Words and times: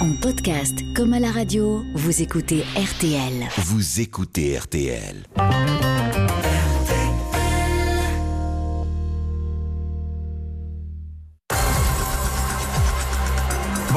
En 0.00 0.12
podcast 0.12 0.78
comme 0.96 1.12
à 1.12 1.20
la 1.20 1.30
radio, 1.30 1.84
vous 1.94 2.22
écoutez 2.22 2.64
RTL. 2.74 3.46
Vous 3.58 4.00
écoutez 4.00 4.56
RTL. 4.56 5.26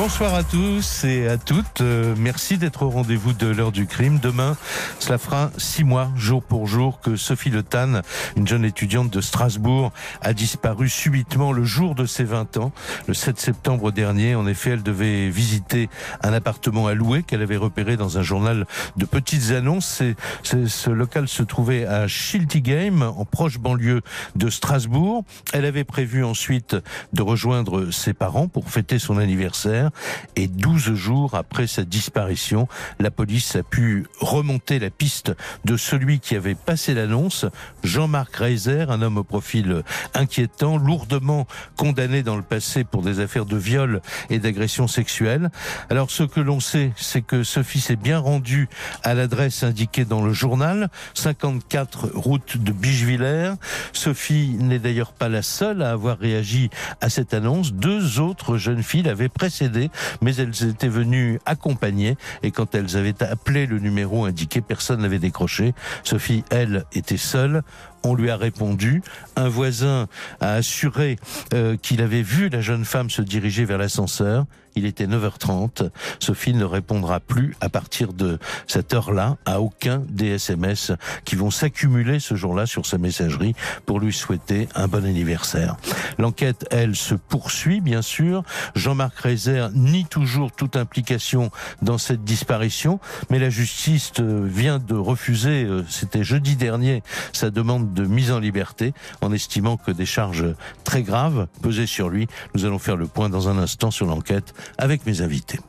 Bonsoir 0.04 0.36
à 0.36 0.44
tous 0.44 1.06
et 1.06 1.30
à 1.30 1.38
toutes. 1.38 1.80
Euh, 1.80 2.14
merci 2.18 2.58
d'être 2.58 2.84
au 2.84 2.90
rendez-vous 2.90 3.32
de 3.32 3.48
l'heure 3.48 3.72
du 3.72 3.88
crime. 3.88 4.20
Demain, 4.20 4.58
cela 5.00 5.18
fera 5.18 5.50
six 5.58 5.86
mois, 5.86 6.12
jour 6.18 6.44
pour 6.44 6.68
jour, 6.68 7.00
que 7.00 7.16
Sophie 7.16 7.50
Le 7.50 7.64
Tan, 7.64 8.02
une 8.36 8.46
jeune 8.46 8.66
étudiante 8.66 9.10
de 9.10 9.22
Strasbourg, 9.22 9.94
a 10.22 10.34
disparu 10.34 10.90
subitement 10.90 11.54
le 11.54 11.64
jour 11.64 11.96
de 11.96 12.06
ses 12.06 12.26
20 12.26 12.58
ans, 12.58 12.74
le 13.08 13.14
7 13.14 13.40
septembre 13.40 13.94
dernier. 13.94 14.36
En 14.36 14.46
effet, 14.46 14.72
elle 14.72 14.84
devait 14.84 15.30
visiter 15.30 15.90
un 16.22 16.34
appartement 16.34 16.88
à 16.88 16.94
louer 16.94 17.24
qu'elle 17.24 17.42
avait 17.42 17.56
repéré 17.56 17.96
dans 17.96 18.18
un 18.18 18.24
journal 18.24 18.68
de 18.98 19.06
petites 19.06 19.52
annonces. 19.52 20.04
ce 20.44 20.90
local 20.90 21.30
se 21.30 21.44
trouvait 21.44 21.86
à 21.86 22.10
Schiltigheim, 22.10 23.04
en 23.04 23.24
proche 23.24 23.58
banlieue 23.58 24.02
de 24.36 24.50
Strasbourg. 24.50 25.24
Elle 25.54 25.64
avait 25.64 25.86
prévu 25.86 26.26
ensuite 26.26 26.76
de 27.14 27.22
rejoindre 27.22 27.90
ses 27.92 28.12
parents 28.12 28.50
pour 28.50 28.70
fêter 28.70 29.00
son 29.00 29.18
anniversaire. 29.18 29.92
Et 30.36 30.48
12 30.48 30.94
jours 30.94 31.36
après 31.36 31.68
sa 31.68 31.84
disparition, 31.84 32.68
la 33.00 33.12
police 33.12 33.56
a 33.56 33.64
pu 33.64 34.08
remonter 34.20 34.80
la 34.80 34.90
piste 34.90 35.34
de 35.66 35.78
celui 35.78 36.20
qui 36.20 36.36
avait 36.36 36.56
passé 36.56 36.94
l'annonce, 36.94 37.46
Jean-Marc 37.84 38.36
Reiser, 38.36 38.86
un 38.90 39.02
homme 39.02 39.18
au 39.18 39.24
profil 39.24 39.84
inquiétant, 40.14 40.78
lourdement 40.78 41.48
condamné 41.78 42.24
dans 42.24 42.36
le 42.36 42.44
passé 42.44 42.84
pour 42.84 43.02
des 43.02 43.20
affaires 43.20 43.46
de 43.46 43.58
viol 43.58 44.02
et 44.30 44.40
d'agression 44.40 44.88
sexuelle. 44.88 45.50
Alors 45.90 46.12
ce 46.12 46.24
que 46.24 46.40
l'on 46.40 46.60
sait, 46.60 46.92
c'est 46.96 47.22
que 47.22 47.44
Sophie 47.44 47.82
s'est 47.82 47.96
bien 47.96 48.20
rendue 48.20 48.70
à 49.04 49.14
l'adresse 49.14 49.64
indiquée 49.64 50.06
dans 50.06 50.24
le 50.24 50.34
journal, 50.34 50.90
54 51.14 52.12
route 52.14 52.58
de 52.58 52.72
Bichevillers. 52.72 53.54
Sophie 53.92 54.56
n'est 54.60 54.80
d'ailleurs 54.80 55.14
pas 55.14 55.30
la 55.30 55.42
seule 55.42 55.82
à 55.82 55.92
avoir 55.92 56.18
réagi 56.18 56.70
à 57.02 57.10
cette 57.10 57.34
annonce. 57.34 57.74
Deux 57.74 58.20
autres 58.20 58.58
jeunes 58.58 58.84
filles 58.84 59.04
l'avaient 59.04 59.30
précédée 59.30 59.83
mais 60.22 60.36
elles 60.36 60.70
étaient 60.70 60.88
venues 60.88 61.40
accompagner 61.46 62.18
et 62.42 62.52
quand 62.52 62.76
elles 62.76 62.98
avaient 62.98 63.22
appelé 63.24 63.66
le 63.66 63.80
numéro 63.80 64.26
indiqué, 64.26 64.62
personne 64.62 65.02
n'avait 65.02 65.20
décroché. 65.20 65.74
Sophie, 66.04 66.44
elle, 66.50 66.86
était 66.94 67.18
seule 67.18 67.64
on 68.04 68.16
lui 68.16 68.30
a 68.30 68.38
répondu. 68.38 69.02
Un 69.36 69.50
voisin 69.50 70.08
a 70.42 70.54
assuré 70.54 71.18
euh, 71.54 71.78
qu'il 71.78 72.02
avait 72.02 72.22
vu 72.22 72.50
la 72.50 72.62
jeune 72.62 72.86
femme 72.86 73.10
se 73.10 73.22
diriger 73.22 73.66
vers 73.66 73.78
l'ascenseur. 73.78 74.46
Il 74.76 74.86
était 74.86 75.06
9h30. 75.06 75.90
Sophie 76.20 76.54
ne 76.54 76.66
répondra 76.66 77.20
plus 77.20 77.56
à 77.62 77.70
partir 77.70 78.14
de 78.14 78.40
cette 78.68 78.94
heure-là 78.94 79.38
à 79.46 79.62
aucun 79.62 80.04
des 80.10 80.36
SMS 80.36 80.92
qui 81.26 81.36
vont 81.36 81.52
s'accumuler 81.52 82.20
ce 82.20 82.36
jour-là 82.36 82.66
sur 82.66 82.86
sa 82.86 82.98
messagerie 82.98 83.56
pour 83.86 84.00
lui 84.00 84.14
souhaiter 84.14 84.68
un 84.76 84.88
bon 84.88 85.06
anniversaire. 85.06 85.78
L'enquête, 86.18 86.66
elle, 86.72 86.96
se 86.96 87.16
poursuit, 87.16 87.82
bien 87.82 88.02
sûr. 88.02 88.44
Jean-Marc 88.76 89.18
Reiser 89.20 89.68
nie 89.74 90.06
toujours 90.06 90.52
toute 90.52 90.76
implication 90.76 91.52
dans 91.82 91.98
cette 91.98 92.24
disparition, 92.24 93.00
mais 93.30 93.40
la 93.40 93.50
justice 93.50 94.12
euh, 94.20 94.46
vient 94.46 94.80
de 94.80 94.96
refuser, 94.96 95.64
euh, 95.64 95.84
c'était 95.90 96.24
jeudi 96.24 96.56
dernier, 96.56 97.04
sa 97.32 97.50
demande 97.50 97.94
de 97.94 98.06
mise 98.06 98.32
en 98.32 98.40
liberté 98.40 98.94
en 99.22 99.32
estimant 99.32 99.78
que 99.78 99.92
des 99.92 100.06
charges 100.06 100.56
très 100.84 101.04
graves 101.04 101.48
pesaient 101.62 101.88
sur 101.88 102.10
lui. 102.10 102.28
Nous 102.54 102.66
allons 102.66 102.80
faire 102.80 102.96
le 102.96 103.08
point 103.08 103.30
dans 103.30 103.50
un 103.50 103.58
instant 103.58 103.92
sur 103.92 104.06
l'enquête 104.06 104.54
avec 104.78 105.06
mes 105.06 105.22
invités. 105.22 105.60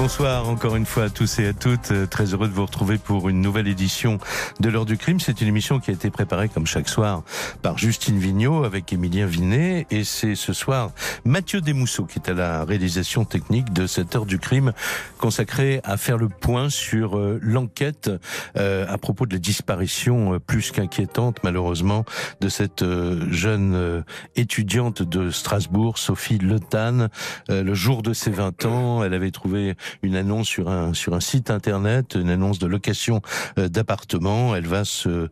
bonsoir 0.00 0.48
encore 0.48 0.76
une 0.76 0.86
fois 0.86 1.04
à 1.04 1.10
tous 1.10 1.40
et 1.40 1.48
à 1.48 1.52
toutes. 1.52 1.90
Euh, 1.90 2.06
très 2.06 2.32
heureux 2.32 2.48
de 2.48 2.54
vous 2.54 2.64
retrouver 2.64 2.96
pour 2.96 3.28
une 3.28 3.42
nouvelle 3.42 3.68
édition 3.68 4.18
de 4.58 4.70
l'heure 4.70 4.86
du 4.86 4.96
crime. 4.96 5.20
C'est 5.20 5.42
une 5.42 5.48
émission 5.48 5.78
qui 5.78 5.90
a 5.90 5.92
été 5.92 6.08
préparée 6.08 6.48
comme 6.48 6.66
chaque 6.66 6.88
soir 6.88 7.22
par 7.60 7.76
Justine 7.76 8.18
Vignot 8.18 8.64
avec 8.64 8.94
Émilien 8.94 9.26
Vinet. 9.26 9.86
Et 9.90 10.04
c'est 10.04 10.36
ce 10.36 10.54
soir 10.54 10.92
Mathieu 11.26 11.60
Desmousseaux 11.60 12.06
qui 12.06 12.18
est 12.18 12.30
à 12.30 12.32
la 12.32 12.64
réalisation 12.64 13.26
technique 13.26 13.74
de 13.74 13.86
cette 13.86 14.16
heure 14.16 14.24
du 14.24 14.38
crime 14.38 14.72
consacrée 15.18 15.82
à 15.84 15.98
faire 15.98 16.16
le 16.16 16.30
point 16.30 16.70
sur 16.70 17.18
euh, 17.18 17.38
l'enquête 17.42 18.10
euh, 18.56 18.86
à 18.88 18.96
propos 18.96 19.26
de 19.26 19.34
la 19.34 19.38
disparition 19.38 20.40
plus 20.46 20.70
qu'inquiétante 20.70 21.40
malheureusement 21.44 22.06
de 22.40 22.48
cette 22.48 22.84
jeune 23.30 24.02
étudiante 24.34 25.02
de 25.02 25.30
Strasbourg, 25.30 25.98
Sophie 25.98 26.38
Le 26.38 26.58
le 27.48 27.74
jour 27.74 28.02
de 28.02 28.12
ses 28.12 28.30
20 28.30 28.64
ans, 28.64 29.04
elle 29.04 29.12
avait 29.12 29.30
trouvé 29.30 29.74
une 30.02 30.16
annonce 30.16 30.48
sur 30.48 30.68
un 30.68 30.94
sur 30.94 31.14
un 31.14 31.20
site 31.20 31.50
internet, 31.50 32.14
une 32.14 32.30
annonce 32.30 32.58
de 32.58 32.66
location 32.66 33.20
euh, 33.58 33.68
d'appartement. 33.68 34.54
Elle 34.54 34.66
va 34.66 34.82
euh, 35.06 35.28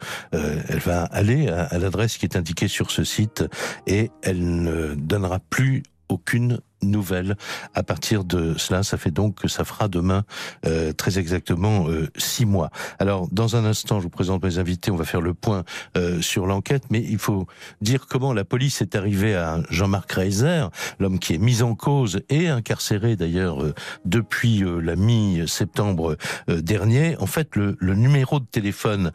aller 1.11 1.49
à 1.49 1.79
l'adresse 1.79 2.19
qui 2.19 2.27
est 2.27 2.37
indiquée 2.37 2.69
sur 2.69 2.91
ce 2.91 3.05
site 3.05 3.45
et 3.87 4.11
elle 4.23 4.63
ne 4.63 4.95
donnera 4.95 5.39
plus 5.51 5.83
aucune 6.09 6.61
nouvelle 6.83 7.37
à 7.75 7.83
partir 7.83 8.25
de 8.25 8.57
cela. 8.57 8.83
Ça 8.83 8.97
fait 8.97 9.11
donc 9.11 9.37
que 9.43 9.49
ça 9.49 9.65
fera 9.65 9.89
demain 9.89 10.25
euh, 10.67 10.93
très 10.93 11.19
exactement 11.19 11.89
euh, 11.89 12.09
six 12.17 12.47
mois. 12.47 12.71
Alors, 12.99 13.29
dans 13.31 13.57
un 13.57 13.65
instant, 13.65 13.99
je 13.99 14.05
vous 14.05 14.11
présente 14.11 14.43
mes 14.45 14.59
invités. 14.59 14.91
On 14.91 14.97
va 14.97 15.05
faire 15.05 15.21
le 15.21 15.35
point 15.35 15.65
euh, 15.97 16.21
sur 16.21 16.47
l'enquête, 16.47 16.85
mais 16.91 17.01
il 17.01 17.19
faut 17.19 17.47
dire 17.81 18.07
comment 18.09 18.33
la 18.33 18.45
police 18.45 18.83
est 18.83 18.95
arrivée 18.95 19.35
à 19.35 19.61
Jean-Marc 19.71 20.13
Reiser, 20.13 20.67
l'homme 20.99 21.19
qui 21.19 21.35
est 21.35 21.39
mis 21.39 21.63
en 21.63 21.75
cause 21.75 22.21
et 22.29 22.49
incarcéré 22.49 23.17
d'ailleurs 23.17 23.63
euh, 23.63 23.75
depuis 24.05 24.63
euh, 24.63 24.81
la 24.81 24.97
mi-septembre 24.97 26.17
dernier. 26.49 27.17
En 27.19 27.27
fait, 27.27 27.57
le, 27.57 27.77
le, 27.79 27.95
numéro 27.95 28.41
de 28.41 28.45
téléphone 28.45 29.13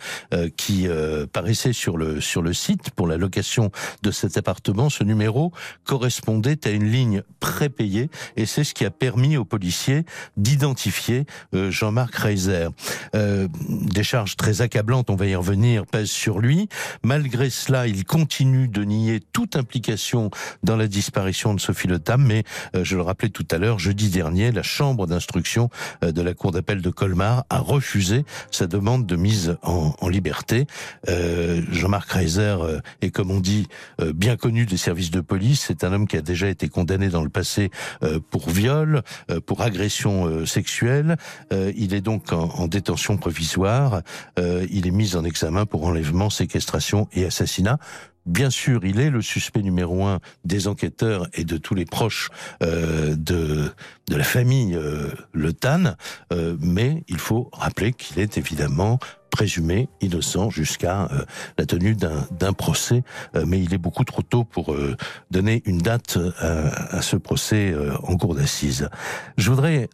qui 0.57 0.87
paraissait 1.31 1.73
sur 1.73 1.97
le 1.97 2.19
sur 2.21 2.41
le 2.41 2.53
site 2.53 2.91
pour 2.91 3.07
la 3.07 3.17
location 3.17 3.71
de 4.01 4.11
cet 4.11 4.37
appartement, 4.37 4.89
ce 4.89 5.03
numéro 5.03 5.51
correspondait 5.85 6.59
à 6.65 6.69
une 6.69 6.85
ligne 6.85 7.23
prépayé 7.53 8.09
et 8.35 8.47
c'est 8.47 8.63
ce 8.63 8.73
qui 8.73 8.83
a 8.83 8.89
permis 8.89 9.37
aux 9.37 9.45
policiers 9.45 10.05
d'identifier 10.37 11.25
euh, 11.53 11.69
Jean-Marc 11.69 12.15
Reiser. 12.15 12.69
Euh, 13.15 13.47
des 13.69 14.03
charges 14.03 14.35
très 14.35 14.61
accablantes, 14.61 15.11
on 15.11 15.15
va 15.15 15.27
y 15.27 15.35
revenir, 15.35 15.85
pèsent 15.85 16.09
sur 16.09 16.39
lui. 16.39 16.67
Malgré 17.03 17.51
cela, 17.51 17.85
il 17.85 18.05
continue 18.05 18.67
de 18.67 18.83
nier 18.83 19.21
toute 19.33 19.55
implication 19.55 20.31
dans 20.63 20.75
la 20.75 20.87
disparition 20.87 21.53
de 21.53 21.59
Sophie 21.59 21.87
Le 21.87 21.99
Tam, 21.99 22.23
mais 22.25 22.43
euh, 22.75 22.83
je 22.83 22.95
le 22.95 23.03
rappelais 23.03 23.29
tout 23.29 23.45
à 23.51 23.59
l'heure, 23.59 23.77
jeudi 23.77 24.09
dernier, 24.09 24.51
la 24.51 24.63
chambre 24.63 25.05
d'instruction 25.05 25.69
de 26.01 26.21
la 26.21 26.33
cour 26.33 26.51
d'appel 26.51 26.81
de 26.81 26.89
Colmar 26.89 27.45
a 27.51 27.59
refusé 27.59 28.25
sa 28.49 28.65
demande 28.65 29.05
de 29.05 29.15
mise 29.15 29.57
en, 29.61 29.95
en 29.99 30.09
liberté. 30.09 30.65
Jean-Marc 31.07 32.11
Reiser 32.11 32.57
est, 33.01 33.11
comme 33.11 33.31
on 33.31 33.39
dit, 33.39 33.67
bien 33.99 34.37
connu 34.37 34.65
des 34.65 34.77
services 34.77 35.11
de 35.11 35.21
police. 35.21 35.65
C'est 35.67 35.83
un 35.83 35.93
homme 35.93 36.07
qui 36.07 36.17
a 36.17 36.21
déjà 36.21 36.47
été 36.47 36.69
condamné 36.69 37.09
dans 37.09 37.23
le 37.23 37.29
passé 37.29 37.42
euh, 38.03 38.19
pour 38.29 38.49
viol, 38.49 39.01
euh, 39.31 39.39
pour 39.39 39.61
agression 39.61 40.25
euh, 40.25 40.45
sexuelle. 40.45 41.17
il 41.51 41.93
est 41.93 42.01
donc 42.01 42.31
en, 42.31 42.67
détention 42.67 43.17
provisoire. 43.17 44.01
il 44.37 44.87
est 44.87 44.91
mis 44.91 45.15
en 45.15 45.23
examen 45.23 45.65
pour 45.65 45.83
enlèvement, 45.85 46.29
séquestration 46.29 47.07
et 47.13 47.25
assassinat. 47.25 47.77
Bien 48.25 48.49
sûr, 48.49 48.85
il 48.85 48.99
est 48.99 49.09
le 49.09 49.21
suspect 49.21 49.61
numéro 49.61 50.05
un 50.05 50.19
des 50.45 50.67
enquêteurs 50.67 51.27
et 51.33 51.43
de 51.43 51.57
tous 51.57 51.75
les 51.75 51.85
proches 51.85 52.29
de, 52.61 53.15
de 53.15 54.15
la 54.15 54.23
famille 54.23 54.79
Le 55.33 55.53
Tan, 55.53 55.95
mais 56.59 57.03
il 57.07 57.17
faut 57.17 57.49
rappeler 57.53 57.91
qu'il 57.91 58.19
est 58.19 58.37
évidemment 58.37 58.99
présumé 59.33 59.89
innocent 59.99 60.51
jusqu'à 60.51 61.05
euh, 61.11 61.25
la 61.57 61.65
tenue 61.65 61.95
d'un 61.95 62.53
procès, 62.53 63.01
euh, 63.35 63.45
mais 63.47 63.59
il 63.59 63.73
est 63.73 63.79
beaucoup 63.79 64.03
trop 64.03 64.21
tôt 64.21 64.43
pour 64.43 64.73
euh, 64.73 64.95
donner 65.31 65.63
une 65.65 65.79
date 65.79 66.19
à, 66.39 67.01
ce 67.01 67.15
procès 67.15 67.73
en 68.03 68.15
cours 68.17 68.35
d'assises. 68.35 68.89
Je 69.37 69.49
voudrais, 69.49 69.89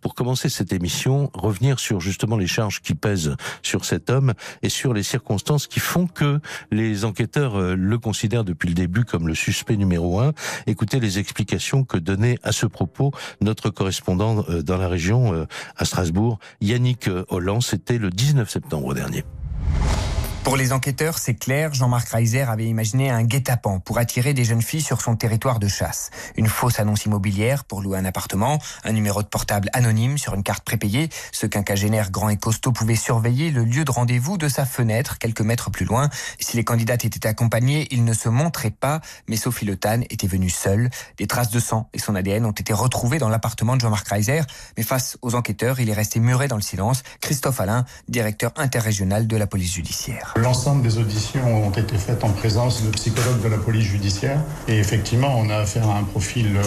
pour 0.00 0.14
commencer 0.14 0.48
cette 0.48 0.72
émission, 0.72 1.30
revenir 1.34 1.80
sur 1.80 2.00
justement 2.00 2.36
les 2.36 2.46
charges 2.46 2.80
qui 2.80 2.94
pèsent 2.94 3.34
sur 3.62 3.84
cet 3.84 4.10
homme 4.10 4.32
et 4.62 4.68
sur 4.68 4.94
les 4.94 5.02
circonstances 5.02 5.66
qui 5.66 5.80
font 5.80 6.06
que 6.06 6.40
les 6.70 7.04
enquêteurs 7.04 7.58
le 7.58 7.98
considèrent 7.98 8.44
depuis 8.44 8.68
le 8.68 8.74
début 8.74 9.04
comme 9.04 9.26
le 9.26 9.34
suspect 9.34 9.76
numéro 9.76 10.20
un. 10.20 10.32
Écoutez 10.66 11.00
les 11.00 11.18
explications 11.18 11.84
que 11.84 11.98
donnait 11.98 12.38
à 12.42 12.52
ce 12.52 12.66
propos 12.66 13.10
notre 13.40 13.70
correspondant 13.70 14.44
dans 14.64 14.76
la 14.76 14.88
région 14.88 15.46
à 15.76 15.84
Strasbourg, 15.84 16.38
Yannick 16.60 17.10
Holland. 17.28 17.62
C'était 17.62 17.98
le 17.98 18.10
19 18.10 18.48
septembre 18.48 18.75
dernier. 18.94 19.24
Pour 20.46 20.56
les 20.56 20.72
enquêteurs, 20.72 21.18
c'est 21.18 21.34
clair, 21.34 21.74
Jean-Marc 21.74 22.08
Reiser 22.10 22.42
avait 22.42 22.66
imaginé 22.66 23.10
un 23.10 23.24
guet-apens 23.24 23.80
pour 23.80 23.98
attirer 23.98 24.32
des 24.32 24.44
jeunes 24.44 24.62
filles 24.62 24.80
sur 24.80 25.00
son 25.00 25.16
territoire 25.16 25.58
de 25.58 25.66
chasse. 25.66 26.10
Une 26.36 26.46
fausse 26.46 26.78
annonce 26.78 27.04
immobilière 27.04 27.64
pour 27.64 27.82
louer 27.82 27.98
un 27.98 28.04
appartement, 28.04 28.60
un 28.84 28.92
numéro 28.92 29.24
de 29.24 29.26
portable 29.26 29.68
anonyme 29.72 30.18
sur 30.18 30.34
une 30.34 30.44
carte 30.44 30.62
prépayée. 30.62 31.08
Ce 31.32 31.46
quinquagénaire 31.46 32.12
grand 32.12 32.28
et 32.28 32.36
costaud 32.36 32.70
pouvait 32.70 32.94
surveiller 32.94 33.50
le 33.50 33.64
lieu 33.64 33.84
de 33.84 33.90
rendez-vous 33.90 34.38
de 34.38 34.48
sa 34.48 34.64
fenêtre, 34.64 35.18
quelques 35.18 35.40
mètres 35.40 35.72
plus 35.72 35.84
loin. 35.84 36.10
Si 36.38 36.56
les 36.56 36.62
candidates 36.62 37.04
étaient 37.04 37.26
accompagnées, 37.26 37.88
il 37.90 38.04
ne 38.04 38.12
se 38.12 38.28
montrait 38.28 38.70
pas, 38.70 39.00
mais 39.26 39.36
Sophie 39.36 39.64
Le 39.64 39.74
Tan 39.74 40.02
était 40.10 40.28
venue 40.28 40.48
seule. 40.48 40.90
Des 41.18 41.26
traces 41.26 41.50
de 41.50 41.58
sang 41.58 41.90
et 41.92 41.98
son 41.98 42.14
ADN 42.14 42.46
ont 42.46 42.52
été 42.52 42.72
retrouvées 42.72 43.18
dans 43.18 43.28
l'appartement 43.28 43.74
de 43.74 43.80
Jean-Marc 43.80 44.06
Reiser, 44.06 44.42
mais 44.76 44.84
face 44.84 45.18
aux 45.22 45.34
enquêteurs, 45.34 45.80
il 45.80 45.90
est 45.90 45.92
resté 45.92 46.20
muré 46.20 46.46
dans 46.46 46.54
le 46.54 46.62
silence. 46.62 47.02
Christophe 47.20 47.60
Alain, 47.60 47.84
directeur 48.06 48.52
interrégional 48.54 49.26
de 49.26 49.36
la 49.36 49.48
police 49.48 49.74
judiciaire. 49.74 50.35
L'ensemble 50.36 50.82
des 50.82 50.98
auditions 50.98 51.66
ont 51.66 51.70
été 51.70 51.96
faites 51.96 52.22
en 52.22 52.28
présence 52.28 52.82
de 52.82 52.90
psychologues 52.90 53.42
de 53.42 53.48
la 53.48 53.56
police 53.56 53.84
judiciaire. 53.84 54.38
Et 54.68 54.78
effectivement, 54.78 55.34
on 55.38 55.48
a 55.48 55.56
affaire 55.56 55.88
à 55.88 55.96
un 55.96 56.02
profil 56.02 56.56
euh, 56.56 56.62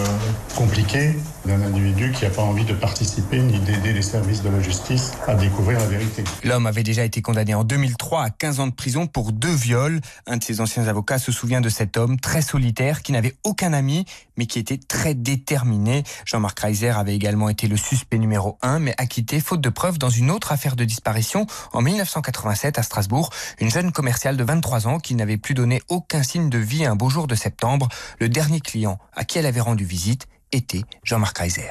compliqué 0.56 1.14
d'un 1.46 1.62
individu 1.62 2.10
qui 2.10 2.24
n'a 2.24 2.30
pas 2.30 2.42
envie 2.42 2.64
de 2.64 2.74
participer 2.74 3.38
ni 3.38 3.58
d'aider 3.60 3.92
les 3.92 4.02
services 4.02 4.42
de 4.42 4.50
la 4.50 4.60
justice 4.60 5.12
à 5.28 5.34
découvrir 5.34 5.78
la 5.78 5.86
vérité. 5.86 6.24
L'homme 6.42 6.66
avait 6.66 6.82
déjà 6.82 7.04
été 7.04 7.22
condamné 7.22 7.54
en 7.54 7.62
2003 7.62 8.24
à 8.24 8.30
15 8.30 8.60
ans 8.60 8.66
de 8.66 8.72
prison 8.72 9.06
pour 9.06 9.32
deux 9.32 9.54
viols. 9.54 10.00
Un 10.26 10.36
de 10.36 10.44
ses 10.44 10.60
anciens 10.60 10.88
avocats 10.88 11.18
se 11.18 11.30
souvient 11.30 11.60
de 11.60 11.68
cet 11.68 11.96
homme 11.96 12.18
très 12.18 12.42
solitaire 12.42 13.02
qui 13.02 13.12
n'avait 13.12 13.36
aucun 13.44 13.72
ami 13.72 14.04
mais 14.36 14.46
qui 14.46 14.58
était 14.58 14.78
très 14.78 15.14
déterminé. 15.14 16.02
Jean-Marc 16.24 16.58
Reiser 16.60 16.90
avait 16.90 17.14
également 17.14 17.50
été 17.50 17.68
le 17.68 17.76
suspect 17.76 18.18
numéro 18.18 18.58
1 18.62 18.78
mais 18.80 18.94
acquitté 18.96 19.38
faute 19.38 19.60
de 19.60 19.68
preuves 19.68 19.98
dans 19.98 20.08
une 20.08 20.30
autre 20.30 20.50
affaire 20.50 20.76
de 20.76 20.84
disparition 20.84 21.46
en 21.72 21.82
1987 21.82 22.78
à 22.78 22.82
Strasbourg. 22.82 23.30
Une 23.60 23.70
jeune 23.70 23.92
commerciale 23.92 24.38
de 24.38 24.44
23 24.44 24.88
ans 24.88 24.98
qui 24.98 25.14
n'avait 25.14 25.36
plus 25.36 25.52
donné 25.52 25.82
aucun 25.88 26.22
signe 26.22 26.48
de 26.48 26.56
vie 26.56 26.86
un 26.86 26.96
beau 26.96 27.10
jour 27.10 27.26
de 27.26 27.34
septembre. 27.34 27.88
Le 28.18 28.30
dernier 28.30 28.60
client 28.60 28.98
à 29.14 29.24
qui 29.24 29.38
elle 29.38 29.44
avait 29.44 29.60
rendu 29.60 29.84
visite 29.84 30.28
était 30.50 30.82
Jean-Marc 31.04 31.36
Reiser. 31.36 31.68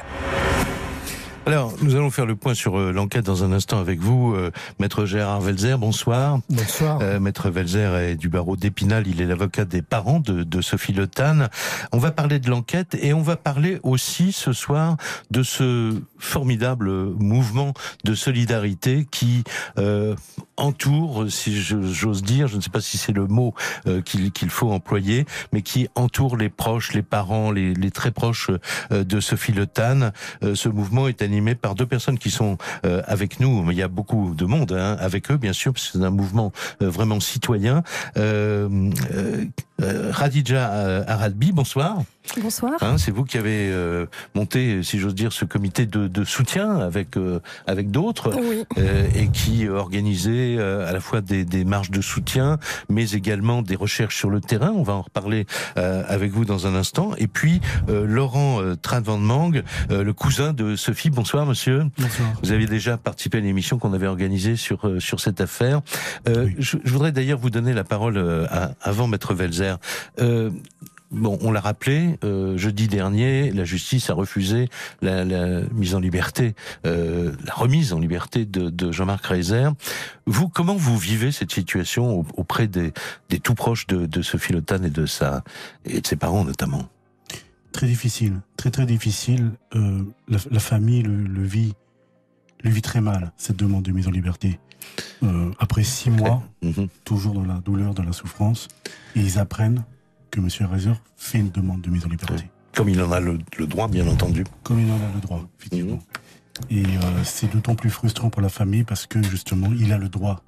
Alors, 1.49 1.73
nous 1.81 1.95
allons 1.95 2.11
faire 2.11 2.27
le 2.27 2.35
point 2.35 2.53
sur 2.53 2.77
euh, 2.77 2.91
l'enquête 2.91 3.25
dans 3.25 3.43
un 3.43 3.51
instant 3.51 3.79
avec 3.79 3.99
vous, 3.99 4.35
euh, 4.35 4.51
Maître 4.77 5.05
Gérard 5.05 5.41
Velzer. 5.41 5.79
Bonsoir. 5.79 6.41
Bonsoir. 6.47 6.99
Euh, 7.01 7.19
Maître 7.19 7.49
Velzer 7.49 7.95
est 7.95 8.15
du 8.17 8.29
barreau 8.29 8.55
d'Épinal. 8.55 9.07
Il 9.07 9.19
est 9.19 9.25
l'avocat 9.25 9.65
des 9.65 9.81
parents 9.81 10.19
de, 10.19 10.43
de 10.43 10.61
Sophie 10.61 10.93
Le 10.93 11.07
Tan. 11.07 11.47
On 11.91 11.97
va 11.97 12.11
parler 12.11 12.37
de 12.37 12.51
l'enquête 12.51 12.95
et 13.01 13.15
on 13.15 13.23
va 13.23 13.35
parler 13.35 13.79
aussi 13.81 14.31
ce 14.31 14.53
soir 14.53 14.97
de 15.31 15.41
ce 15.41 15.99
formidable 16.19 16.87
mouvement 17.17 17.73
de 18.03 18.13
solidarité 18.13 19.07
qui 19.09 19.43
entoure, 20.57 21.25
si 21.29 21.59
j'ose 21.61 22.21
dire, 22.21 22.47
je 22.47 22.57
ne 22.57 22.61
sais 22.61 22.69
pas 22.69 22.81
si 22.81 22.97
c'est 22.97 23.13
le 23.13 23.25
mot 23.25 23.55
qu'il 24.05 24.49
faut 24.49 24.71
employer, 24.71 25.25
mais 25.53 25.61
qui 25.61 25.87
entoure 25.95 26.35
les 26.35 26.49
proches, 26.49 26.93
les 26.93 27.01
parents, 27.01 27.51
les, 27.51 27.73
les 27.73 27.91
très 27.91 28.11
proches 28.11 28.51
de 28.91 29.19
Sophie 29.19 29.53
Le 29.53 29.65
Tan. 29.65 30.11
ce 30.41 30.69
mouvement 30.69 31.07
est 31.07 31.21
animé 31.21 31.38
par 31.61 31.75
deux 31.75 31.85
personnes 31.85 32.17
qui 32.17 32.31
sont 32.31 32.57
euh, 32.85 33.01
avec 33.05 33.39
nous. 33.39 33.71
Il 33.71 33.77
y 33.77 33.81
a 33.81 33.87
beaucoup 33.87 34.33
de 34.35 34.45
monde 34.45 34.71
hein, 34.71 34.97
avec 34.99 35.31
eux, 35.31 35.37
bien 35.37 35.53
sûr, 35.53 35.73
parce 35.73 35.89
que 35.89 35.97
c'est 35.99 36.05
un 36.05 36.09
mouvement 36.09 36.51
euh, 36.81 36.89
vraiment 36.89 37.19
citoyen. 37.19 37.83
Euh, 38.17 38.89
euh, 39.81 40.11
Radija 40.11 41.03
Aradbi, 41.07 41.51
bonsoir. 41.51 42.03
Bonsoir. 42.37 42.73
Hein, 42.81 42.97
c'est 42.97 43.11
vous 43.11 43.23
qui 43.25 43.37
avez 43.37 43.69
euh, 43.71 44.05
monté, 44.35 44.83
si 44.83 44.99
j'ose 44.99 45.15
dire, 45.15 45.33
ce 45.33 45.45
comité 45.45 45.85
de, 45.85 46.07
de 46.07 46.23
soutien 46.23 46.77
avec 46.77 47.17
euh, 47.17 47.39
avec 47.65 47.89
d'autres 47.91 48.35
oui. 48.39 48.63
euh, 48.77 49.07
et 49.15 49.29
qui 49.29 49.67
organisait 49.67 50.59
à 50.59 50.91
la 50.91 50.99
fois 50.99 51.21
des, 51.21 51.43
des 51.43 51.63
marches 51.65 51.91
de 51.91 52.01
soutien, 52.01 52.59
mais 52.89 53.11
également 53.11 53.61
des 53.61 53.75
recherches 53.75 54.15
sur 54.17 54.29
le 54.29 54.41
terrain. 54.41 54.71
On 54.75 54.83
va 54.83 54.93
en 54.93 55.01
reparler 55.01 55.45
avec 55.75 56.31
vous 56.31 56.45
dans 56.45 56.67
un 56.67 56.75
instant. 56.75 57.11
Et 57.17 57.27
puis 57.27 57.61
Laurent 57.87 58.61
euh, 58.61 58.75
Tradvanmang, 58.75 59.63
le 59.89 60.11
cousin 60.13 60.53
de 60.53 60.75
Sophie. 60.75 61.09
Bonsoir, 61.09 61.45
monsieur. 61.45 61.85
Bonsoir. 61.97 62.29
Vous 62.43 62.51
avez 62.51 62.67
déjà 62.67 62.97
participé 62.97 63.37
à 63.37 63.41
une 63.41 63.47
émission 63.47 63.79
qu'on 63.79 63.93
avait 63.93 64.07
organisée 64.07 64.55
sur 64.55 64.79
sur 64.99 65.19
cette 65.19 65.41
affaire. 65.41 65.81
Oui. 66.27 66.55
Je, 66.59 66.77
je, 66.83 66.91
voudrais 66.91 67.11
d'ailleurs 67.11 67.39
vous 67.39 67.49
donner 67.49 67.73
la 67.73 67.83
parole 67.83 68.17
à, 68.49 68.71
avant 68.81 69.07
Maître 69.07 69.33
Velzer. 69.33 69.68
Bon, 71.11 71.39
on 71.41 71.51
l'a 71.51 71.59
rappelé, 71.59 72.19
euh, 72.23 72.55
jeudi 72.55 72.87
dernier, 72.87 73.51
la 73.51 73.63
justice 73.63 74.11
a 74.11 74.13
refusé 74.13 74.69
la, 75.01 75.25
mise 75.71 75.95
en 75.95 75.99
liberté, 75.99 76.53
euh, 76.85 77.33
la 77.45 77.53
remise 77.53 77.93
en 77.93 77.99
liberté 77.99 78.45
de, 78.45 78.91
Jean-Marc 78.91 79.25
Reiser. 79.25 79.69
Vous, 80.27 80.49
comment 80.49 80.75
vous 80.75 80.97
vivez 80.97 81.31
cette 81.31 81.51
situation 81.51 82.25
auprès 82.37 82.67
des, 82.67 82.93
des 83.29 83.39
tout 83.39 83.55
proches 83.55 83.87
de, 83.87 84.07
Le 84.51 84.61
Tan 84.61 84.83
et 84.83 84.89
de 84.89 85.05
sa 85.05 85.43
et 85.85 86.01
de 86.01 86.05
ses 86.05 86.15
parents 86.15 86.43
notamment? 86.43 86.87
Très 87.71 87.87
difficile, 87.87 88.41
très 88.55 88.69
très 88.69 88.85
difficile. 88.85 89.51
Euh, 89.75 90.03
la, 90.27 90.59
famille 90.59 91.01
le, 91.01 91.23
le, 91.23 91.43
vit, 91.43 91.73
le 92.63 92.69
vit 92.69 92.81
très 92.81 93.01
mal 93.01 93.31
cette 93.35 93.57
demande 93.57 93.83
de 93.83 93.91
mise 93.91 94.07
en 94.07 94.11
liberté. 94.11 94.59
Euh, 95.23 95.51
après 95.59 95.83
six 95.83 96.09
mois, 96.09 96.43
-hmm. 96.63 96.87
toujours 97.03 97.33
dans 97.33 97.45
la 97.45 97.59
douleur, 97.59 97.93
dans 97.93 98.03
la 98.03 98.13
souffrance, 98.13 98.67
et 99.15 99.19
ils 99.19 99.37
apprennent 99.37 99.83
que 100.31 100.39
M. 100.39 100.47
Reiser 100.71 100.93
fait 101.17 101.39
une 101.39 101.51
demande 101.51 101.81
de 101.81 101.89
mise 101.89 102.05
en 102.05 102.09
liberté. 102.09 102.45
Comme 102.73 102.89
il 102.89 103.01
en 103.01 103.11
a 103.11 103.19
le, 103.19 103.39
le, 103.57 103.67
droit, 103.67 103.87
bien 103.87 104.07
entendu. 104.07 104.43
Comme 104.63 104.79
il 104.79 104.89
en 104.91 104.95
a 104.95 105.13
le 105.13 105.21
droit, 105.21 105.41
effectivement. 105.59 105.95
Mmh. 105.95 106.73
Et 106.77 106.83
euh, 106.85 107.23
c'est 107.23 107.51
d'autant 107.51 107.75
plus 107.75 107.89
frustrant 107.89 108.29
pour 108.29 108.41
la 108.41 108.49
famille 108.49 108.83
parce 108.83 109.05
que 109.07 109.21
justement, 109.23 109.69
il 109.77 109.91
a 109.93 109.97
le 109.97 110.09
droit. 110.09 110.43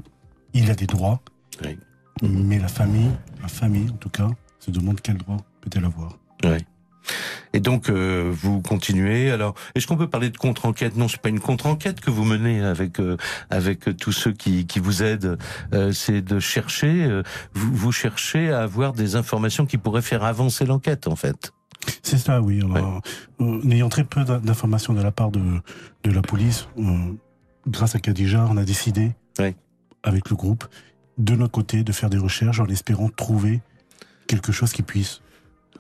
Il 0.54 0.70
a 0.70 0.76
des 0.76 0.88
droits. 0.88 1.22
Oui. 1.64 1.78
Mais 2.22 2.60
la 2.60 2.68
famille, 2.68 3.12
la 3.42 3.48
famille 3.48 3.90
en 3.90 3.98
tout 3.98 4.10
cas, 4.10 4.30
se 4.60 4.72
demande 4.72 5.02
quel 5.02 5.18
droit 5.18 5.38
peut-elle 5.62 5.86
avoir. 5.86 6.18
Oui. 6.44 6.58
Et 7.54 7.60
donc 7.60 7.90
euh, 7.90 8.32
vous 8.34 8.62
continuez. 8.62 9.32
Alors, 9.32 9.56
est-ce 9.76 9.88
qu'on 9.88 9.98
peut 9.98 10.10
parler 10.10 10.30
de 10.30 10.38
contre-enquête? 10.38 10.96
Non, 10.96 11.08
c'est 11.08 11.22
pas 11.22 11.30
une 11.30 11.40
contre-enquête 11.40 12.00
que 12.00 12.10
vous 12.10 12.24
menez 12.24 12.62
avec 12.62 13.00
euh, 13.00 13.18
avec 13.50 13.98
tous 13.98 14.12
ceux 14.12 14.32
qui 14.32 14.66
qui 14.66 14.80
vous 14.80 15.04
aident. 15.04 15.38
Euh, 15.74 15.92
c'est 15.92 16.22
de 16.22 16.40
chercher. 16.40 17.22
vous, 17.54 17.74
vous 17.74 17.92
cherchez 17.92 18.52
à 18.52 18.62
avoir 18.62 18.94
des 18.94 19.16
informations 19.16 19.66
qui 19.66 19.78
pourraient 19.78 20.02
faire 20.02 20.24
avancer 20.24 20.66
l'enquête, 20.66 21.08
en 21.08 21.16
fait. 21.16 21.52
C'est 22.04 22.18
ça, 22.18 22.42
oui. 22.42 22.62
Alors, 22.62 23.02
ouais. 23.40 23.60
N'ayant 23.64 23.90
très 23.90 24.04
peu 24.04 24.24
d'informations 24.24 24.94
de 24.94 25.02
la 25.02 25.12
part 25.12 25.32
de 25.32 25.42
de 26.04 26.12
la 26.12 26.22
police, 26.22 26.68
grâce 27.68 27.96
à 27.96 28.00
Kadija, 28.00 28.48
on 28.50 28.58
a 28.58 28.64
décidé 28.64 29.12
ouais. 29.40 29.56
avec 30.04 30.30
le 30.30 30.36
groupe 30.36 30.66
de 31.18 31.36
notre 31.36 31.52
côté 31.52 31.84
de 31.84 31.92
faire 31.92 32.10
des 32.10 32.18
recherches 32.18 32.60
en 32.60 32.68
espérant 32.68 33.10
trouver 33.10 33.62
quelque 34.28 34.52
chose 34.52 34.72
qui 34.72 34.82
puisse 34.82 35.22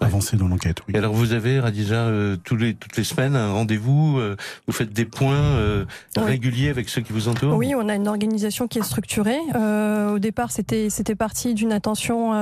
avancer 0.01 0.36
dans 0.38 0.48
l'enquête. 0.48 0.77
Oui. 0.88 0.95
Et 0.95 0.98
alors 0.98 1.13
vous 1.13 1.33
avez, 1.33 1.59
Radija, 1.59 1.95
euh, 1.95 2.36
tous 2.44 2.56
les, 2.56 2.74
toutes 2.74 2.98
les 2.98 3.03
semaines 3.03 3.36
un 3.36 3.53
rendez-vous, 3.53 4.18
euh, 4.19 4.36
vous 4.68 4.74
faites 4.74 4.92
des 4.92 5.06
points 5.06 5.36
euh, 5.36 5.86
oui. 6.18 6.24
réguliers 6.24 6.69
avec 6.69 6.89
ceux 6.89 7.01
qui 7.01 7.13
vous 7.13 7.27
entourent? 7.27 7.56
Oui, 7.56 7.74
on 7.75 7.88
a 7.88 7.95
une 7.95 8.07
organisation 8.07 8.68
qui 8.68 8.80
est 8.80 8.83
structurée. 8.83 9.39
au 9.56 10.19
départ, 10.19 10.51
c'était 10.51 10.89
c'était 10.89 11.15
parti 11.15 11.53
d'une 11.53 11.71
attention 11.71 12.33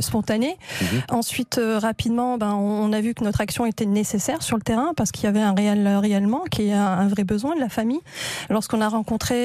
spontanée. 0.00 0.56
Mhm. 0.80 0.88
Mm 0.88 0.98
-hmm. 0.98 1.14
Ensuite, 1.18 1.60
rapidement, 1.88 2.38
ben, 2.38 2.54
on 2.54 2.92
a 2.92 3.00
vu 3.00 3.14
que 3.14 3.24
notre 3.24 3.40
action 3.40 3.66
était 3.66 3.86
nécessaire 3.86 4.42
sur 4.42 4.56
le 4.56 4.62
terrain 4.62 4.92
parce 4.96 5.10
qu'il 5.12 5.24
y 5.24 5.26
avait 5.26 5.42
un 5.50 5.54
réel 5.54 5.86
réellement 6.06 6.42
qui 6.50 6.62
est 6.68 6.72
un, 6.72 6.92
un 7.04 7.08
vrai 7.08 7.24
besoin 7.24 7.54
de 7.56 7.60
la 7.60 7.68
famille. 7.68 8.02
Lorsqu'on 8.50 8.80
a 8.80 8.88
rencontré 8.88 9.36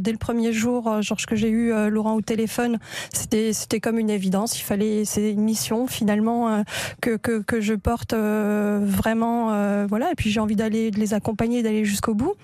dès 0.00 0.12
le 0.12 0.18
premier 0.18 0.52
jour, 0.52 0.80
Georges, 1.06 1.26
que 1.26 1.36
j'ai 1.36 1.50
eu 1.50 1.64
Laurent 1.94 2.14
au 2.14 2.22
téléphone, 2.34 2.78
c'était 3.12 3.52
c'était 3.52 3.80
comme 3.80 3.98
une 3.98 4.10
évidence. 4.10 4.50
Il 4.60 4.64
fallait, 4.64 5.04
c'est 5.04 5.32
une 5.32 5.44
mission 5.52 5.86
finalement 5.86 6.64
que 7.00 7.16
que, 7.22 7.60
je 7.60 7.74
porte 7.74 8.12
euh, 8.12 8.80
vraiment 8.82 9.52
euh, 9.52 9.86
voilà 9.88 10.10
et 10.10 10.14
puis 10.14 10.30
j'ai 10.30 10.40
envie 10.40 10.56
d'aller 10.56 10.90
de 10.90 10.98
les 10.98 11.14
accompagner 11.14 11.62
d'aller 11.62 11.84
jusqu'au 11.84 12.14
bout 12.14 12.34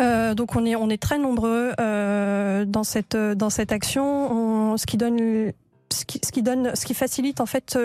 euh, 0.00 0.34
donc 0.34 0.56
on 0.56 0.64
est 0.64 0.74
on 0.74 0.88
est 0.90 1.00
très 1.00 1.18
nombreux 1.18 1.72
dans 1.76 2.84
cette 2.84 3.16
dans 3.16 3.50
cette 3.50 3.72
action 3.72 4.72
on, 4.72 4.76
ce 4.76 4.86
qui 4.86 4.96
donne 4.96 5.52
ce 5.92 6.04
qui, 6.06 6.18
ce 6.24 6.32
qui, 6.32 6.42
donne, 6.42 6.74
ce 6.74 6.86
qui 6.86 6.94
facilite 6.94 7.40
en 7.40 7.46
fait, 7.46 7.78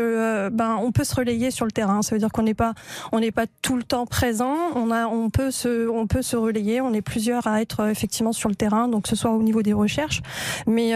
ben 0.51 0.79
on 0.81 0.91
peut 0.91 1.03
se 1.03 1.13
relayer 1.13 1.51
sur 1.51 1.65
le 1.65 1.71
terrain. 1.71 2.01
Ça 2.01 2.15
veut 2.15 2.19
dire 2.19 2.31
qu'on 2.31 2.41
n'est 2.41 2.55
pas, 2.55 2.73
on 3.11 3.19
n'est 3.19 3.31
pas 3.31 3.45
tout 3.61 3.75
le 3.75 3.83
temps 3.83 4.07
présent. 4.07 4.55
On 4.73 4.89
a, 4.89 5.05
on 5.05 5.29
peut 5.29 5.51
se, 5.51 5.87
on 5.87 6.07
peut 6.07 6.23
se 6.23 6.35
relayer. 6.35 6.81
On 6.81 6.91
est 6.93 7.03
plusieurs 7.03 7.45
à 7.45 7.61
être 7.61 7.87
effectivement 7.87 8.31
sur 8.31 8.49
le 8.49 8.55
terrain, 8.55 8.87
donc 8.87 9.05
ce 9.05 9.15
soit 9.15 9.29
au 9.29 9.43
niveau 9.43 9.61
des 9.61 9.73
recherches, 9.73 10.21
mais 10.65 10.91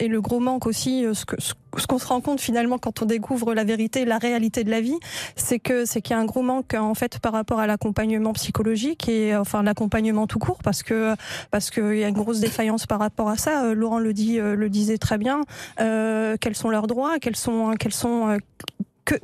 et 0.00 0.08
le 0.08 0.20
gros 0.20 0.40
manque 0.40 0.66
aussi, 0.66 1.06
ce 1.14 1.24
que 1.24 1.36
ce 1.76 1.86
qu'on 1.86 1.98
se 1.98 2.06
rend 2.06 2.20
compte 2.20 2.40
finalement 2.40 2.78
quand 2.78 3.02
on 3.02 3.06
découvre 3.06 3.54
la 3.54 3.64
vérité, 3.64 4.04
la 4.04 4.18
réalité 4.18 4.64
de 4.64 4.70
la 4.70 4.80
vie, 4.80 4.98
c'est 5.36 5.58
que 5.58 5.84
c'est 5.84 6.00
qu'il 6.00 6.14
y 6.14 6.18
a 6.18 6.20
un 6.20 6.24
gros 6.24 6.42
manque 6.42 6.74
en 6.74 6.94
fait 6.94 7.18
par 7.18 7.32
rapport 7.32 7.60
à 7.60 7.66
l'accompagnement 7.66 8.32
psychologique 8.32 9.08
et 9.08 9.36
enfin 9.36 9.62
l'accompagnement 9.62 10.26
tout 10.26 10.38
court 10.38 10.58
parce 10.62 10.82
que 10.82 11.14
parce 11.50 11.70
que 11.70 11.94
il 11.94 12.00
y 12.00 12.04
a 12.04 12.08
une 12.08 12.14
grosse 12.14 12.40
défaillance 12.40 12.86
par 12.86 12.98
rapport 12.98 13.28
à 13.28 13.36
ça. 13.36 13.64
Euh, 13.64 13.74
Laurent 13.74 13.98
le 13.98 14.12
dit 14.12 14.38
le 14.38 14.68
disait 14.68 14.98
très 14.98 15.18
bien. 15.18 15.42
Euh, 15.80 16.36
quels 16.40 16.56
sont 16.56 16.70
leurs 16.70 16.86
droits? 16.86 17.18
Quels 17.18 17.36
sont 17.36 17.74
quels 17.78 17.92
sont 17.92 18.38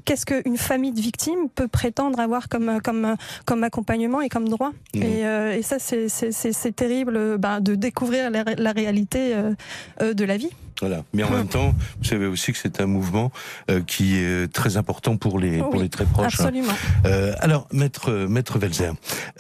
qu'est-ce 0.05 0.27
qu'une 0.27 0.57
famille 0.57 0.93
de 0.93 1.01
victimes 1.01 1.49
peut 1.55 1.69
prétendre 1.69 2.19
avoir 2.19 2.49
comme, 2.49 2.81
comme, 2.83 3.17
comme 3.45 3.65
accompagnement 3.65 4.21
et 4.21 4.29
comme 4.29 4.49
droit? 4.49 4.71
Mmh. 4.95 5.03
et, 5.03 5.27
euh, 5.27 5.57
et, 5.57 5.63
ça, 5.63 5.79
c'est 5.79 6.77
terrible 6.77 7.39
ben, 7.39 7.61
de 7.61 7.75
découvrir 7.75 8.31
la, 8.31 8.45
la 8.45 8.73
réalité 8.73 9.35
euh, 9.35 10.15
de 10.15 10.25
la 10.25 10.37
vie. 10.37 10.51
Voilà. 10.87 11.03
Mais 11.13 11.23
en 11.25 11.31
même 11.31 11.49
temps, 11.49 11.75
vous 11.99 12.05
savez 12.05 12.27
aussi 12.27 12.53
que 12.53 12.59
c'est 12.59 12.81
un 12.81 12.87
mouvement 12.87 13.33
euh, 13.71 13.81
qui 13.83 14.17
est 14.17 14.53
très 14.53 14.77
important 14.77 15.17
pour 15.17 15.39
les 15.39 15.59
pour 15.59 15.77
les 15.77 15.89
très 15.89 16.05
proches. 16.05 16.41
hein. 16.41 16.45
Absolument. 16.45 16.73
Euh, 17.07 17.33
alors, 17.41 17.67
maître 17.73 18.11
maître 18.29 18.59
Welzer, 18.59 18.93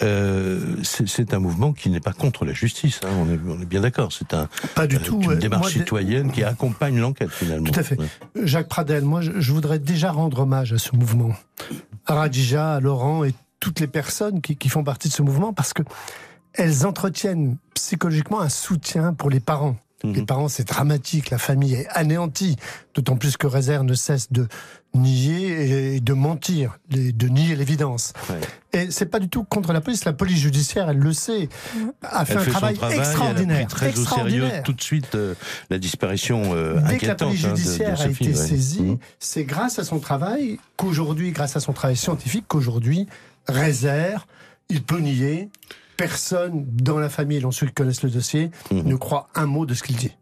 euh, 0.02 0.76
c'est 0.82 1.34
un 1.34 1.38
mouvement 1.38 1.72
qui 1.72 1.90
n'est 1.90 2.00
pas 2.00 2.12
contre 2.12 2.44
la 2.44 2.52
justice. 2.52 3.00
hein, 3.04 3.08
on, 3.12 3.28
est, 3.30 3.38
on 3.46 3.60
est 3.60 3.66
bien 3.66 3.80
d'accord. 3.80 4.12
C'est 4.12 4.32
un 4.34 4.48
Pas 4.74 4.86
du 4.86 4.96
euh, 4.96 5.00
tout. 5.00 5.20
une 5.22 5.34
démarche 5.38 5.74
Moi, 5.74 5.82
citoyenne 5.84 6.32
qui 6.32 6.42
accompagne 6.44 6.98
l'enquête 6.98 7.30
finalement. 7.30 7.70
Tout 7.70 7.78
à 7.80 7.82
fait. 7.82 7.98
Ouais. 7.98 8.06
Jacques 8.44 8.68
Pradel, 8.68 9.04
moi, 9.04 9.20
je, 9.20 9.32
je 9.38 9.52
voudrais 9.52 9.78
déjà 9.78 10.10
rendre 10.12 10.40
hommage 10.40 10.72
à 10.72 10.78
ce 10.78 10.94
mouvement. 10.96 11.32
À 12.06 12.14
Radija, 12.14 12.74
à 12.74 12.80
Laurent 12.80 13.24
et 13.24 13.34
toutes 13.60 13.80
les 13.80 13.86
personnes 13.86 14.40
qui, 14.40 14.56
qui 14.56 14.68
font 14.68 14.84
partie 14.84 15.08
de 15.08 15.12
ce 15.14 15.22
mouvement 15.22 15.52
parce 15.52 15.72
que 15.72 15.82
elles 16.52 16.86
entretiennent 16.86 17.56
psychologiquement 17.74 18.40
un 18.40 18.48
soutien 18.48 19.12
pour 19.14 19.28
les 19.30 19.40
parents. 19.40 19.76
Mhm. 20.04 20.12
Les 20.14 20.22
parents, 20.24 20.48
c'est 20.48 20.68
dramatique, 20.68 21.30
la 21.30 21.38
famille 21.38 21.74
est 21.74 21.88
anéantie, 21.90 22.56
d'autant 22.94 23.16
plus 23.16 23.36
que 23.36 23.46
Réserve 23.46 23.84
ne 23.84 23.94
cesse 23.94 24.30
de 24.30 24.46
nier 24.94 25.94
et 25.96 26.00
de 26.00 26.12
mentir, 26.12 26.78
de 26.90 27.28
nier 27.28 27.56
l'évidence. 27.56 28.12
Ouais. 28.30 28.40
Et 28.80 28.90
c'est 28.90 29.06
pas 29.06 29.18
du 29.18 29.28
tout 29.28 29.42
contre 29.44 29.72
la 29.72 29.80
police. 29.80 30.04
La 30.04 30.12
police 30.12 30.38
judiciaire, 30.38 30.88
elle 30.90 30.98
le 30.98 31.12
sait, 31.12 31.48
a 32.02 32.24
fait 32.24 32.34
Elle 32.34 32.38
un 32.38 32.42
fait 32.42 32.50
travail, 32.50 32.78
extraordinaire. 32.92 33.56
elle 33.56 33.62
a 33.64 33.66
pris 33.66 33.74
très 33.74 33.88
au 33.88 33.92
sérieux 33.92 34.04
extraordinaire. 34.04 34.62
tout 34.62 34.72
de 34.72 34.80
suite 34.82 35.14
euh, 35.14 35.34
la 35.70 35.78
disparition 35.78 36.42
euh, 36.54 36.80
Dès 36.88 36.98
que 36.98 37.06
la 37.06 37.14
police 37.16 37.44
hein, 37.44 37.48
de- 37.48 37.52
de, 37.52 37.56
judiciaire 37.56 38.00
a 38.00 38.06
été 38.08 38.26
ouais. 38.28 38.34
saisie, 38.34 38.82
Mhm. 38.82 38.98
c'est 39.18 39.44
grâce 39.44 39.78
à 39.80 39.84
son 39.84 39.98
travail 39.98 40.58
qu'aujourd'hui, 40.76 41.32
grâce 41.32 41.56
à 41.56 41.60
son 41.60 41.72
travail 41.72 41.96
scientifique, 41.96 42.44
qu'aujourd'hui, 42.46 43.06
Réserve, 43.48 44.22
il 44.68 44.82
peut 44.82 44.98
nier, 45.00 45.48
personne 45.96 46.64
dans 46.66 46.98
la 46.98 47.08
famille, 47.08 47.40
dont 47.40 47.50
ceux 47.50 47.66
qui 47.66 47.72
connaissent 47.74 48.02
le 48.02 48.10
dossier, 48.10 48.50
Mhm. 48.70 48.82
ne 48.84 48.96
croit 48.96 49.28
un 49.34 49.46
mot 49.46 49.66
de 49.66 49.74
ce 49.74 49.82
qu'il 49.82 49.96
dit. 49.96 50.12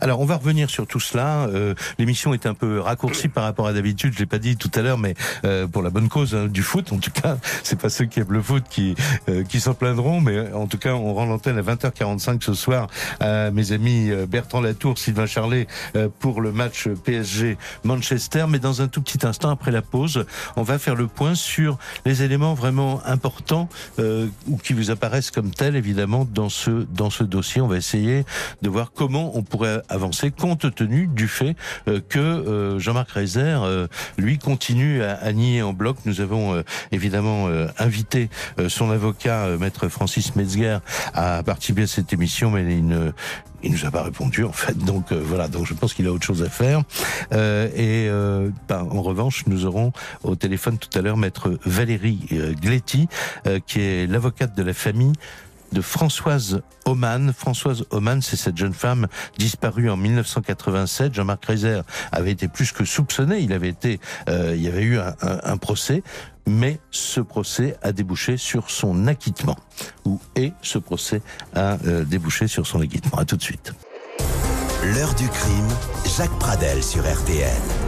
Alors, 0.00 0.20
on 0.20 0.24
va 0.24 0.36
revenir 0.36 0.70
sur 0.70 0.86
tout 0.86 1.00
cela. 1.00 1.46
Euh, 1.48 1.74
L'émission 1.98 2.34
est 2.34 2.46
un 2.46 2.54
peu 2.54 2.80
raccourcie 2.80 3.28
par 3.28 3.44
rapport 3.44 3.66
à 3.66 3.72
d'habitude. 3.72 4.12
Je 4.14 4.18
l'ai 4.18 4.26
pas 4.26 4.38
dit 4.38 4.56
tout 4.56 4.70
à 4.74 4.82
l'heure, 4.82 4.98
mais 4.98 5.14
euh, 5.44 5.66
pour 5.66 5.82
la 5.82 5.90
bonne 5.90 6.08
cause 6.08 6.34
hein, 6.34 6.46
du 6.46 6.62
foot, 6.62 6.92
en 6.92 6.98
tout 6.98 7.10
cas, 7.10 7.38
c'est 7.62 7.80
pas 7.80 7.88
ceux 7.88 8.04
qui 8.04 8.20
aiment 8.20 8.32
le 8.32 8.42
foot 8.42 8.64
qui 8.68 8.94
euh, 9.28 9.44
qui 9.44 9.60
s'en 9.60 9.74
plaindront, 9.74 10.20
mais 10.20 10.52
en 10.52 10.66
tout 10.66 10.78
cas, 10.78 10.94
on 10.94 11.14
rend 11.14 11.26
l'antenne 11.26 11.58
à 11.58 11.62
20h45 11.62 12.42
ce 12.42 12.54
soir 12.54 12.88
à 13.20 13.50
mes 13.50 13.72
amis 13.72 14.10
euh, 14.10 14.26
Bertrand 14.26 14.60
Latour, 14.60 14.98
Sylvain 14.98 15.26
Charlet 15.26 15.66
euh, 15.96 16.08
pour 16.18 16.40
le 16.40 16.52
match 16.52 16.88
PSG 16.88 17.56
Manchester. 17.84 18.46
Mais 18.48 18.58
dans 18.58 18.82
un 18.82 18.88
tout 18.88 19.02
petit 19.02 19.26
instant 19.26 19.50
après 19.50 19.70
la 19.70 19.82
pause, 19.82 20.26
on 20.56 20.62
va 20.62 20.78
faire 20.78 20.94
le 20.94 21.06
point 21.06 21.34
sur 21.34 21.78
les 22.04 22.22
éléments 22.22 22.54
vraiment 22.54 23.00
importants 23.04 23.68
euh, 23.98 24.28
ou 24.48 24.56
qui 24.56 24.72
vous 24.72 24.90
apparaissent 24.90 25.30
comme 25.30 25.50
tels, 25.50 25.76
évidemment, 25.76 26.26
dans 26.30 26.48
ce 26.48 26.86
dans 26.92 27.10
ce 27.10 27.24
dossier. 27.24 27.60
On 27.60 27.68
va 27.68 27.76
essayer 27.76 28.24
de 28.62 28.68
voir 28.68 28.92
comment 28.94 29.36
on 29.36 29.42
pourrait 29.56 29.80
avancer 29.88 30.30
compte 30.30 30.74
tenu 30.74 31.06
du 31.06 31.28
fait 31.28 31.56
euh, 31.88 32.02
que 32.06 32.18
euh, 32.18 32.78
Jean-Marc 32.78 33.12
Reiser, 33.12 33.40
euh, 33.40 33.86
lui, 34.18 34.38
continue 34.38 35.02
à, 35.02 35.32
nier 35.32 35.62
en 35.62 35.72
bloc. 35.72 35.96
Nous 36.04 36.20
avons 36.20 36.62
évidemment 36.92 37.48
invité 37.78 38.28
son 38.68 38.90
avocat, 38.90 39.48
maître 39.58 39.88
Francis 39.88 40.36
Metzger, 40.36 40.78
à 41.14 41.42
participer 41.42 41.82
à 41.82 41.86
cette 41.86 42.12
émission, 42.12 42.50
mais 42.50 42.62
il 42.62 42.86
ne 42.86 43.12
il 43.62 43.72
nous 43.72 43.84
a 43.84 43.90
pas 43.90 44.02
répondu 44.02 44.44
en 44.44 44.52
fait, 44.52 44.76
donc 44.78 45.12
euh, 45.12 45.20
voilà. 45.22 45.48
Donc 45.48 45.66
je 45.66 45.74
pense 45.74 45.94
qu'il 45.94 46.06
a 46.06 46.12
autre 46.12 46.24
chose 46.24 46.42
à 46.42 46.48
faire. 46.48 46.82
Euh, 47.32 47.68
et 47.74 48.08
euh, 48.08 48.50
bah, 48.68 48.86
en 48.88 49.02
revanche, 49.02 49.44
nous 49.46 49.66
aurons 49.66 49.92
au 50.22 50.36
téléphone 50.36 50.78
tout 50.78 50.96
à 50.96 51.02
l'heure 51.02 51.16
maître 51.16 51.58
Valérie 51.64 52.20
Gletti, 52.60 53.08
qui 53.66 53.80
est 53.80 54.06
l'avocate 54.06 54.56
de 54.56 54.62
la 54.62 54.72
famille 54.72 55.12
de 55.72 55.80
Françoise 55.80 56.62
Oman. 56.84 57.32
Françoise 57.32 57.84
Oman, 57.90 58.22
c'est 58.22 58.36
cette 58.36 58.56
jeune 58.56 58.74
femme 58.74 59.06
disparue 59.38 59.90
en 59.90 59.96
1987. 59.96 61.14
Jean-Marc 61.14 61.44
Reiser 61.44 61.80
avait 62.12 62.32
été 62.32 62.48
plus 62.48 62.72
que 62.72 62.84
soupçonné. 62.84 63.40
Il 63.40 63.52
avait 63.52 63.68
été, 63.68 64.00
euh, 64.28 64.54
il 64.54 64.62
y 64.62 64.68
avait 64.68 64.82
eu 64.82 64.98
un, 64.98 65.56
procès, 65.56 66.02
mais 66.46 66.78
ce 66.90 67.20
procès 67.20 67.76
a 67.82 67.92
débouché 67.92 68.36
sur 68.36 68.70
son 68.70 69.06
acquittement. 69.06 69.56
Ou 70.04 70.20
et 70.36 70.52
ce 70.62 70.78
procès 70.78 71.22
a 71.54 71.78
euh, 71.86 72.04
débouché 72.04 72.46
sur 72.46 72.66
son 72.66 72.80
acquittement. 72.80 73.18
À 73.18 73.24
tout 73.24 73.36
de 73.36 73.42
suite. 73.42 73.72
L'heure 74.94 75.14
du 75.14 75.28
crime, 75.28 75.68
Jacques 76.16 76.38
Pradel 76.38 76.82
sur 76.82 77.02
RTL. 77.02 77.85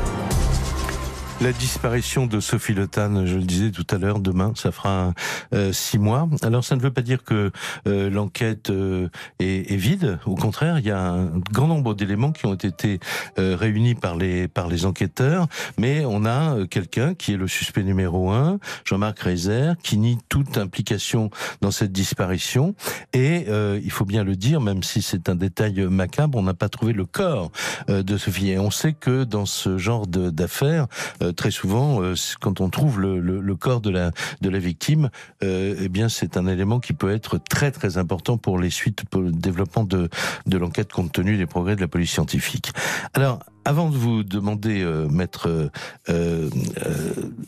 La 1.40 1.52
disparition 1.52 2.26
de 2.26 2.40
Sophie 2.40 2.74
Le 2.74 2.88
Tan, 2.88 3.24
je 3.24 3.36
le 3.36 3.44
disais 3.44 3.70
tout 3.70 3.86
à 3.90 3.98
l'heure, 3.98 4.18
demain, 4.18 4.54
ça 4.56 4.72
fera 4.72 5.14
euh, 5.54 5.72
six 5.72 5.96
mois. 5.96 6.28
Alors 6.42 6.64
ça 6.64 6.74
ne 6.74 6.80
veut 6.80 6.90
pas 6.90 7.00
dire 7.00 7.22
que 7.22 7.52
euh, 7.86 8.10
l'enquête 8.10 8.70
euh, 8.70 9.08
est, 9.38 9.76
vide. 9.76 10.18
Au 10.26 10.34
contraire, 10.34 10.80
il 10.80 10.86
y 10.86 10.90
a 10.90 11.00
un 11.00 11.38
grand 11.52 11.68
nombre 11.68 11.94
d'éléments 11.94 12.32
qui 12.32 12.46
ont 12.46 12.54
été 12.54 12.98
euh, 13.38 13.54
réunis 13.54 13.94
par 13.94 14.16
les 14.16 14.48
par 14.48 14.66
les 14.66 14.84
enquêteurs. 14.84 15.46
Mais 15.78 16.04
on 16.04 16.26
a 16.26 16.66
quelqu'un 16.66 17.14
qui 17.14 17.34
est 17.34 17.36
le 17.36 17.46
suspect 17.46 17.84
numéro 17.84 18.32
un, 18.32 18.58
Jean-Marc 18.84 19.20
Reiser, 19.20 19.74
qui 19.84 19.96
nie 19.96 20.18
toute 20.28 20.58
implication 20.58 21.30
dans 21.60 21.70
cette 21.70 21.92
disparition. 21.92 22.74
Et 23.12 23.46
il 23.48 23.90
faut 23.92 24.04
bien 24.04 24.24
le 24.24 24.34
dire, 24.34 24.60
même 24.60 24.82
si 24.82 25.02
c'est 25.02 25.28
un 25.28 25.36
détail 25.36 25.86
macabre, 25.88 26.36
on 26.36 26.42
n'a 26.42 26.54
pas 26.54 26.68
trouvé 26.68 26.92
le 26.92 27.04
corps 27.04 27.52
de 27.86 28.16
Sophie. 28.16 28.50
Et 28.50 28.58
on 28.58 28.72
sait 28.72 28.92
que 28.92 29.22
dans 29.24 29.46
ce 29.46 29.78
genre 29.78 30.06
d'affaires, 30.08 30.88
euh, 31.28 31.32
très 31.32 31.50
souvent, 31.50 32.02
euh, 32.02 32.14
quand 32.40 32.60
on 32.60 32.70
trouve 32.70 33.00
le 33.00 33.54
corps 33.54 33.80
de 33.80 33.90
la, 33.90 34.10
de 34.40 34.48
la 34.48 34.58
victime, 34.58 35.10
euh, 35.42 35.76
eh 35.80 35.88
bien, 35.88 36.08
c'est 36.08 36.36
un 36.36 36.46
élément 36.46 36.80
qui 36.80 36.92
peut 36.92 37.10
être 37.10 37.38
très 37.38 37.70
très 37.70 37.98
important 37.98 38.38
pour 38.38 38.58
les 38.58 38.70
suites, 38.70 39.04
pour 39.10 39.20
le 39.20 39.32
développement 39.32 39.84
de, 39.84 40.08
de 40.46 40.58
l'enquête 40.58 40.92
compte 40.92 41.12
tenu 41.12 41.36
des 41.36 41.46
progrès 41.46 41.76
de 41.76 41.80
la 41.80 41.88
police 41.88 42.10
scientifique. 42.10 42.72
Alors, 43.14 43.40
avant 43.68 43.90
de 43.90 43.98
vous 43.98 44.24
demander, 44.24 44.80
euh, 44.80 45.08
maître, 45.10 45.46
euh, 45.46 45.68
euh, 46.08 46.48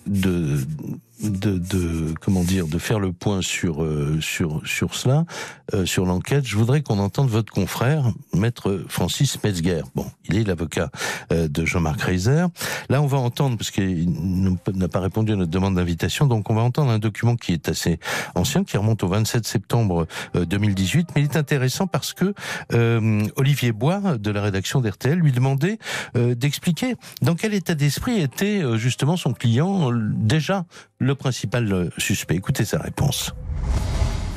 de, 0.07 0.59
de, 1.23 1.59
de, 1.59 2.15
comment 2.21 2.45
dire, 2.45 2.67
de 2.67 2.79
faire 2.79 2.99
le 2.99 3.13
point 3.13 3.43
sur 3.43 3.83
euh, 3.83 4.19
sur 4.21 4.61
sur 4.67 4.95
cela, 4.95 5.25
euh, 5.75 5.85
sur 5.85 6.05
l'enquête, 6.07 6.47
je 6.47 6.57
voudrais 6.57 6.83
qu'on 6.83 6.99
entende 6.99 7.29
votre 7.29 7.53
confrère, 7.53 8.05
maître 8.35 8.85
Francis 8.89 9.43
Metzger. 9.43 9.83
Bon, 9.95 10.07
il 10.29 10.37
est 10.37 10.45
l'avocat 10.45 10.91
de 11.31 11.65
Jean-Marc 11.65 12.03
Reiser. 12.03 12.47
Là, 12.89 13.03
on 13.03 13.07
va 13.07 13.19
entendre, 13.19 13.57
parce 13.57 13.71
qu'il 13.71 14.11
n'a 14.75 14.89
pas 14.89 15.01
répondu 15.01 15.33
à 15.33 15.37
notre 15.37 15.51
demande 15.51 15.77
d'invitation, 15.77 16.27
donc 16.27 16.51
on 16.51 16.55
va 16.55 16.63
entendre 16.63 16.91
un 16.91 16.99
document 16.99 17.37
qui 17.37 17.53
est 17.53 17.69
assez 17.69 17.99
ancien, 18.35 18.65
qui 18.65 18.77
remonte 18.77 19.03
au 19.03 19.09
27 19.09 19.47
septembre 19.47 20.07
euh, 20.37 20.45
2018, 20.45 21.11
mais 21.15 21.23
il 21.23 21.25
est 21.25 21.37
intéressant 21.37 21.87
parce 21.87 22.13
que 22.13 22.35
Olivier 23.37 23.73
Bois, 23.73 24.19
de 24.19 24.31
la 24.31 24.43
rédaction 24.43 24.81
d'RTL, 24.81 25.19
lui 25.19 25.33
demandait 25.33 25.79
d'expliquer 26.15 26.95
dans 27.23 27.35
quel 27.35 27.55
état 27.55 27.75
d'esprit 27.75 28.21
était 28.23 28.63
euh, 28.63 28.77
justement 28.77 29.17
son 29.17 29.33
client, 29.33 29.91
euh, 29.91 29.95
déjà 29.95 30.65
le 30.99 31.15
principal 31.15 31.73
euh, 31.73 31.91
suspect. 31.99 32.37
Écoutez 32.37 32.65
sa 32.65 32.79
réponse. 32.79 33.35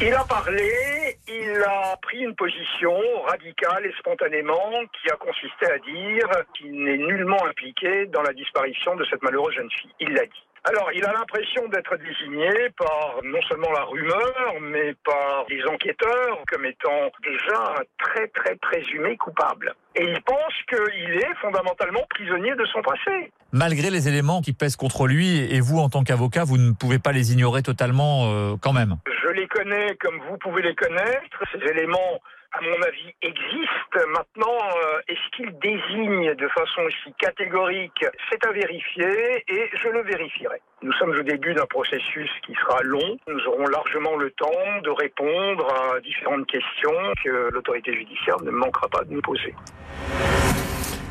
Il 0.02 0.14
a 0.14 0.24
parlé, 0.26 1.18
il 1.28 1.64
a 1.66 1.96
pris 2.02 2.20
une 2.20 2.36
position 2.36 2.94
radicale 3.26 3.86
et 3.86 3.94
spontanément 4.00 4.82
qui 4.92 5.10
a 5.10 5.16
consisté 5.16 5.66
à 5.66 5.78
dire 5.78 6.28
qu'il 6.58 6.84
n'est 6.84 6.98
nullement 6.98 7.46
impliqué 7.46 8.08
dans 8.08 8.22
la 8.22 8.34
disparition 8.34 8.96
de 8.96 9.06
cette 9.10 9.22
malheureuse 9.22 9.56
jeune 9.56 9.70
fille. 9.72 9.92
Il 10.00 10.10
l'a 10.14 10.26
dit. 10.26 10.53
Alors, 10.66 10.90
il 10.96 11.04
a 11.04 11.12
l'impression 11.12 11.68
d'être 11.68 11.98
désigné 11.98 12.70
par 12.78 13.20
non 13.22 13.42
seulement 13.50 13.72
la 13.74 13.84
rumeur, 13.84 14.56
mais 14.62 14.96
par 15.04 15.46
les 15.50 15.62
enquêteurs 15.66 16.40
comme 16.48 16.66
étant 16.66 17.12
déjà 17.22 17.80
un 17.80 17.84
très 18.00 18.28
très 18.30 18.56
présumé 18.56 19.18
coupable. 19.18 19.76
Et 19.96 20.06
il 20.06 20.22
pense 20.22 20.54
qu'il 20.70 21.16
est 21.16 21.36
fondamentalement 21.42 22.00
prisonnier 22.10 22.56
de 22.56 22.66
son 22.66 22.82
passé. 22.82 23.32
Malgré 23.52 23.90
les 23.90 24.08
éléments 24.08 24.42
qui 24.42 24.54
pèsent 24.54 24.78
contre 24.78 25.06
lui, 25.06 25.40
et 25.54 25.60
vous, 25.60 25.80
en 25.80 25.90
tant 25.90 26.04
qu'avocat, 26.04 26.46
vous 26.46 26.58
ne 26.58 26.72
pouvez 26.72 26.98
pas 26.98 27.12
les 27.12 27.34
ignorer 27.34 27.62
totalement 27.62 28.32
euh, 28.32 28.56
quand 28.62 28.74
même. 28.74 28.96
Je 29.22 29.30
les 29.32 29.48
connais 29.48 29.96
comme 30.00 30.18
vous 30.30 30.38
pouvez 30.38 30.62
les 30.62 30.76
connaître. 30.76 31.44
Ces 31.52 31.60
éléments, 31.72 32.22
à 32.54 32.62
mon 32.62 32.82
avis, 32.84 33.14
existent. 33.22 34.00
Maintenant, 34.10 34.58
euh, 34.62 35.00
est-ce 35.08 35.36
qu'ils 35.36 35.58
désignent 35.60 36.36
de 36.36 36.48
façon 36.50 36.82
aussi 36.82 37.14
catégorique 37.18 38.06
C'est 38.30 38.46
à 38.46 38.52
vérifier 38.52 39.44
et 39.48 39.70
je 39.82 39.90
le 39.90 40.04
vérifierai. 40.04 40.62
Nous 40.84 40.94
sommes 40.94 41.12
au 41.12 41.24
début 41.24 41.54
d'un 41.54 41.66
processus 41.66 42.30
qui 42.46 42.54
sera 42.54 42.82
long. 42.84 43.18
Nous 43.28 43.40
aurons 43.48 43.66
largement 43.66 44.16
le 44.18 44.30
temps 44.32 44.82
de 44.84 44.90
répondre 44.90 45.68
à 45.74 46.00
différentes 46.02 46.46
questions 46.48 46.92
que 47.24 47.50
l'autorité 47.52 47.94
judiciaire 47.94 48.40
ne 48.44 48.52
manquera 48.52 48.88
pas 48.90 49.04
de 49.04 49.14
nous 49.14 49.22
poser. 49.22 49.56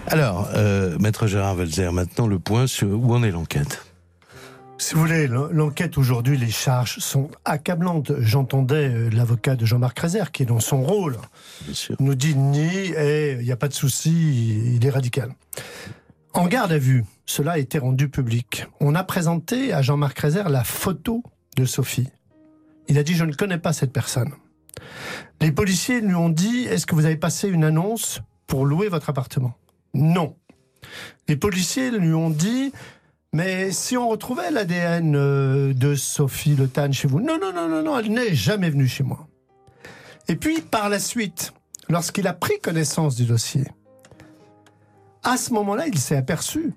Alors, 0.06 0.48
euh, 0.56 0.96
maître 1.00 1.26
Gérard 1.26 1.56
Welzer, 1.56 1.92
maintenant 1.92 2.26
le 2.26 2.38
point 2.38 2.66
sur 2.66 2.88
où 2.88 3.14
en 3.14 3.22
est 3.22 3.30
l'enquête. 3.30 3.91
Si 4.82 4.94
vous 4.96 5.00
voulez, 5.02 5.28
l'en- 5.28 5.46
l'enquête 5.46 5.96
aujourd'hui, 5.96 6.36
les 6.36 6.50
charges 6.50 6.98
sont 6.98 7.30
accablantes. 7.44 8.10
J'entendais 8.18 8.88
euh, 8.88 9.10
l'avocat 9.10 9.54
de 9.54 9.64
Jean-Marc 9.64 9.96
Rézère, 10.00 10.32
qui 10.32 10.42
est 10.42 10.46
dans 10.46 10.58
son 10.58 10.82
rôle, 10.82 11.18
nous 12.00 12.16
dit 12.16 12.34
ni, 12.34 12.88
et 12.88 13.34
il 13.38 13.44
n'y 13.44 13.52
a 13.52 13.56
pas 13.56 13.68
de 13.68 13.74
souci, 13.74 14.74
il 14.74 14.84
est 14.84 14.90
radical. 14.90 15.30
En 16.32 16.48
garde 16.48 16.72
à 16.72 16.78
vue, 16.78 17.04
cela 17.26 17.52
a 17.52 17.58
été 17.58 17.78
rendu 17.78 18.08
public. 18.08 18.66
On 18.80 18.96
a 18.96 19.04
présenté 19.04 19.72
à 19.72 19.82
Jean-Marc 19.82 20.18
Rézère 20.18 20.48
la 20.48 20.64
photo 20.64 21.22
de 21.56 21.64
Sophie. 21.64 22.08
Il 22.88 22.98
a 22.98 23.04
dit 23.04 23.14
Je 23.14 23.24
ne 23.24 23.34
connais 23.34 23.58
pas 23.58 23.72
cette 23.72 23.92
personne. 23.92 24.32
Les 25.40 25.52
policiers 25.52 26.00
lui 26.00 26.16
ont 26.16 26.28
dit 26.28 26.64
Est-ce 26.64 26.86
que 26.86 26.96
vous 26.96 27.06
avez 27.06 27.16
passé 27.16 27.48
une 27.48 27.62
annonce 27.62 28.20
pour 28.48 28.66
louer 28.66 28.88
votre 28.88 29.10
appartement? 29.10 29.54
Non. 29.94 30.34
Les 31.28 31.36
policiers 31.36 31.92
lui 31.92 32.12
ont 32.14 32.30
dit 32.30 32.72
mais 33.32 33.72
si 33.72 33.96
on 33.96 34.08
retrouvait 34.08 34.50
l'ADN 34.50 35.16
euh, 35.16 35.72
de 35.72 35.94
Sophie 35.94 36.54
Le 36.54 36.68
Tan 36.68 36.92
chez 36.92 37.08
vous, 37.08 37.20
non, 37.20 37.38
non, 37.40 37.52
non, 37.52 37.68
non, 37.68 37.82
non, 37.82 37.98
elle 37.98 38.12
n'est 38.12 38.34
jamais 38.34 38.68
venue 38.68 38.86
chez 38.86 39.04
moi. 39.04 39.26
Et 40.28 40.36
puis, 40.36 40.60
par 40.60 40.88
la 40.90 40.98
suite, 40.98 41.52
lorsqu'il 41.88 42.26
a 42.26 42.34
pris 42.34 42.58
connaissance 42.60 43.16
du 43.16 43.24
dossier, 43.24 43.64
à 45.22 45.36
ce 45.36 45.52
moment-là, 45.54 45.86
il 45.86 45.98
s'est 45.98 46.16
aperçu 46.16 46.74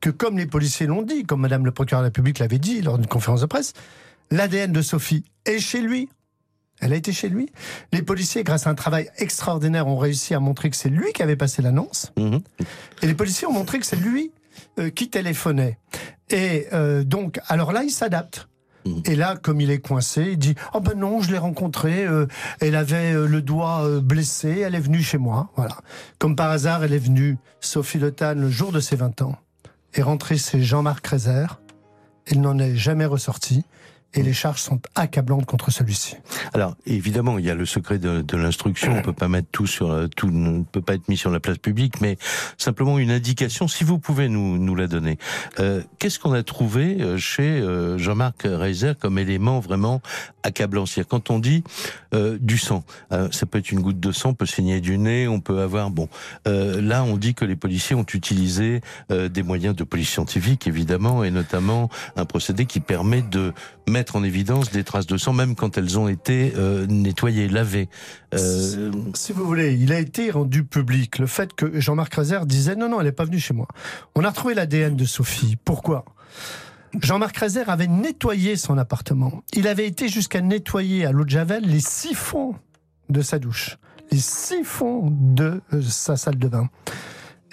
que, 0.00 0.10
comme 0.10 0.38
les 0.38 0.46
policiers 0.46 0.86
l'ont 0.86 1.02
dit, 1.02 1.24
comme 1.24 1.42
Madame 1.42 1.66
le 1.66 1.70
procureur 1.70 2.00
de 2.00 2.04
la 2.04 2.08
République 2.08 2.38
l'avait 2.38 2.58
dit 2.58 2.80
lors 2.80 2.96
d'une 2.96 3.06
conférence 3.06 3.42
de 3.42 3.46
presse, 3.46 3.74
l'ADN 4.30 4.72
de 4.72 4.80
Sophie 4.80 5.24
est 5.44 5.58
chez 5.58 5.80
lui. 5.80 6.08
Elle 6.80 6.92
a 6.92 6.96
été 6.96 7.12
chez 7.12 7.28
lui. 7.28 7.50
Les 7.92 8.02
policiers, 8.02 8.42
grâce 8.42 8.66
à 8.66 8.70
un 8.70 8.74
travail 8.74 9.10
extraordinaire, 9.18 9.86
ont 9.86 9.98
réussi 9.98 10.34
à 10.34 10.40
montrer 10.40 10.70
que 10.70 10.76
c'est 10.76 10.88
lui 10.88 11.12
qui 11.12 11.22
avait 11.22 11.36
passé 11.36 11.62
l'annonce. 11.62 12.12
Mhm. 12.18 12.40
Et 13.02 13.06
les 13.06 13.14
policiers 13.14 13.46
ont 13.46 13.52
montré 13.52 13.78
que 13.78 13.86
c'est 13.86 13.96
lui 13.96 14.32
euh, 14.78 14.90
qui 14.90 15.10
téléphonait. 15.10 15.78
Et 16.30 16.66
euh, 16.72 17.04
donc, 17.04 17.40
alors 17.48 17.72
là, 17.72 17.82
il 17.82 17.90
s'adapte. 17.90 18.48
Mhm. 18.86 19.02
Et 19.06 19.16
là, 19.16 19.36
comme 19.36 19.60
il 19.60 19.70
est 19.70 19.78
coincé, 19.78 20.28
il 20.32 20.38
dit 20.38 20.54
Oh 20.74 20.80
ben 20.80 20.94
non, 20.94 21.20
je 21.20 21.30
l'ai 21.30 21.38
rencontrée, 21.38 22.06
euh, 22.06 22.26
elle 22.60 22.76
avait 22.76 23.12
le 23.12 23.42
doigt 23.42 24.00
blessé, 24.00 24.60
elle 24.60 24.74
est 24.74 24.80
venue 24.80 25.02
chez 25.02 25.18
moi. 25.18 25.50
Voilà. 25.56 25.76
Comme 26.18 26.36
par 26.36 26.50
hasard, 26.50 26.84
elle 26.84 26.92
est 26.92 26.98
venue, 26.98 27.38
Sophie 27.60 27.98
Le 27.98 28.10
Tan, 28.10 28.34
le 28.34 28.50
jour 28.50 28.72
de 28.72 28.80
ses 28.80 28.96
20 28.96 29.22
ans, 29.22 29.36
est 29.94 30.02
rentrée 30.02 30.36
chez 30.36 30.62
Jean-Marc 30.62 31.06
Rézère. 31.06 31.60
Elle 32.26 32.40
n'en 32.40 32.58
est 32.58 32.74
jamais 32.74 33.06
ressortie. 33.06 33.64
Et 34.16 34.22
les 34.22 34.32
charges 34.32 34.60
sont 34.60 34.80
accablantes 34.94 35.44
contre 35.44 35.70
celui-ci. 35.72 36.16
Alors 36.52 36.76
évidemment, 36.86 37.38
il 37.38 37.44
y 37.44 37.50
a 37.50 37.54
le 37.54 37.66
secret 37.66 37.98
de, 37.98 38.36
l'instruction. 38.36 38.96
On 38.96 39.02
peut 39.02 39.12
pas 39.12 39.28
mettre 39.28 39.48
tout 39.50 39.66
sur 39.66 39.90
euh, 39.90 40.06
tout 40.08 40.30
ne 40.30 40.62
peut 40.62 40.80
pas 40.80 40.94
être 40.94 41.08
mis 41.08 41.16
sur 41.16 41.30
la 41.30 41.40
place 41.40 41.58
publique, 41.58 42.00
mais 42.00 42.16
simplement 42.56 42.98
une 42.98 43.10
indication. 43.10 43.66
Si 43.68 43.84
vous 43.84 43.98
pouvez 43.98 44.28
nous 44.28 44.74
la 44.74 44.86
donner. 44.86 45.18
Euh, 45.58 45.82
Qu'est-ce 45.98 46.18
qu'on 46.18 46.32
a 46.32 46.42
trouvé 46.42 47.00
euh, 47.00 47.18
chez 47.18 47.62
Jean-Marc 47.96 48.42
Reiser 48.44 48.92
comme 48.98 49.18
élément 49.18 49.60
vraiment 49.60 50.00
accablant? 50.42 50.86
C'est-à-dire 50.86 51.08
quand 51.08 51.30
on 51.30 51.38
dit 51.38 51.64
du 52.40 52.58
sang, 52.58 52.84
ça 53.10 53.46
peut 53.46 53.58
être 53.58 53.72
une 53.72 53.80
goutte 53.80 53.98
de 53.98 54.12
sang, 54.12 54.30
on 54.30 54.34
peut 54.34 54.46
saigner 54.46 54.80
du 54.80 54.98
nez, 54.98 55.26
on 55.26 55.40
peut 55.40 55.60
avoir 55.60 55.90
bon. 55.90 56.08
Là, 56.46 57.02
on 57.02 57.16
dit 57.16 57.34
que 57.34 57.44
les 57.44 57.56
policiers 57.56 57.96
ont 57.96 58.06
utilisé 58.14 58.80
des 59.10 59.42
moyens 59.42 59.74
de 59.74 59.82
police 59.82 60.10
scientifique, 60.10 60.68
évidemment, 60.68 61.24
et 61.24 61.30
notamment 61.30 61.88
un 62.16 62.24
procédé 62.24 62.66
qui 62.66 62.80
permet 62.80 63.22
de 63.22 63.52
mettre 63.88 64.03
en 64.12 64.22
évidence 64.22 64.70
des 64.70 64.84
traces 64.84 65.06
de 65.06 65.16
sang, 65.16 65.32
même 65.32 65.54
quand 65.54 65.78
elles 65.78 65.98
ont 65.98 66.08
été 66.08 66.52
euh, 66.56 66.86
nettoyées, 66.86 67.48
lavées. 67.48 67.88
Euh, 68.34 68.92
Si 69.14 69.32
vous 69.32 69.44
voulez, 69.44 69.74
il 69.74 69.92
a 69.92 69.98
été 69.98 70.30
rendu 70.30 70.64
public 70.64 71.18
le 71.18 71.26
fait 71.26 71.52
que 71.52 71.80
Jean-Marc 71.80 72.14
Rézère 72.14 72.46
disait 72.46 72.76
non, 72.76 72.88
non, 72.88 73.00
elle 73.00 73.06
n'est 73.06 73.12
pas 73.12 73.24
venue 73.24 73.38
chez 73.38 73.54
moi. 73.54 73.68
On 74.14 74.24
a 74.24 74.28
retrouvé 74.28 74.54
l'ADN 74.54 74.96
de 74.96 75.04
Sophie. 75.04 75.56
Pourquoi? 75.64 76.04
Jean-Marc 77.00 77.36
Rézère 77.36 77.70
avait 77.70 77.86
nettoyé 77.86 78.56
son 78.56 78.78
appartement. 78.78 79.42
Il 79.52 79.66
avait 79.66 79.86
été 79.86 80.08
jusqu'à 80.08 80.40
nettoyer 80.40 81.04
à 81.06 81.12
l'eau 81.12 81.24
de 81.24 81.30
Javel 81.30 81.64
les 81.64 81.80
siphons 81.80 82.54
de 83.08 83.20
sa 83.20 83.38
douche, 83.38 83.78
les 84.12 84.18
siphons 84.18 85.08
de 85.10 85.60
euh, 85.72 85.82
sa 85.82 86.16
salle 86.16 86.38
de 86.38 86.48
bain. 86.48 86.68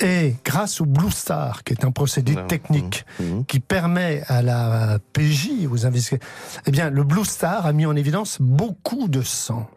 Et 0.02 0.36
grâce 0.44 0.82
au 0.82 0.86
Blue 0.86 1.12
Star, 1.12 1.64
qui 1.64 1.74
est 1.74 1.86
un 1.86 1.92
procédé 1.92 2.36
technique 2.48 3.06
mhm. 3.20 3.46
qui 3.46 3.60
permet 3.60 4.24
à 4.28 4.42
la 4.42 5.00
PJ, 5.14 5.68
aux 5.70 5.86
investigateurs, 5.86 6.28
eh 6.66 6.72
bien, 6.72 6.90
le 6.90 7.04
Blue 7.04 7.26
Star 7.26 7.66
a 7.66 7.74
mis 7.74 7.86
en 7.86 7.96
évidence 7.96 8.38
beaucoup 8.40 9.08
de 9.08 9.22
sang. 9.22 9.70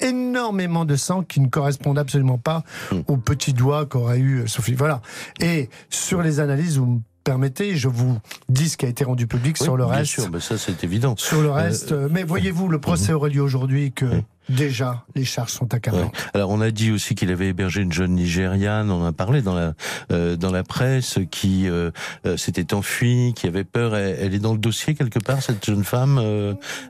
Énormément 0.00 0.84
de 0.84 0.96
sang 0.96 1.22
qui 1.22 1.40
ne 1.40 1.46
correspondent 1.46 1.98
absolument 1.98 2.38
pas 2.38 2.64
au 3.06 3.16
petit 3.16 3.52
doigt 3.52 3.86
qu'aurait 3.86 4.18
eu 4.18 4.48
Sophie. 4.48 4.74
Voilà. 4.74 5.00
Et 5.38 5.70
sur 5.90 6.22
les 6.22 6.40
analyses, 6.40 6.78
vous 6.78 6.86
me 6.86 7.00
permettez, 7.24 7.76
je 7.76 7.88
vous 7.88 8.18
dis 8.48 8.68
ce 8.68 8.76
qui 8.76 8.86
a 8.86 8.88
été 8.88 9.04
rendu 9.04 9.26
public 9.26 9.56
oui, 9.60 9.64
sur 9.64 9.76
le 9.76 9.84
bien 9.84 9.94
reste. 9.94 10.12
sûr, 10.12 10.28
ben 10.28 10.40
ça 10.40 10.58
c'est 10.58 10.84
évident. 10.84 11.14
Sur 11.16 11.42
le 11.42 11.50
reste, 11.50 11.92
euh, 11.92 12.08
mais 12.10 12.24
voyez-vous, 12.24 12.68
le 12.68 12.80
procès 12.80 13.12
aurait 13.12 13.30
lieu 13.30 13.42
aujourd'hui 13.42 13.92
que 13.92 14.06
déjà 14.48 15.04
les 15.14 15.24
charges 15.24 15.52
sont 15.52 15.72
accablantes. 15.74 16.12
Ouais. 16.12 16.30
Alors 16.34 16.50
on 16.50 16.60
a 16.60 16.70
dit 16.70 16.90
aussi 16.90 17.14
qu'il 17.14 17.30
avait 17.30 17.48
hébergé 17.48 17.82
une 17.82 17.92
jeune 17.92 18.12
Nigériane, 18.12 18.90
on 18.90 19.02
en 19.02 19.06
a 19.06 19.12
parlé 19.12 19.42
dans 19.42 19.54
la 19.54 19.74
euh, 20.12 20.36
dans 20.36 20.50
la 20.50 20.62
presse, 20.62 21.18
qui 21.30 21.68
euh, 21.68 21.90
s'était 22.36 22.74
enfuie, 22.74 23.32
qui 23.34 23.46
avait 23.46 23.64
peur. 23.64 23.94
Elle, 23.96 24.16
elle 24.20 24.34
est 24.34 24.38
dans 24.40 24.52
le 24.52 24.58
dossier 24.58 24.94
quelque 24.94 25.18
part 25.18 25.42
cette 25.42 25.64
jeune 25.64 25.84
femme. 25.84 26.18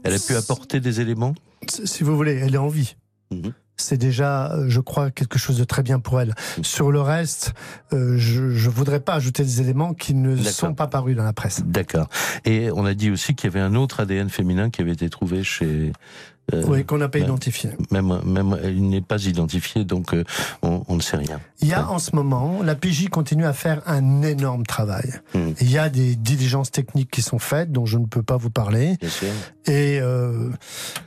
elle 0.04 0.14
a 0.14 0.18
pu 0.18 0.34
apporter 0.36 0.80
des 0.80 1.00
éléments? 1.00 1.34
Si 1.68 2.02
vous 2.04 2.16
voulez, 2.16 2.40
elle 2.42 2.54
est 2.54 2.58
en 2.58 2.68
vie. 2.68 2.96
Mhm. 3.30 3.52
C'est 3.80 3.96
déjà, 3.96 4.54
je 4.68 4.80
crois, 4.80 5.10
quelque 5.10 5.38
chose 5.38 5.58
de 5.58 5.64
très 5.64 5.82
bien 5.82 5.98
pour 5.98 6.20
elle. 6.20 6.34
Sur 6.62 6.90
le 6.90 7.00
reste, 7.00 7.52
euh, 7.92 8.16
je 8.16 8.42
ne 8.42 8.70
voudrais 8.70 9.00
pas 9.00 9.14
ajouter 9.14 9.42
des 9.42 9.60
éléments 9.60 9.94
qui 9.94 10.14
ne 10.14 10.36
sont 10.36 10.74
pas 10.74 10.86
parus 10.86 11.16
dans 11.16 11.24
la 11.24 11.32
presse. 11.32 11.62
D'accord. 11.64 12.08
Et 12.44 12.70
on 12.72 12.84
a 12.84 12.94
dit 12.94 13.10
aussi 13.10 13.34
qu'il 13.34 13.50
y 13.50 13.52
avait 13.52 13.64
un 13.64 13.74
autre 13.74 14.00
ADN 14.00 14.28
féminin 14.28 14.70
qui 14.70 14.80
avait 14.80 14.92
été 14.92 15.08
trouvé 15.08 15.42
chez. 15.42 15.92
Euh, 16.52 16.64
oui, 16.66 16.84
qu'on 16.84 16.98
n'a 16.98 17.08
pas 17.08 17.18
identifié. 17.18 17.70
Même, 17.90 18.20
même, 18.24 18.58
il 18.64 18.88
n'est 18.88 19.00
pas 19.00 19.22
identifié, 19.24 19.84
donc 19.84 20.14
euh, 20.14 20.24
on, 20.62 20.82
on 20.88 20.96
ne 20.96 21.00
sait 21.00 21.16
rien. 21.16 21.40
Il 21.62 21.68
y 21.68 21.74
a 21.74 21.88
en 21.90 21.98
ce 21.98 22.14
moment, 22.14 22.60
la 22.62 22.74
PJ 22.74 23.08
continue 23.08 23.44
à 23.46 23.52
faire 23.52 23.82
un 23.86 24.22
énorme 24.22 24.64
travail. 24.66 25.20
Mhm. 25.34 25.54
Il 25.60 25.70
y 25.70 25.78
a 25.78 25.88
des 25.88 26.16
diligences 26.16 26.70
techniques 26.70 27.10
qui 27.10 27.22
sont 27.22 27.38
faites, 27.38 27.72
dont 27.72 27.86
je 27.86 27.98
ne 27.98 28.06
peux 28.06 28.22
pas 28.22 28.36
vous 28.36 28.50
parler. 28.50 28.96
Bien 29.00 29.10
sûr. 29.10 29.28
Et 29.66 30.00
euh, 30.00 30.50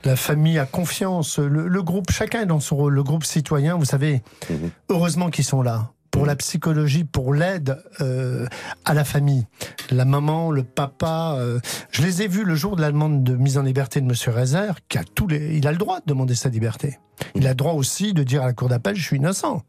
la 0.06 0.16
famille 0.16 0.60
a 0.60 0.66
confiance. 0.66 1.40
Le, 1.40 1.68
le 1.68 1.84
groupe, 1.84 2.12
chacun 2.12 2.42
est 2.42 2.46
dans 2.46 2.60
son 2.60 2.76
rôle. 2.76 2.94
Le 2.94 3.04
groupe 3.04 3.24
citoyen, 3.24 3.76
vous 3.78 3.86
savez, 3.86 4.22
Mhm. 4.50 4.70
heureusement 4.90 5.30
qu'ils 5.30 5.46
sont 5.46 5.62
là 5.62 5.92
pour 6.14 6.26
la 6.28 6.36
psychologie, 6.36 7.04
pour 7.04 7.34
l'aide 7.34 7.84
euh, 8.00 8.46
à 8.86 8.94
la 8.94 9.04
famille. 9.04 9.48
La 9.90 10.06
maman, 10.06 10.52
le 10.52 10.64
papa. 10.64 11.36
euh, 11.40 11.60
je 11.92 12.04
les 12.04 12.22
ai 12.22 12.28
vus 12.28 12.44
le 12.46 12.54
jour 12.56 12.76
de 12.76 12.82
la 12.82 12.92
demande 12.92 13.24
de 13.24 13.36
mise 13.36 13.58
en 13.58 13.64
liberté 13.64 14.00
de 14.00 14.06
Monsieur 14.06 14.32
Rezer, 14.32 14.76
qui 14.88 15.00
a 15.00 15.04
tous 15.04 15.28
les. 15.28 15.58
Il 15.58 15.68
a 15.68 15.72
le 15.72 15.78
droit 15.78 16.00
de 16.00 16.06
demander 16.06 16.36
sa 16.36 16.50
liberté. 16.50 17.00
Il 17.34 17.46
a 17.48 17.50
le 17.50 17.56
droit 17.56 17.74
aussi 17.74 18.14
de 18.14 18.22
dire 18.24 18.44
à 18.44 18.46
la 18.46 18.54
cour 18.54 18.70
d'appel, 18.70 18.96
je 18.96 19.02
suis 19.04 19.18
innocent. 19.18 19.64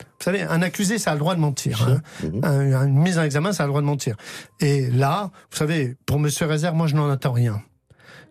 Vous 0.00 0.24
savez, 0.24 0.42
un 0.42 0.62
accusé, 0.62 0.98
ça 0.98 1.12
a 1.12 1.14
le 1.14 1.20
droit 1.20 1.36
de 1.36 1.40
mentir. 1.40 1.86
hein. 1.88 2.00
Mhm. 2.24 2.40
Un- 2.44 2.86
une 2.88 2.98
mise 2.98 3.18
en 3.18 3.22
examen, 3.22 3.52
ça 3.52 3.62
a 3.62 3.66
le 3.66 3.70
droit 3.70 3.80
de 3.80 3.86
mentir. 3.86 4.16
Et 4.58 4.90
là, 4.90 5.30
vous 5.52 5.56
savez, 5.56 5.96
pour 6.06 6.18
Monsieur 6.18 6.46
Rezer, 6.46 6.74
moi, 6.74 6.88
je 6.88 6.96
n'en 6.96 7.08
attends 7.08 7.32
rien. 7.32 7.62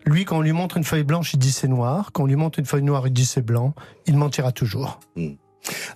Lui, 0.04 0.26
quand 0.26 0.36
on 0.36 0.42
lui 0.42 0.52
montre 0.52 0.76
une 0.76 0.84
feuille 0.84 1.02
blanche, 1.04 1.32
il 1.32 1.38
dit 1.38 1.50
c'est 1.52 1.66
noir. 1.68 2.10
Quand 2.12 2.24
on 2.24 2.26
lui 2.26 2.36
montre 2.36 2.58
une 2.58 2.66
feuille 2.66 2.82
noire, 2.82 3.06
il 3.06 3.12
dit 3.14 3.24
c'est 3.26 3.40
blanc. 3.42 3.72
Il 4.06 4.16
mentira 4.18 4.52
toujours. 4.52 5.00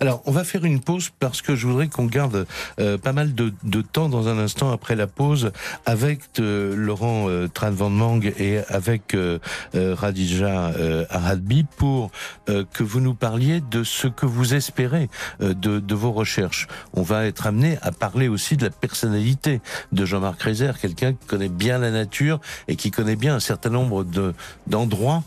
Alors, 0.00 0.22
on 0.26 0.32
va 0.32 0.44
faire 0.44 0.64
une 0.64 0.80
pause 0.80 1.10
parce 1.18 1.42
que 1.42 1.54
je 1.54 1.66
voudrais 1.66 1.88
qu'on 1.88 2.06
garde 2.06 2.46
euh, 2.80 2.98
pas 2.98 3.12
mal 3.12 3.34
de, 3.34 3.52
de 3.62 3.82
temps 3.82 4.08
dans 4.08 4.28
un 4.28 4.38
instant 4.38 4.70
après 4.70 4.96
la 4.96 5.06
pause 5.06 5.52
avec 5.86 6.20
euh, 6.40 6.74
Laurent 6.74 7.28
euh, 7.28 7.48
Tran 7.48 7.70
Van 7.70 7.90
Mang 7.90 8.32
et 8.38 8.58
avec 8.68 9.14
euh, 9.14 9.38
euh, 9.74 9.94
Radija 9.94 10.70
euh, 10.70 11.04
Aradbi 11.10 11.64
pour 11.76 12.10
que 12.46 12.82
vous 12.82 13.00
nous 13.00 13.14
parliez 13.14 13.60
de 13.60 13.84
ce 13.84 14.08
que 14.08 14.26
vous 14.26 14.54
espérez 14.54 15.08
de, 15.40 15.54
de 15.54 15.94
vos 15.94 16.12
recherches. 16.12 16.66
On 16.92 17.02
va 17.02 17.26
être 17.26 17.46
amené 17.46 17.78
à 17.82 17.92
parler 17.92 18.28
aussi 18.28 18.56
de 18.56 18.64
la 18.64 18.70
personnalité 18.70 19.60
de 19.92 20.04
Jean-Marc 20.04 20.42
Rézère, 20.42 20.78
quelqu'un 20.78 21.12
qui 21.12 21.26
connaît 21.26 21.48
bien 21.48 21.78
la 21.78 21.90
nature 21.90 22.40
et 22.68 22.76
qui 22.76 22.90
connaît 22.90 23.16
bien 23.16 23.34
un 23.36 23.40
certain 23.40 23.70
nombre 23.70 24.04
de 24.04 24.34
d'endroits 24.66 25.22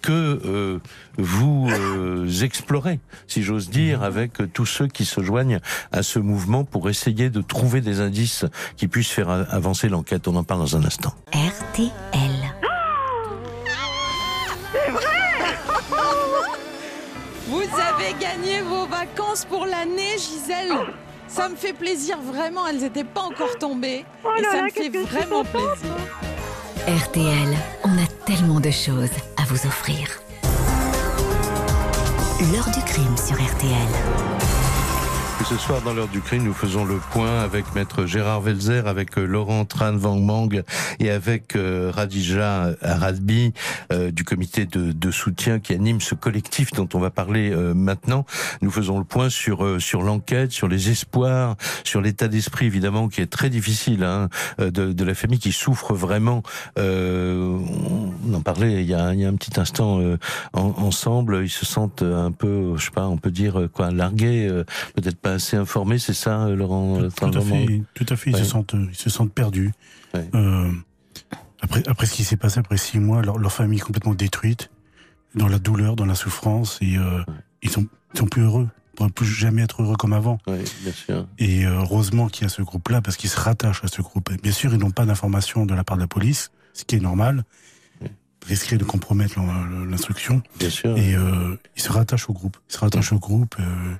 que 0.00 0.80
vous 1.18 1.68
euh, 1.70 2.28
explorez, 2.42 3.00
si 3.26 3.42
j'ose 3.42 3.70
dire, 3.70 4.02
avec 4.02 4.40
euh, 4.40 4.48
tous 4.52 4.66
ceux 4.66 4.86
qui 4.86 5.04
se 5.04 5.20
joignent 5.22 5.60
à 5.92 6.02
ce 6.02 6.18
mouvement 6.18 6.64
pour 6.64 6.88
essayer 6.88 7.30
de 7.30 7.40
trouver 7.40 7.80
des 7.80 8.00
indices 8.00 8.44
qui 8.76 8.88
puissent 8.88 9.10
faire 9.10 9.30
avancer 9.30 9.88
l'enquête. 9.88 10.28
On 10.28 10.36
en 10.36 10.44
parle 10.44 10.60
dans 10.60 10.76
un 10.76 10.84
instant. 10.84 11.14
RTL. 11.32 11.92
Vous 17.46 17.60
avez 17.60 18.14
gagné 18.18 18.62
vos 18.62 18.86
vacances 18.86 19.44
pour 19.44 19.66
l'année, 19.66 20.16
Gisèle. 20.16 20.72
Ça 21.28 21.48
me 21.48 21.56
fait 21.56 21.72
plaisir, 21.72 22.18
vraiment, 22.20 22.66
elles 22.66 22.80
n'étaient 22.80 23.04
pas 23.04 23.22
encore 23.22 23.58
tombées. 23.58 24.04
et 24.38 24.42
ça 24.42 24.62
me 24.62 24.70
fait 24.70 24.88
vraiment 24.88 25.44
plaisir. 25.44 25.94
RTL, 26.86 27.56
on 27.84 27.90
a 27.90 28.06
tellement 28.26 28.60
de 28.60 28.70
choses 28.70 29.10
à 29.38 29.44
vous 29.46 29.66
offrir. 29.66 30.08
L'heure 32.50 32.70
du 32.70 32.82
crime 32.82 33.16
sur 33.16 33.36
RTL. 33.36 34.41
Ce 35.40 35.58
soir, 35.58 35.82
dans 35.82 35.92
l'heure 35.92 36.08
du 36.08 36.20
crime, 36.20 36.44
nous 36.44 36.54
faisons 36.54 36.84
le 36.84 36.96
point 37.10 37.40
avec 37.40 37.74
maître 37.74 38.06
Gérard 38.06 38.40
Velzer, 38.40 38.86
avec 38.86 39.18
euh, 39.18 39.26
Laurent 39.26 39.64
Tran 39.64 39.96
Van 39.96 40.16
Mang 40.16 40.62
et 40.98 41.10
avec 41.10 41.56
euh, 41.56 41.90
Radija 41.92 42.70
Aradbi 42.80 43.52
euh, 43.92 44.10
du 44.10 44.24
comité 44.24 44.66
de, 44.66 45.10
soutien 45.10 45.58
qui 45.58 45.74
anime 45.74 46.00
ce 46.00 46.14
collectif 46.14 46.72
dont 46.72 46.88
on 46.94 47.00
va 47.00 47.10
parler 47.10 47.50
maintenant. 47.74 48.24
Nous 48.62 48.70
faisons 48.70 48.98
le 48.98 49.04
point 49.04 49.28
sur 49.28 49.80
sur 49.80 50.02
l'enquête, 50.02 50.52
sur 50.52 50.68
les 50.68 50.90
espoirs, 50.90 51.56
sur 51.84 52.00
l'état 52.00 52.28
d'esprit 52.28 52.66
évidemment 52.66 53.08
qui 53.08 53.20
est 53.20 53.26
très 53.26 53.50
difficile 53.50 54.04
hein, 54.04 54.28
de, 54.58 55.04
la 55.04 55.14
famille 55.14 55.38
qui 55.38 55.52
souffre 55.52 55.92
vraiment. 55.92 56.42
On 56.78 58.34
en 58.34 58.40
parlait 58.40 58.82
il 58.82 58.88
y 58.88 58.94
a, 58.94 59.12
il 59.12 59.20
y 59.20 59.24
a 59.24 59.28
un 59.28 59.34
petit 59.34 59.60
instant 59.60 60.00
en- 60.54 60.74
ensemble. 60.78 61.40
Ils 61.42 61.50
se 61.50 61.66
sentent 61.66 62.02
un 62.02 62.32
peu, 62.32 62.76
je 62.76 62.86
sais 62.86 62.90
pas, 62.90 63.06
on 63.06 63.18
peut 63.18 63.30
dire 63.30 63.68
quoi, 63.74 63.90
largués, 63.90 64.48
peut-être 64.94 65.18
pas 65.22 65.32
assez 65.34 65.56
informés, 65.56 65.98
c'est 65.98 66.12
ça, 66.14 66.46
euh, 66.46 66.56
Laurent 66.56 66.98
Tout, 66.98 67.08
tout 67.30 67.38
à 67.38 67.40
fait, 67.40 67.82
tout 67.94 68.06
à 68.08 68.16
fait. 68.16 68.30
Ils, 68.30 68.34
Ouais. 68.34 68.40
se 68.42 68.44
sentent, 68.48 68.74
ils 68.90 68.94
se 68.96 69.08
sentent 69.10 69.32
perdus. 69.32 69.72
Ouais. 70.14 70.28
Euh, 70.34 70.70
après, 71.60 71.82
après 71.88 72.06
ce 72.06 72.12
qui 72.12 72.24
s'est 72.24 72.36
passé 72.36 72.58
après 72.58 72.76
six 72.76 72.98
mois, 72.98 73.22
leur, 73.22 73.38
leur 73.38 73.52
famille 73.52 73.78
est 73.78 73.82
complètement 73.82 74.14
détruite, 74.14 74.70
dans 75.34 75.48
la 75.48 75.58
douleur, 75.58 75.96
dans 75.96 76.04
la 76.06 76.14
souffrance, 76.16 76.78
et 76.82 76.96
euh, 76.98 77.22
ils 77.62 77.70
sont, 77.70 77.86
ils 78.14 78.18
sont 78.18 78.26
plus 78.26 78.42
heureux. 78.42 78.68
Ils 78.74 78.96
pourraient 78.96 79.10
plus 79.10 79.26
jamais 79.26 79.62
être 79.62 79.82
heureux 79.82 79.96
comme 79.96 80.12
avant. 80.12 80.38
Oui, 80.46 80.58
bien 80.82 80.92
sûr. 80.92 81.26
Et 81.38 81.64
euh, 81.64 81.78
heureusement 81.78 82.28
qu'il 82.28 82.42
y 82.42 82.46
a 82.46 82.50
ce 82.50 82.60
groupe-là, 82.60 83.00
parce 83.00 83.16
qu'ils 83.16 83.30
se 83.30 83.40
rattachent 83.40 83.82
à 83.84 83.88
ce 83.88 84.02
groupe. 84.02 84.30
Bien 84.42 84.52
sûr, 84.52 84.74
ils 84.74 84.78
n'ont 84.78 84.90
pas 84.90 85.06
d'informations 85.06 85.64
de 85.64 85.74
la 85.74 85.82
part 85.84 85.96
de 85.96 86.02
la 86.02 86.08
police, 86.08 86.50
ce 86.74 86.84
qui 86.84 86.96
est 86.96 87.00
normal. 87.00 87.44
Risquerait 88.44 88.76
de 88.76 88.82
compromettre 88.84 89.38
l'instruction. 89.88 90.42
Bien 90.58 90.68
sûr. 90.68 90.98
Et 90.98 91.14
euh, 91.14 91.56
ils 91.76 91.80
se 91.82 91.92
rattachent 91.92 92.28
au 92.28 92.32
groupe. 92.32 92.56
Ils 92.68 92.72
se 92.74 92.78
rattachent 92.80 93.12
au 93.12 93.18
groupe. 93.20 93.54
euh, 93.60 93.94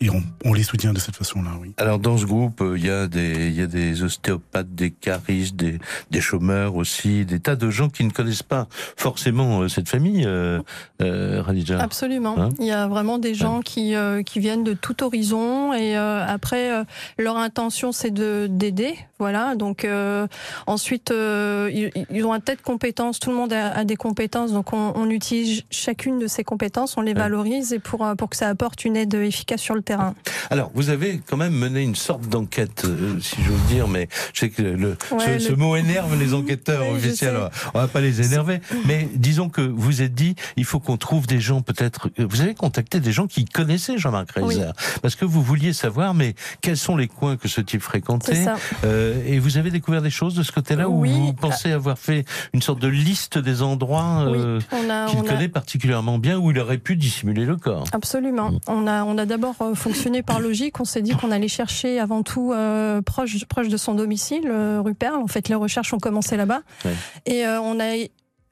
et 0.00 0.10
on, 0.10 0.22
on 0.44 0.52
les 0.52 0.62
soutient 0.62 0.92
de 0.92 0.98
cette 0.98 1.16
façon-là, 1.16 1.50
oui. 1.60 1.72
Alors 1.76 1.98
dans 1.98 2.18
ce 2.18 2.26
groupe, 2.26 2.60
euh, 2.60 2.76
il 2.76 2.84
y 2.84 2.90
a 2.90 3.06
des 3.06 3.48
il 3.48 3.54
y 3.54 3.62
a 3.62 3.66
des 3.66 4.02
ostéopathes, 4.02 4.74
des 4.74 4.90
caristes, 4.90 5.56
des 5.56 5.78
des 6.10 6.20
chômeurs 6.20 6.74
aussi, 6.76 7.24
des 7.24 7.40
tas 7.40 7.56
de 7.56 7.70
gens 7.70 7.88
qui 7.88 8.04
ne 8.04 8.10
connaissent 8.10 8.42
pas 8.42 8.66
forcément 8.96 9.60
euh, 9.60 9.68
cette 9.68 9.88
famille. 9.88 10.24
Euh, 10.26 10.60
euh, 11.00 11.42
Khadija. 11.44 11.78
Absolument. 11.80 12.38
Hein 12.38 12.48
Il 12.58 12.66
y 12.66 12.72
a 12.72 12.88
vraiment 12.88 13.18
des 13.18 13.34
gens 13.34 13.60
qui, 13.60 13.94
euh, 13.94 14.22
qui 14.22 14.40
viennent 14.40 14.64
de 14.64 14.74
tout 14.74 15.02
horizon 15.04 15.72
et 15.72 15.96
euh, 15.96 16.24
après 16.26 16.70
euh, 16.72 16.84
leur 17.18 17.36
intention 17.36 17.92
c'est 17.92 18.10
de 18.10 18.46
d'aider. 18.50 18.94
Voilà. 19.18 19.54
Donc 19.54 19.84
euh, 19.84 20.26
ensuite 20.66 21.10
euh, 21.10 21.70
ils, 21.72 21.90
ils 22.10 22.24
ont 22.24 22.32
un 22.32 22.40
tas 22.40 22.56
de 22.56 22.60
compétences. 22.62 23.20
Tout 23.20 23.30
le 23.30 23.36
monde 23.36 23.52
a, 23.52 23.70
a 23.70 23.84
des 23.84 23.96
compétences. 23.96 24.52
Donc 24.52 24.72
on, 24.72 24.92
on 24.96 25.08
utilise 25.10 25.62
chacune 25.70 26.18
de 26.18 26.26
ces 26.26 26.44
compétences, 26.44 26.96
on 26.96 27.02
les 27.02 27.14
valorise 27.14 27.72
et 27.72 27.78
pour 27.78 28.06
pour 28.18 28.28
que 28.30 28.36
ça 28.36 28.48
apporte 28.48 28.84
une 28.84 28.96
aide 28.96 29.14
efficace 29.14 29.60
sur 29.60 29.74
le 29.74 29.82
terrain. 29.84 30.14
Alors 30.50 30.70
vous 30.74 30.90
avez 30.90 31.20
quand 31.28 31.36
même 31.36 31.54
mené 31.54 31.82
une 31.82 31.94
sorte 31.94 32.28
d'enquête, 32.28 32.84
euh, 32.84 33.18
si 33.20 33.36
j'ose 33.42 33.60
dire, 33.68 33.86
mais 33.88 34.08
je 34.32 34.40
sais 34.40 34.50
que 34.50 34.62
le, 34.62 34.96
Ouais, 35.12 35.18
ce, 35.18 35.30
le- 35.30 35.38
ce 35.40 35.52
mot 35.52 35.76
énerve 35.76 36.18
les 36.18 36.34
enquêteurs 36.34 36.82
Oui, 36.90 36.96
officiels. 36.98 37.34
sais. 37.52 37.68
On 37.74 37.78
va 37.78 37.88
pas 37.88 38.00
les 38.00 38.20
énerver, 38.26 38.60
mais 38.86 39.08
disons 39.14 39.48
que 39.48 39.60
vous 39.60 40.02
êtes 40.02 40.14
dit, 40.14 40.34
il 40.56 40.64
faut 40.64 40.80
qu'on 40.80 40.96
trouve 40.96 41.26
des 41.26 41.40
gens 41.40 41.62
peut-être. 41.62 42.08
Vous 42.18 42.40
avez 42.40 42.54
contacté 42.54 43.00
des 43.00 43.12
gens 43.12 43.26
qui 43.26 43.44
connaissaient 43.44 43.98
Jean-Marc 43.98 44.30
Reiser, 44.32 44.70
parce 45.02 45.14
que 45.16 45.24
vous 45.24 45.42
vouliez 45.42 45.72
savoir, 45.72 46.14
mais 46.14 46.34
quels 46.60 46.76
sont 46.76 46.96
les 46.96 47.08
coins 47.08 47.36
que 47.36 47.48
ce 47.48 47.60
type 47.60 47.82
fréquentait. 47.82 48.44
Euh, 48.84 49.22
Et 49.26 49.38
vous 49.38 49.56
avez 49.58 49.70
découvert 49.70 50.02
des 50.02 50.10
choses 50.10 50.34
de 50.34 50.42
ce 50.42 50.52
côté-là 50.52 50.88
Oui. 50.88 51.10
où 51.12 51.26
vous 51.26 51.32
pensez 51.32 51.72
avoir 51.72 51.98
fait 51.98 52.24
une 52.52 52.62
sorte 52.62 52.80
de 52.80 52.88
liste 52.88 53.38
des 53.38 53.62
endroits 53.62 54.24
euh, 54.26 54.60
qu'il 54.70 54.90
a- 54.90 55.06
connaît 55.28 55.48
particulièrement 55.48 56.18
bien 56.18 56.38
où 56.38 56.50
il 56.50 56.58
aurait 56.58 56.78
pu 56.78 56.96
dissimuler 56.96 57.44
le 57.44 57.56
corps. 57.56 57.84
Absolument. 57.92 58.52
On 58.66 58.86
a, 58.86 59.04
on 59.04 59.18
a 59.18 59.26
d'abord 59.26 59.54
euh, 59.60 59.73
fonctionné 59.74 60.22
par 60.22 60.40
logique. 60.40 60.80
On 60.80 60.84
s'est 60.84 61.02
dit 61.02 61.12
qu'on 61.12 61.30
allait 61.30 61.48
chercher 61.48 61.98
avant 61.98 62.22
tout 62.22 62.52
euh, 62.52 63.02
proche, 63.02 63.44
proche 63.46 63.68
de 63.68 63.76
son 63.76 63.94
domicile, 63.94 64.44
euh, 64.46 64.80
rue 64.82 64.94
Perle. 64.94 65.22
En 65.22 65.26
fait, 65.26 65.48
les 65.48 65.54
recherches 65.54 65.92
ont 65.92 65.98
commencé 65.98 66.36
là-bas. 66.36 66.62
Ouais. 66.84 66.94
Et 67.26 67.46
euh, 67.46 67.60
on 67.60 67.80
a, 67.80 68.06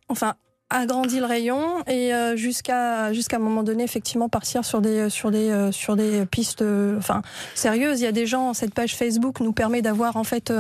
enfin, 0.09 0.35
agrandi 0.73 1.19
le 1.21 1.27
rayon 1.27 1.61
et 1.87 2.13
euh, 2.15 2.37
jusqu'à 2.37 3.13
jusqu'à 3.13 3.37
un 3.37 3.41
moment 3.41 3.63
donné 3.63 3.85
effectivement 3.85 4.29
partir 4.29 4.65
sur 4.65 4.81
des 4.81 5.09
sur 5.11 5.31
des 5.31 5.51
euh, 5.51 5.73
sur 5.73 5.97
des 5.97 6.25
pistes 6.27 6.63
euh, 6.63 6.97
enfin 6.99 7.23
sérieuses 7.55 8.01
il 8.01 8.05
y 8.05 8.07
a 8.07 8.13
des 8.13 8.27
gens 8.27 8.55
cette 8.55 8.75
page 8.75 8.95
Facebook 8.97 9.41
nous 9.41 9.53
permet 9.53 9.83
d'avoir 9.83 10.17
en 10.17 10.25
fait 10.25 10.53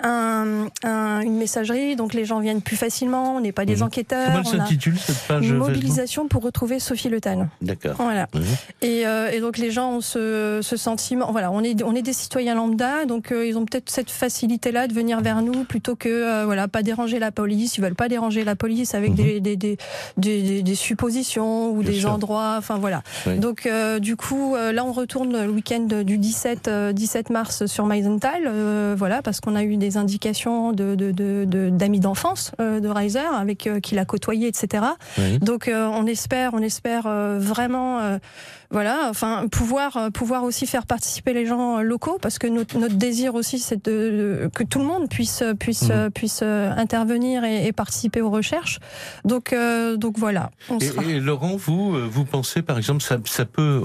un, 0.00 0.66
un- 0.84 1.20
une 1.20 1.36
messagerie 1.36 1.96
donc 1.96 2.14
les 2.14 2.24
gens 2.24 2.40
viennent 2.40 2.62
plus 2.62 2.76
facilement 2.76 3.36
on 3.36 3.40
n'est 3.40 3.52
pas 3.52 3.64
des 3.64 3.76
Mhm. 3.76 3.82
enquêteurs 3.82 4.26
Comment 4.26 4.38
elle 4.52 4.58
s'intitule 4.60 4.98
cette 4.98 5.18
page 5.28 5.52
mobilisation 5.52 6.28
pour 6.28 6.42
retrouver 6.42 6.78
Sophie 6.80 7.08
Le 7.08 7.20
Tan 7.20 7.48
D'accord. 7.62 7.96
voilà. 7.98 8.26
Mhm. 8.34 8.42
Et, 8.82 9.02
et 9.02 9.40
donc 9.40 9.58
les 9.58 9.70
gens 9.70 9.92
ont 9.96 10.00
ce, 10.00 10.60
ce 10.62 10.76
sentiment. 10.76 11.30
Voilà, 11.32 11.50
on 11.50 11.62
est 11.62 11.82
on 11.82 11.94
est 11.94 12.02
des 12.02 12.12
citoyens 12.12 12.54
lambda, 12.54 13.04
donc 13.06 13.32
ils 13.32 13.56
ont 13.56 13.64
peut-être 13.64 13.90
cette 13.90 14.10
facilité-là 14.10 14.86
de 14.88 14.94
venir 14.94 15.20
vers 15.20 15.42
nous 15.42 15.64
plutôt 15.64 15.96
que 15.96 16.44
voilà 16.44 16.68
pas 16.68 16.82
déranger 16.82 17.18
la 17.18 17.30
police. 17.30 17.76
Ils 17.76 17.82
veulent 17.82 17.94
pas 17.94 18.08
déranger 18.08 18.44
la 18.44 18.56
police 18.56 18.94
avec 18.94 19.14
des, 19.14 19.40
des, 19.40 19.56
des, 19.58 19.76
des- 20.16 20.62
des 20.62 20.74
suppositions 20.74 21.70
ou. 21.70 21.82
Bien 21.82 21.90
des 21.92 22.00
sûr. 22.00 22.12
endroits. 22.12 22.56
Enfin 22.58 22.78
voilà. 22.78 23.02
Oui. 23.26 23.38
Donc 23.38 23.66
euh, 23.66 23.98
du 23.98 24.16
coup 24.16 24.54
euh, 24.56 24.72
là 24.72 24.84
on 24.84 24.92
retourne 24.92 25.32
le 25.44 25.50
week-end 25.50 25.86
du 26.04 26.18
17 26.18 26.68
euh, 26.68 26.92
17 26.92 27.30
mars 27.30 27.66
sur 27.66 27.86
Meisenthal. 27.86 28.42
euh, 28.46 28.94
voilà 28.96 29.22
parce 29.22 29.40
qu'on 29.40 29.54
a 29.56 29.62
eu 29.64 29.76
des 29.76 29.96
indications 29.96 30.72
de 30.72 30.94
de- 30.94 31.10
de- 31.12 31.44
de- 31.46 31.70
d'amis 31.70 32.00
d'enfance 32.00 32.52
euh, 32.60 32.80
de 32.80 32.88
Reiser 32.88 33.18
avec 33.18 33.66
euh, 33.66 33.80
qui 33.80 33.94
l'a 33.94 34.04
côtoyé, 34.04 34.48
etc. 34.48 34.84
Oui. 35.18 35.38
Donc 35.38 35.68
euh, 35.68 35.86
on 35.92 36.06
espère, 36.06 36.50
on 36.54 36.58
espère 36.62 37.04
euh, 37.06 37.38
vraiment, 37.40 37.98
euh, 38.00 38.18
voilà, 38.70 39.06
enfin 39.08 39.46
pouvoir 39.50 39.96
euh, 39.96 40.10
pouvoir 40.10 40.44
aussi 40.44 40.66
faire 40.66 40.84
participer 40.84 41.32
les 41.32 41.46
gens 41.46 41.80
locaux 41.80 42.18
parce 42.20 42.38
que 42.38 42.46
notre, 42.46 42.78
notre 42.78 42.96
désir 42.96 43.34
aussi 43.34 43.58
c'est 43.58 43.82
de, 43.86 43.90
de- 44.44 44.50
que 44.54 44.62
tout 44.62 44.78
le 44.78 44.84
monde 44.84 45.08
puisse 45.08 45.42
puisse 45.58 45.84
Mhm. 45.84 45.90
euh, 45.92 46.10
puisse 46.10 46.40
euh, 46.42 46.70
intervenir 46.76 47.44
et, 47.44 47.66
et 47.66 47.72
participer 47.72 48.20
aux 48.20 48.30
recherches. 48.30 48.78
Donc 49.24 49.52
euh, 49.52 49.96
donc 49.96 50.18
voilà, 50.18 50.50
on 50.68 50.78
sera. 50.80 51.02
Et, 51.04 51.12
et 51.16 51.20
Laurent, 51.20 51.56
vous, 51.56 51.96
vous 52.10 52.24
pensez 52.24 52.60
par 52.62 52.76
exemple, 52.76 53.02
ça, 53.02 53.16
ça 53.24 53.44
peut, 53.46 53.82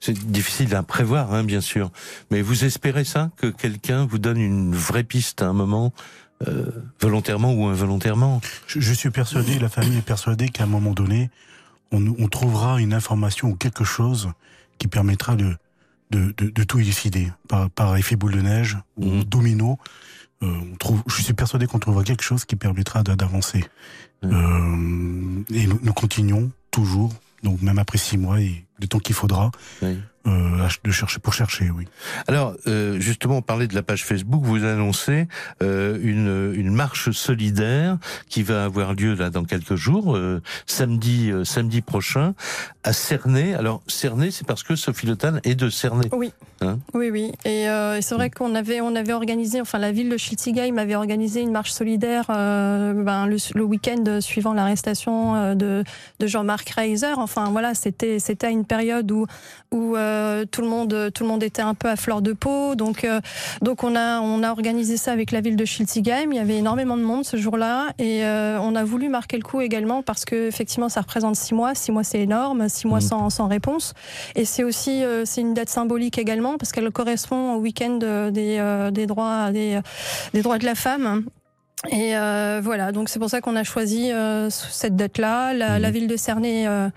c'est 0.00 0.12
difficile 0.12 0.74
à 0.74 0.82
prévoir, 0.82 1.32
hein, 1.32 1.42
bien 1.44 1.60
sûr, 1.60 1.90
mais 2.30 2.42
vous 2.42 2.64
espérez 2.64 3.04
ça 3.04 3.30
que 3.36 3.46
quelqu'un 3.46 4.04
vous 4.06 4.18
donne 4.18 4.38
une 4.38 4.74
vraie 4.74 5.04
piste 5.04 5.40
à 5.42 5.46
un 5.46 5.52
moment, 5.54 5.92
euh, 6.46 6.66
volontairement 7.00 7.54
ou 7.54 7.66
involontairement? 7.66 8.40
Je, 8.66 8.80
je 8.80 8.92
suis 8.92 9.10
persuadé, 9.10 9.58
la 9.58 9.68
famille 9.70 9.96
est 9.98 10.02
persuadée 10.02 10.48
qu'à 10.50 10.64
un 10.64 10.66
moment 10.66 10.92
donné, 10.92 11.30
on, 11.92 12.04
on 12.18 12.28
trouvera 12.28 12.80
une 12.80 12.92
information 12.92 13.48
ou 13.48 13.54
quelque 13.56 13.84
chose 13.84 14.30
qui 14.78 14.88
permettra 14.88 15.36
de, 15.36 15.56
de, 16.10 16.34
de, 16.36 16.50
de 16.50 16.62
tout 16.64 16.78
élucider 16.78 17.30
par, 17.48 17.70
par 17.70 17.96
effet 17.96 18.16
boule 18.16 18.32
de 18.34 18.42
neige 18.42 18.76
ou 18.96 19.06
Mhm. 19.06 19.24
domino. 19.24 19.78
Euh, 20.42 20.52
on 20.72 20.76
trouve, 20.76 21.02
je 21.06 21.22
suis 21.22 21.32
persuadé 21.32 21.66
qu'on 21.66 21.78
trouvera 21.78 22.04
quelque 22.04 22.22
chose 22.22 22.44
qui 22.44 22.56
permettra 22.56 23.02
d'a- 23.02 23.16
d'avancer. 23.16 23.64
Mhm. 24.22 24.32
Euh, 24.32 25.54
et 25.54 25.66
nous, 25.66 25.80
nous 25.82 25.92
continuons 25.94 26.50
toujours, 26.70 27.14
donc 27.42 27.62
même 27.62 27.78
après 27.78 27.96
six 27.98 28.18
mois 28.18 28.40
et 28.40 28.65
le 28.80 28.86
temps 28.88 28.98
qu'il 28.98 29.14
faudra, 29.14 29.50
Oui. 29.82 29.96
euh, 30.26 30.68
de 30.84 30.90
chercher 30.90 31.18
pour 31.20 31.32
chercher, 31.32 31.70
oui. 31.70 31.86
Alors, 32.26 32.54
euh, 32.66 32.98
justement, 33.00 33.36
on 33.38 33.42
parlait 33.42 33.68
de 33.68 33.74
la 33.74 33.82
page 33.82 34.04
Facebook. 34.04 34.42
Vous 34.44 34.64
annoncez 34.64 35.28
euh, 35.62 35.98
une, 36.02 36.52
une 36.60 36.72
marche 36.74 37.10
solidaire 37.12 37.96
qui 38.28 38.42
va 38.42 38.64
avoir 38.64 38.94
lieu 38.94 39.14
là 39.14 39.30
dans 39.30 39.44
quelques 39.44 39.76
jours, 39.76 40.16
euh, 40.16 40.42
samedi 40.66 41.30
euh, 41.30 41.44
samedi 41.44 41.80
prochain, 41.80 42.34
à 42.84 42.92
Cernay. 42.92 43.54
Alors, 43.54 43.82
Cernay, 43.86 44.30
c'est 44.30 44.46
parce 44.46 44.62
que 44.62 44.76
Sophie 44.76 45.06
Le 45.06 45.16
Tan 45.16 45.36
est 45.44 45.54
de 45.54 45.70
Cernay. 45.70 46.08
Oui. 46.12 46.32
Hein 46.60 46.78
Oui, 46.94 47.10
oui. 47.10 47.32
Et, 47.44 47.68
euh, 47.68 47.98
et 47.98 48.02
c'est 48.02 48.14
vrai 48.14 48.30
qu'on 48.30 48.54
avait, 48.54 48.80
on 48.80 48.96
avait 48.96 49.12
organisé, 49.12 49.60
enfin 49.60 49.78
la 49.78 49.92
ville 49.92 50.08
de 50.08 50.16
Schiltigheim 50.16 50.78
avait 50.78 50.96
organisé 50.96 51.40
une 51.42 51.50
marche 51.52 51.70
solidaire 51.72 52.24
euh, 52.30 52.94
ben, 52.94 53.26
le, 53.26 53.36
le 53.54 53.62
week-end 53.64 54.20
suivant 54.20 54.54
l'arrestation 54.54 55.34
euh, 55.36 55.54
de, 55.54 55.84
de 56.18 56.26
Jean-Marc 56.26 56.68
Reiser. 56.70 57.12
Enfin 57.16 57.50
voilà, 57.50 57.74
c'était, 57.74 58.18
c'était 58.18 58.46
à 58.46 58.50
une 58.50 58.64
période 58.66 59.10
où, 59.10 59.26
où 59.72 59.96
euh, 59.96 60.44
tout 60.50 60.60
le 60.60 60.68
monde, 60.68 61.10
tout 61.14 61.22
le 61.24 61.28
monde 61.28 61.42
était 61.42 61.62
un 61.62 61.74
peu 61.74 61.88
à 61.88 61.96
fleur 61.96 62.22
de 62.22 62.32
peau. 62.32 62.74
Donc, 62.74 63.04
euh, 63.04 63.20
donc 63.62 63.84
on 63.84 63.96
a, 63.96 64.20
on 64.20 64.42
a 64.42 64.50
organisé 64.50 64.96
ça 64.96 65.12
avec 65.12 65.30
la 65.30 65.40
ville 65.40 65.56
de 65.56 65.64
Schiltigheim. 65.64 66.30
Il 66.32 66.36
y 66.36 66.38
avait 66.40 66.56
énormément 66.58 66.96
de 66.96 67.02
monde 67.02 67.24
ce 67.24 67.36
jour-là, 67.36 67.88
et 67.98 68.24
euh, 68.24 68.58
on 68.60 68.74
a 68.74 68.84
voulu 68.84 69.08
marquer 69.08 69.36
le 69.36 69.42
coup 69.42 69.60
également 69.60 70.02
parce 70.02 70.24
que 70.24 70.48
effectivement, 70.48 70.88
ça 70.88 71.00
représente 71.00 71.36
six 71.36 71.54
mois. 71.54 71.74
Six 71.74 71.92
mois, 71.92 72.04
c'est 72.04 72.20
énorme. 72.20 72.68
Six 72.68 72.86
mois 72.86 73.00
Mhm. 73.00 73.06
sans, 73.06 73.30
sans 73.30 73.48
réponse. 73.48 73.94
Et 74.34 74.44
c'est 74.44 74.64
aussi, 74.64 75.02
c'est 75.24 75.40
une 75.40 75.54
date 75.54 75.68
symbolique 75.68 76.18
également 76.18 76.58
parce 76.58 76.72
qu'elle 76.72 76.90
correspond 76.90 77.54
au 77.54 77.58
week-end 77.58 77.98
des, 78.30 78.90
des 78.92 79.06
droits, 79.06 79.50
des, 79.52 79.80
des 80.34 80.42
droits 80.42 80.58
de 80.58 80.64
la 80.64 80.74
femme. 80.74 81.24
Et 81.90 82.16
euh, 82.16 82.60
voilà, 82.64 82.90
donc 82.90 83.08
c'est 83.10 83.18
pour 83.18 83.28
ça 83.28 83.40
qu'on 83.40 83.54
a 83.54 83.62
choisi 83.62 84.10
euh, 84.10 84.48
cette 84.50 84.96
date-là. 84.96 85.52
La, 85.52 85.78
la 85.78 85.90
ville 85.90 86.08
de 86.08 86.16
Cernay 86.16 86.66
euh, 86.66 86.88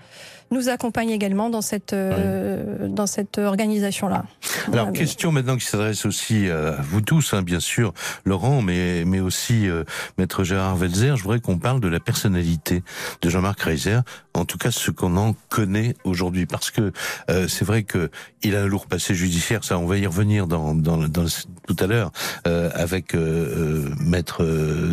nous 0.50 0.68
accompagne 0.68 1.10
également 1.10 1.50
dans 1.50 1.60
cette, 1.60 1.92
euh, 1.92 2.88
dans 2.88 3.06
cette 3.06 3.38
organisation-là. 3.38 4.24
Alors, 4.72 4.86
Voilà. 4.86 4.90
question 4.92 5.32
maintenant 5.32 5.56
qui 5.56 5.64
s'adresse 5.66 6.04
aussi 6.06 6.48
à 6.48 6.72
vous 6.82 7.00
tous, 7.00 7.34
hein, 7.34 7.42
bien 7.42 7.60
sûr, 7.60 7.92
Laurent, 8.24 8.60
mais, 8.62 9.04
mais 9.04 9.20
aussi 9.20 9.68
euh, 9.68 9.84
Maître 10.18 10.44
Gérard 10.44 10.76
Welzer. 10.76 11.16
Je 11.16 11.22
voudrais 11.22 11.40
qu'on 11.40 11.58
parle 11.58 11.80
de 11.80 11.88
la 11.88 12.00
personnalité 12.00 12.82
de 13.22 13.30
Jean-Marc 13.30 13.60
Reiser, 13.60 14.00
en 14.34 14.44
tout 14.44 14.58
cas 14.58 14.70
ce 14.70 14.90
qu'on 14.90 15.16
en 15.16 15.34
connaît 15.48 15.94
aujourd'hui, 16.04 16.46
parce 16.46 16.70
que 16.70 16.92
euh, 17.30 17.46
c'est 17.48 17.64
vrai 17.64 17.82
que 17.82 18.10
il 18.42 18.56
a 18.56 18.62
un 18.62 18.66
lourd 18.66 18.86
passé 18.86 19.14
judiciaire, 19.14 19.64
ça 19.64 19.78
on 19.78 19.86
va 19.86 19.98
y 19.98 20.06
revenir 20.06 20.46
dans, 20.46 20.74
dans, 20.74 20.96
dans 20.96 21.26
tout 21.66 21.76
à 21.78 21.86
l'heure, 21.86 22.10
euh, 22.46 22.70
avec 22.74 23.14
euh, 23.14 23.18
euh, 23.20 23.94
Maître 24.00 24.44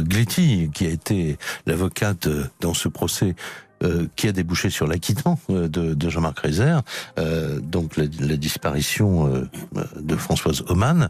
Gletti, 0.04 0.70
qui 0.74 0.86
a 0.86 0.90
été 0.90 1.38
l'avocate 1.66 2.28
dans 2.62 2.74
ce 2.74 2.88
procès 2.88 3.36
euh, 3.84 4.08
qui 4.16 4.28
a 4.28 4.32
débouché 4.32 4.72
sur 4.72 4.88
l'acquittement 4.88 5.40
euh, 5.52 5.68
de, 5.68 6.10
Jean-Marc 6.10 6.40
Reiser, 6.40 6.78
euh, 7.20 7.60
donc 7.60 7.96
la, 7.96 8.08
disparition 8.08 9.48
de 9.96 10.16
Françoise 10.16 10.64
Oman. 10.68 11.10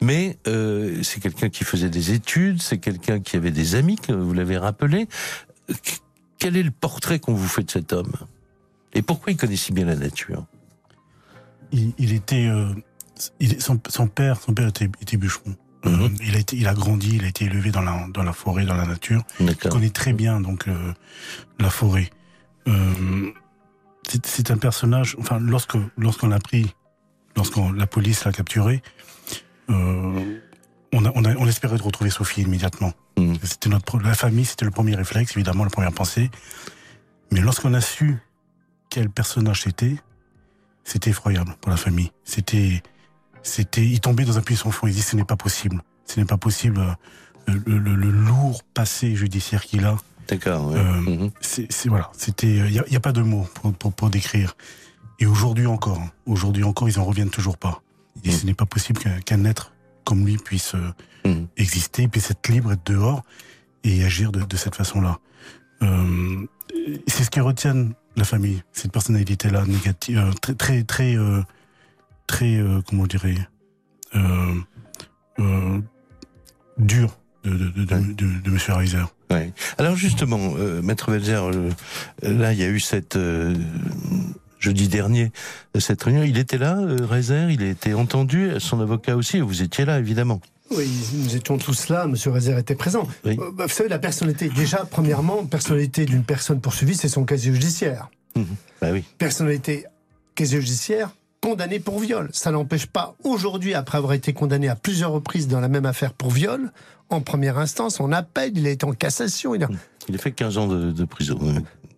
Mais 0.00 0.38
c'est 0.44 1.20
quelqu'un 1.20 1.48
qui 1.48 1.64
faisait 1.64 1.88
des 1.88 2.12
études, 2.12 2.62
c'est 2.62 2.78
quelqu'un 2.78 3.18
qui 3.18 3.36
avait 3.36 3.50
des 3.50 3.74
amis, 3.74 3.96
que 3.96 4.12
vous 4.12 4.34
l'avez 4.34 4.56
rappelé. 4.56 5.08
Quel 6.38 6.56
est 6.56 6.62
le 6.62 6.70
portrait 6.70 7.18
qu'on 7.18 7.34
vous 7.34 7.48
fait 7.48 7.64
de 7.64 7.70
cet 7.70 7.92
homme? 7.92 8.12
Et 8.92 9.02
pourquoi 9.02 9.32
il 9.32 9.36
connaît 9.36 9.56
si 9.56 9.72
bien 9.72 9.86
la 9.86 9.96
nature? 9.96 10.44
Il, 11.72 12.12
était, 12.12 12.48
son, 13.58 13.78
père, 14.06 14.40
son 14.40 14.54
père 14.54 14.68
était 14.68 15.16
bûcheron. 15.16 15.56
Euh, 15.86 16.08
il 16.22 16.34
a 16.34 16.38
été, 16.38 16.56
il 16.56 16.66
a 16.66 16.74
grandi, 16.74 17.16
il 17.16 17.24
a 17.24 17.28
été 17.28 17.44
élevé 17.44 17.70
dans 17.70 17.82
la 17.82 18.06
dans 18.12 18.22
la 18.22 18.32
forêt, 18.32 18.64
dans 18.64 18.74
la 18.74 18.86
nature. 18.86 19.22
Il 19.40 19.56
connaît 19.56 19.90
très 19.90 20.12
bien 20.12 20.40
donc 20.40 20.68
euh, 20.68 20.92
la 21.58 21.70
forêt. 21.70 22.10
Euh, 22.68 23.32
c'est 24.24 24.50
un 24.50 24.56
personnage. 24.56 25.16
Enfin, 25.18 25.38
lorsque 25.38 25.76
lorsqu'on 25.96 26.28
l'a 26.28 26.38
pris, 26.38 26.74
lorsqu'on 27.36 27.72
la 27.72 27.86
police 27.86 28.24
l'a 28.24 28.32
capturé, 28.32 28.82
on, 29.68 31.04
a, 31.04 31.10
on, 31.14 31.24
a, 31.24 31.34
on 31.36 31.46
espérait 31.46 31.76
de 31.76 31.82
retrouver 31.82 32.10
Sophie 32.10 32.42
immédiatement. 32.42 32.92
Mm. 33.16 33.34
C'était 33.42 33.68
notre 33.68 33.98
la 33.98 34.14
famille, 34.14 34.44
c'était 34.44 34.64
le 34.64 34.70
premier 34.70 34.94
réflexe, 34.94 35.36
évidemment, 35.36 35.64
la 35.64 35.70
première 35.70 35.92
pensée. 35.92 36.30
Mais 37.32 37.40
lorsqu'on 37.40 37.74
a 37.74 37.80
su 37.80 38.16
quel 38.90 39.10
personnage 39.10 39.62
c'était, 39.62 39.96
c'était 40.84 41.10
effroyable 41.10 41.54
pour 41.60 41.70
la 41.70 41.76
famille. 41.76 42.12
C'était 42.24 42.82
c'était, 43.46 43.86
il 43.86 44.00
tombait 44.00 44.24
dans 44.24 44.38
un 44.38 44.42
puits 44.42 44.56
sans 44.56 44.70
fond. 44.70 44.86
Il 44.86 44.94
dit, 44.94 45.02
ce 45.02 45.16
n'est 45.16 45.24
pas 45.24 45.36
possible. 45.36 45.82
Ce 46.04 46.18
n'est 46.18 46.26
pas 46.26 46.36
possible. 46.36 46.80
Euh, 46.80 47.52
le, 47.64 47.78
le, 47.78 47.94
le, 47.94 48.10
lourd 48.10 48.62
passé 48.74 49.14
judiciaire 49.14 49.62
qu'il 49.62 49.84
a. 49.84 49.96
D'accord. 50.28 50.70
Ouais. 50.70 50.78
Euh, 50.78 51.26
mmh. 51.26 51.30
C'est 51.40 51.88
voilà. 51.88 52.10
C'était, 52.16 52.48
il 52.48 52.84
n'y 52.90 52.96
a, 52.96 53.00
pas 53.00 53.12
de 53.12 53.22
mots 53.22 53.46
pour, 53.54 53.72
pour, 53.72 53.92
pour 53.92 54.10
décrire. 54.10 54.56
Et 55.20 55.26
aujourd'hui 55.26 55.66
encore, 55.66 55.98
hein, 56.00 56.10
aujourd'hui 56.26 56.64
encore, 56.64 56.88
ils 56.88 56.98
en 56.98 57.04
reviennent 57.04 57.30
toujours 57.30 57.56
pas. 57.56 57.82
Et 58.24 58.30
mmh. 58.30 58.32
ce 58.32 58.46
n'est 58.46 58.54
pas 58.54 58.66
possible 58.66 59.00
qu'un 59.00 59.20
qu 59.20 59.46
être 59.46 59.72
comme 60.04 60.26
lui 60.26 60.38
puisse 60.38 60.74
euh, 60.74 61.28
mmh. 61.28 61.46
exister, 61.56 62.08
puisse 62.08 62.30
être 62.30 62.48
libre, 62.48 62.72
être 62.72 62.84
dehors 62.84 63.22
et 63.84 64.04
agir 64.04 64.32
de, 64.32 64.40
de 64.40 64.56
cette 64.56 64.74
façon-là. 64.74 65.18
Euh, 65.82 66.46
c'est 67.06 67.24
ce 67.24 67.30
qui 67.30 67.40
retient 67.40 67.90
la 68.16 68.24
famille, 68.24 68.62
cette 68.72 68.92
personnalité-là 68.92 69.64
négative, 69.66 70.18
euh, 70.18 70.32
très 70.32 70.54
très 70.54 70.82
très 70.84 71.16
euh, 71.16 71.42
très, 72.26 72.56
euh, 72.56 72.80
comment 72.88 73.04
on 73.04 73.06
dirait, 73.06 73.36
euh, 74.14 74.54
euh, 75.38 75.80
dur 76.78 77.16
de, 77.44 77.50
de, 77.50 77.68
de, 77.68 77.84
de, 77.84 78.12
de, 78.12 78.40
de 78.40 78.50
Monsieur 78.50 78.74
Reiser. 78.74 78.98
Ouais. 79.30 79.52
Alors 79.78 79.96
justement, 79.96 80.54
euh, 80.56 80.82
Maître 80.82 81.10
Belzer, 81.10 81.42
euh, 81.42 81.70
là 82.22 82.52
il 82.52 82.58
y 82.58 82.62
a 82.62 82.68
eu 82.68 82.80
cette 82.80 83.16
euh, 83.16 83.54
jeudi 84.58 84.88
dernier 84.88 85.32
cette 85.78 86.02
réunion. 86.02 86.22
Il 86.22 86.38
était 86.38 86.58
là, 86.58 86.78
Reiser, 86.80 87.48
il 87.50 87.62
a 87.62 87.68
été 87.68 87.94
entendu, 87.94 88.50
son 88.58 88.80
avocat 88.80 89.16
aussi. 89.16 89.40
Vous 89.40 89.62
étiez 89.62 89.84
là, 89.84 89.98
évidemment. 89.98 90.40
Oui, 90.70 90.90
nous 91.14 91.36
étions 91.36 91.58
tous 91.58 91.88
là, 91.88 92.06
Monsieur 92.08 92.32
Rezer 92.32 92.58
était 92.58 92.74
présent. 92.74 93.06
Oui. 93.24 93.38
Euh, 93.38 93.50
vous 93.56 93.68
savez, 93.68 93.88
la 93.88 94.00
personnalité, 94.00 94.48
déjà, 94.48 94.78
premièrement, 94.78 95.46
personnalité 95.46 96.06
d'une 96.06 96.24
personne 96.24 96.60
poursuivie, 96.60 96.96
c'est 96.96 97.08
son 97.08 97.24
casier 97.24 97.52
judiciaire. 97.52 98.10
Mmh. 98.34 98.42
Bah 98.80 98.88
oui. 98.92 99.04
Personnalité, 99.18 99.84
casier 100.34 100.60
judiciaire, 100.60 101.10
condamné 101.46 101.78
pour 101.78 102.00
viol. 102.00 102.28
Ça 102.32 102.50
n'empêche 102.50 102.86
pas, 102.86 103.14
aujourd'hui, 103.22 103.74
après 103.74 103.98
avoir 103.98 104.14
été 104.14 104.32
condamné 104.32 104.68
à 104.68 104.74
plusieurs 104.74 105.12
reprises 105.12 105.46
dans 105.46 105.60
la 105.60 105.68
même 105.68 105.86
affaire 105.86 106.12
pour 106.12 106.30
viol, 106.30 106.72
en 107.08 107.20
première 107.20 107.56
instance, 107.58 108.00
on 108.00 108.10
appelle, 108.10 108.58
il 108.58 108.66
a 108.66 108.70
été 108.70 108.84
en 108.84 108.92
cassation. 108.92 109.54
Il 109.54 109.62
a, 109.62 109.68
il 110.08 110.16
a 110.16 110.18
fait 110.18 110.32
15 110.32 110.58
ans 110.58 110.66
de, 110.66 110.90
de 110.90 111.04
prison. 111.04 111.38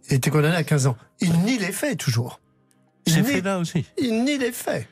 Il 0.09 0.13
a 0.13 0.17
été 0.17 0.29
condamné 0.29 0.55
à 0.55 0.65
15 0.65 0.89
ans. 0.89 0.97
Il 1.21 1.33
nie 1.41 1.57
les 1.57 1.73
faits, 1.73 1.99
toujours. 1.99 2.41
C'est 3.07 3.23
fait 3.23 3.41
là 3.41 3.59
aussi. 3.59 3.87
Il 3.97 4.23
nie 4.23 4.37
les 4.37 4.53
faits. 4.53 4.87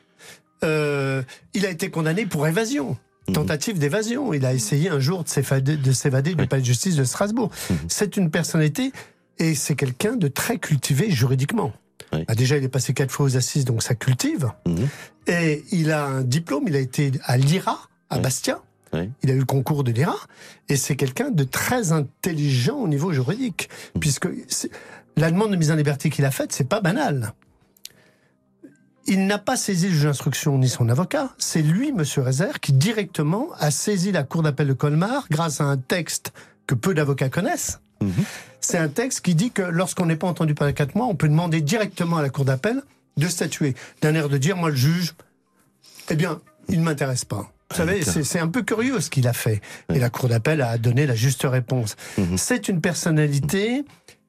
Euh, 0.63 1.21
il 1.53 1.63
a 1.67 1.69
été 1.69 1.91
condamné 1.91 2.25
pour 2.25 2.47
évasion 2.47 2.97
tentative 3.31 3.77
d'évasion. 3.77 4.33
Il 4.33 4.45
a 4.45 4.53
essayé 4.53 4.89
un 4.89 4.99
jour 4.99 5.23
de 5.23 5.29
s'évader, 5.29 5.75
de 5.75 5.91
s'évader 5.91 6.33
du 6.33 6.47
palais 6.47 6.61
de 6.61 6.65
justice 6.65 6.95
de 6.95 7.03
Strasbourg. 7.03 7.51
Mmh. 7.69 7.73
C'est 7.89 8.15
une 8.15 8.31
personnalité 8.31 8.93
et 9.37 9.53
c'est 9.53 9.75
quelqu'un 9.75 10.15
de 10.15 10.29
très 10.29 10.57
cultivé 10.57 11.11
juridiquement. 11.11 11.73
Oui. 12.13 12.23
Bah 12.27 12.35
déjà, 12.35 12.57
il 12.57 12.63
est 12.63 12.69
passé 12.69 12.93
quatre 12.93 13.11
fois 13.11 13.25
aux 13.25 13.37
assises, 13.37 13.65
donc 13.65 13.83
ça 13.83 13.95
cultive. 13.95 14.51
Mmh. 14.65 14.83
Et 15.27 15.65
il 15.71 15.91
a 15.91 16.05
un 16.05 16.21
diplôme, 16.21 16.65
il 16.67 16.75
a 16.75 16.79
été 16.79 17.11
à 17.23 17.37
l'IRA, 17.37 17.79
à 18.09 18.17
oui. 18.17 18.21
Bastia. 18.21 18.61
Oui. 18.93 19.09
Il 19.23 19.31
a 19.31 19.33
eu 19.33 19.39
le 19.39 19.45
concours 19.45 19.83
de 19.83 19.91
l'IRA. 19.91 20.15
Et 20.69 20.77
c'est 20.77 20.95
quelqu'un 20.95 21.31
de 21.31 21.43
très 21.43 21.91
intelligent 21.91 22.77
au 22.77 22.87
niveau 22.87 23.11
juridique. 23.11 23.69
Mmh. 23.95 23.99
Puisque 23.99 24.27
la 25.17 25.31
demande 25.31 25.51
de 25.51 25.57
mise 25.57 25.71
en 25.71 25.75
liberté 25.75 26.09
qu'il 26.09 26.25
a 26.25 26.31
faite, 26.31 26.53
c'est 26.53 26.69
pas 26.69 26.79
banal. 26.79 27.33
Il 29.09 29.25
n'a 29.25 29.37
pas 29.37 29.55
saisi 29.55 29.87
le 29.87 29.93
juge 29.93 30.03
d'instruction 30.03 30.57
ni 30.57 30.67
son 30.67 30.89
avocat. 30.89 31.33
C'est 31.37 31.61
lui, 31.61 31.93
Monsieur 31.93 32.23
Rezer, 32.23 32.59
qui 32.59 32.73
directement 32.73 33.47
a 33.57 33.71
saisi 33.71 34.11
la 34.11 34.23
cour 34.23 34.43
d'appel 34.43 34.67
de 34.67 34.73
Colmar 34.73 35.27
grâce 35.31 35.61
à 35.61 35.63
un 35.63 35.77
texte 35.77 36.33
que 36.67 36.75
peu 36.75 36.93
d'avocats 36.93 37.29
connaissent. 37.29 37.79
Mmh. 38.01 38.09
C'est 38.59 38.77
un 38.77 38.87
texte 38.89 39.21
qui 39.21 39.35
dit 39.35 39.51
que 39.51 39.61
lorsqu'on 39.61 40.05
n'est 40.07 40.15
pas 40.15 40.27
entendu 40.27 40.53
pendant 40.55 40.73
quatre 40.73 40.95
mois, 40.95 41.05
on 41.07 41.15
peut 41.15 41.29
demander 41.29 41.61
directement 41.61 42.17
à 42.17 42.21
la 42.21 42.29
cour 42.29 42.45
d'appel 42.45 42.81
de 43.17 43.27
statuer. 43.27 43.75
D'un 44.01 44.13
air 44.15 44.29
de 44.29 44.37
dire, 44.37 44.57
moi, 44.57 44.69
le 44.69 44.75
juge, 44.75 45.13
eh 46.09 46.15
bien, 46.15 46.41
il 46.69 46.79
ne 46.79 46.85
m'intéresse 46.85 47.25
pas. 47.25 47.51
Vous 47.71 47.77
savez, 47.77 48.01
c'est 48.03 48.39
un 48.39 48.47
peu 48.47 48.61
curieux 48.63 49.01
ce 49.01 49.09
qu'il 49.09 49.27
a 49.27 49.33
fait. 49.33 49.61
Et 49.93 49.99
la 49.99 50.09
cour 50.09 50.29
d'appel 50.29 50.61
a 50.61 50.77
donné 50.77 51.05
la 51.05 51.15
juste 51.15 51.43
réponse. 51.43 51.95
Mmh. 52.17 52.37
C'est 52.37 52.67
une 52.69 52.79
personnalité 52.81 53.83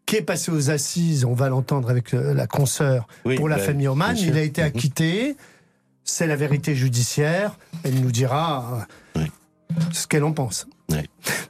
qui 0.07 0.17
est 0.17 0.23
passé 0.23 0.51
aux 0.51 0.71
assises, 0.71 1.25
on 1.25 1.35
va 1.35 1.49
l'entendre 1.51 1.91
avec 1.91 2.13
la 2.13 2.47
consoeur, 2.47 3.07
oui, 3.27 3.37
pour 3.37 3.49
la 3.49 3.57
bah, 3.57 3.63
famille 3.63 3.89
Oman. 3.89 4.17
Il 4.17 4.37
a 4.39 4.43
été 4.43 4.63
Mhm. 4.63 4.67
acquitté. 4.69 5.37
C'est 6.03 6.27
la 6.27 6.35
vérité 6.37 6.75
judiciaire. 6.75 7.59
Elle 7.85 8.01
nous 8.01 8.11
dira 8.11 8.87
euh, 9.17 9.21
Oui. 9.21 9.31
ce 9.93 10.07
qu'elle 10.07 10.25
en 10.25 10.33
pense. 10.33 10.67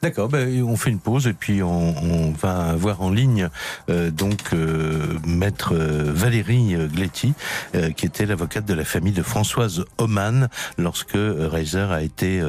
D'accord, 0.02 0.28
ben, 0.28 0.62
on 0.62 0.76
fait 0.76 0.90
une 0.90 0.98
pause 0.98 1.26
et 1.26 1.32
puis 1.32 1.62
on, 1.62 2.32
va 2.32 2.74
voir 2.74 3.02
en 3.02 3.10
ligne 3.10 3.48
euh, 3.88 4.10
donc 4.10 4.52
euh, 4.52 5.18
maître 5.26 5.74
euh, 5.74 6.12
Valérie 6.12 6.76
Gletti, 6.92 7.34
qui 7.96 8.06
était 8.06 8.26
l'avocate 8.26 8.64
de 8.64 8.74
la 8.74 8.84
famille 8.84 9.12
de 9.12 9.22
Françoise 9.22 9.84
Oman 9.98 10.48
lorsque 10.76 11.16
Reiser 11.16 11.86
a 11.90 12.02
été 12.02 12.42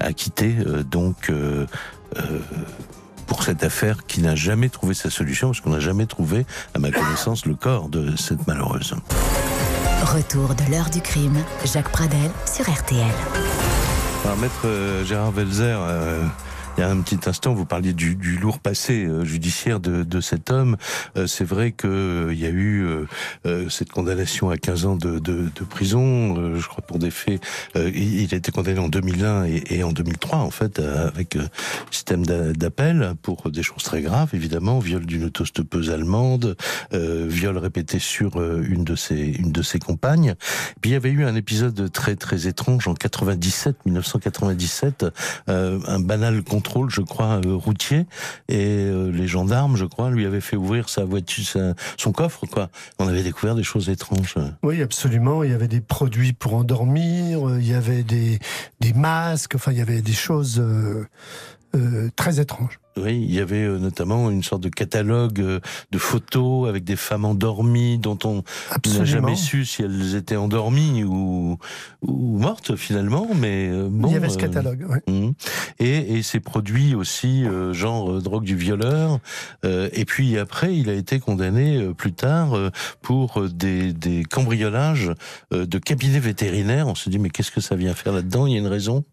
acquitté 0.00 0.54
donc 0.90 1.30
pour 3.26 3.42
cette 3.42 3.64
affaire 3.64 4.06
qui 4.06 4.20
n'a 4.20 4.34
jamais 4.34 4.68
trouvé 4.68 4.94
sa 4.94 5.10
solution, 5.10 5.48
parce 5.48 5.60
qu'on 5.60 5.70
n'a 5.70 5.80
jamais 5.80 6.06
trouvé, 6.06 6.46
à 6.74 6.78
ma 6.78 6.90
connaissance, 6.90 7.46
le 7.46 7.54
corps 7.54 7.88
de 7.88 8.16
cette 8.16 8.46
malheureuse. 8.46 8.94
Retour 10.02 10.54
de 10.54 10.70
l'heure 10.70 10.90
du 10.90 11.00
crime, 11.00 11.36
Jacques 11.64 11.90
Pradel 11.90 12.30
sur 12.46 12.68
RTL. 12.70 13.14
Alors, 14.24 14.36
maître 14.36 14.66
euh, 14.66 15.04
Gérard 15.04 15.30
Velzer, 15.30 15.78
euh, 15.80 16.24
il 16.78 16.82
y 16.82 16.84
a 16.84 16.90
un 16.90 17.00
petit 17.00 17.18
instant, 17.28 17.54
vous 17.54 17.64
parliez 17.66 17.92
du, 17.92 18.14
du 18.14 18.36
lourd 18.38 18.60
passé 18.60 19.04
euh, 19.04 19.24
judiciaire 19.24 19.80
de, 19.80 20.04
de, 20.04 20.20
cet 20.20 20.52
homme. 20.52 20.76
Euh, 21.16 21.26
c'est 21.26 21.44
vrai 21.44 21.72
qu'il 21.72 21.90
euh, 21.90 22.32
y 22.34 22.46
a 22.46 22.50
eu 22.50 22.86
euh, 23.46 23.68
cette 23.68 23.90
condamnation 23.90 24.48
à 24.50 24.56
15 24.56 24.86
ans 24.86 24.94
de, 24.94 25.18
de, 25.18 25.48
de 25.52 25.64
prison, 25.68 26.36
euh, 26.38 26.56
je 26.60 26.68
crois 26.68 26.86
pour 26.86 27.00
des 27.00 27.10
faits. 27.10 27.42
euh, 27.74 27.90
il, 27.92 28.32
a 28.32 28.36
été 28.36 28.52
condamné 28.52 28.78
en 28.78 28.88
2001 28.88 29.46
et, 29.46 29.62
et 29.70 29.82
en 29.82 29.90
2003, 29.90 30.38
en 30.38 30.50
fait, 30.52 30.78
euh, 30.78 31.08
avec 31.08 31.34
euh, 31.34 31.48
système 31.90 32.24
d'a- 32.24 32.52
d'appel 32.52 33.14
pour 33.22 33.50
des 33.50 33.64
choses 33.64 33.82
très 33.82 34.00
graves, 34.00 34.30
évidemment, 34.34 34.78
viol 34.78 35.04
d'une 35.04 35.24
autostoppeuse 35.24 35.90
allemande, 35.90 36.56
euh, 36.92 37.26
viol 37.28 37.58
répété 37.58 37.98
sur 37.98 38.40
euh, 38.40 38.64
une 38.68 38.84
de 38.84 38.94
ses 38.94 39.18
une 39.18 39.50
de 39.50 39.62
ses 39.62 39.80
compagnes. 39.80 40.36
Puis 40.80 40.90
il 40.90 40.92
y 40.92 40.96
avait 40.96 41.10
eu 41.10 41.24
un 41.24 41.34
épisode 41.34 41.90
très 41.90 42.14
très 42.14 42.46
étrange 42.46 42.86
en 42.86 42.94
97, 42.94 43.84
1997, 43.84 45.06
euh, 45.48 45.80
un 45.88 45.98
banal 45.98 46.42
je 46.88 47.00
crois, 47.00 47.40
euh, 47.44 47.54
routier, 47.54 48.06
et 48.48 48.84
euh, 48.84 49.10
les 49.10 49.26
gendarmes, 49.26 49.76
je 49.76 49.84
crois, 49.84 50.10
lui 50.10 50.26
avaient 50.26 50.40
fait 50.40 50.56
ouvrir 50.56 50.88
sa 50.88 51.04
voiture, 51.04 51.74
son 51.96 52.12
coffre, 52.12 52.46
quoi. 52.46 52.68
On 52.98 53.08
avait 53.08 53.22
découvert 53.22 53.54
des 53.54 53.62
choses 53.62 53.88
étranges. 53.88 54.36
Oui, 54.62 54.82
absolument. 54.82 55.42
Il 55.42 55.50
y 55.50 55.54
avait 55.54 55.68
des 55.68 55.80
produits 55.80 56.32
pour 56.32 56.54
endormir, 56.54 57.48
euh, 57.48 57.58
il 57.60 57.68
y 57.68 57.74
avait 57.74 58.02
des, 58.02 58.38
masques, 58.94 59.54
enfin, 59.54 59.72
il 59.72 59.78
y 59.78 59.82
avait 59.82 60.02
des 60.02 60.12
choses 60.12 60.62
très 62.16 62.40
étranges. 62.40 62.80
Oui, 63.04 63.24
il 63.28 63.34
y 63.34 63.40
avait 63.40 63.64
euh, 63.64 63.78
notamment 63.78 64.30
une 64.30 64.42
sorte 64.42 64.62
de 64.62 64.68
catalogue 64.68 65.40
euh, 65.40 65.60
de 65.90 65.98
photos 65.98 66.68
avec 66.68 66.84
des 66.84 66.96
femmes 66.96 67.24
endormies 67.24 67.98
dont 67.98 68.18
on 68.24 68.42
n'a 68.98 69.04
jamais 69.04 69.36
su 69.36 69.64
si 69.64 69.82
elles 69.82 70.14
étaient 70.14 70.36
endormies 70.36 71.04
ou, 71.04 71.58
ou 72.02 72.38
mortes 72.38 72.76
finalement, 72.76 73.28
mais 73.34 73.68
euh, 73.68 73.88
bon. 73.90 74.08
il 74.08 74.14
y 74.14 74.16
avait 74.16 74.28
ce 74.28 74.36
euh, 74.36 74.40
catalogue. 74.40 74.86
ouais. 74.88 75.02
Mhm. 75.12 75.34
Et, 75.78 76.16
et 76.18 76.22
ces 76.22 76.40
produits 76.40 76.94
aussi, 76.94 77.44
euh, 77.44 77.72
genre 77.72 78.10
euh, 78.10 78.20
drogue 78.20 78.44
du 78.44 78.56
violeur. 78.56 79.20
Euh, 79.64 79.88
et 79.92 80.04
puis 80.04 80.38
après, 80.38 80.76
il 80.76 80.88
a 80.90 80.94
été 80.94 81.20
condamné 81.20 81.76
euh, 81.76 81.94
plus 81.94 82.12
tard 82.12 82.56
euh, 82.56 82.70
pour 83.02 83.40
euh, 83.40 83.48
des, 83.48 83.92
des 83.92 84.24
cambriolages 84.24 85.12
euh, 85.52 85.66
de 85.66 85.78
cabinets 85.78 86.20
vétérinaires. 86.20 86.88
On 86.88 86.94
se 86.94 87.10
dit 87.10 87.18
mais 87.18 87.30
qu'est-ce 87.30 87.50
que 87.50 87.60
ça 87.60 87.76
vient 87.76 87.94
faire 87.94 88.12
là-dedans? 88.12 88.46
Il 88.46 88.52
y 88.54 88.56
a 88.56 88.58
une 88.58 88.66
raison? 88.66 89.04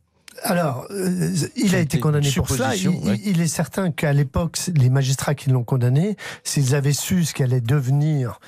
Alors, 0.43 0.85
euh, 0.91 1.33
il 1.55 1.75
a 1.75 1.79
été 1.79 1.99
condamné 1.99 2.29
pour 2.31 2.49
cela. 2.49 2.75
Il, 2.75 2.79
supposition, 2.79 3.09
ouais. 3.09 3.19
il- 3.23 3.31
il 3.31 3.41
est 3.41 3.47
certain 3.47 3.91
qu'à 3.91 4.11
l'époque, 4.13 4.57
les 4.75 4.89
magistrats 4.89 5.33
qui 5.35 5.49
l'ont 5.49 5.63
condamné, 5.63 6.17
s'ils 6.43 6.75
avaient 6.75 6.93
su 6.93 7.23
ce 7.25 7.33
qu'allait 7.33 7.61
devenir 7.61 8.39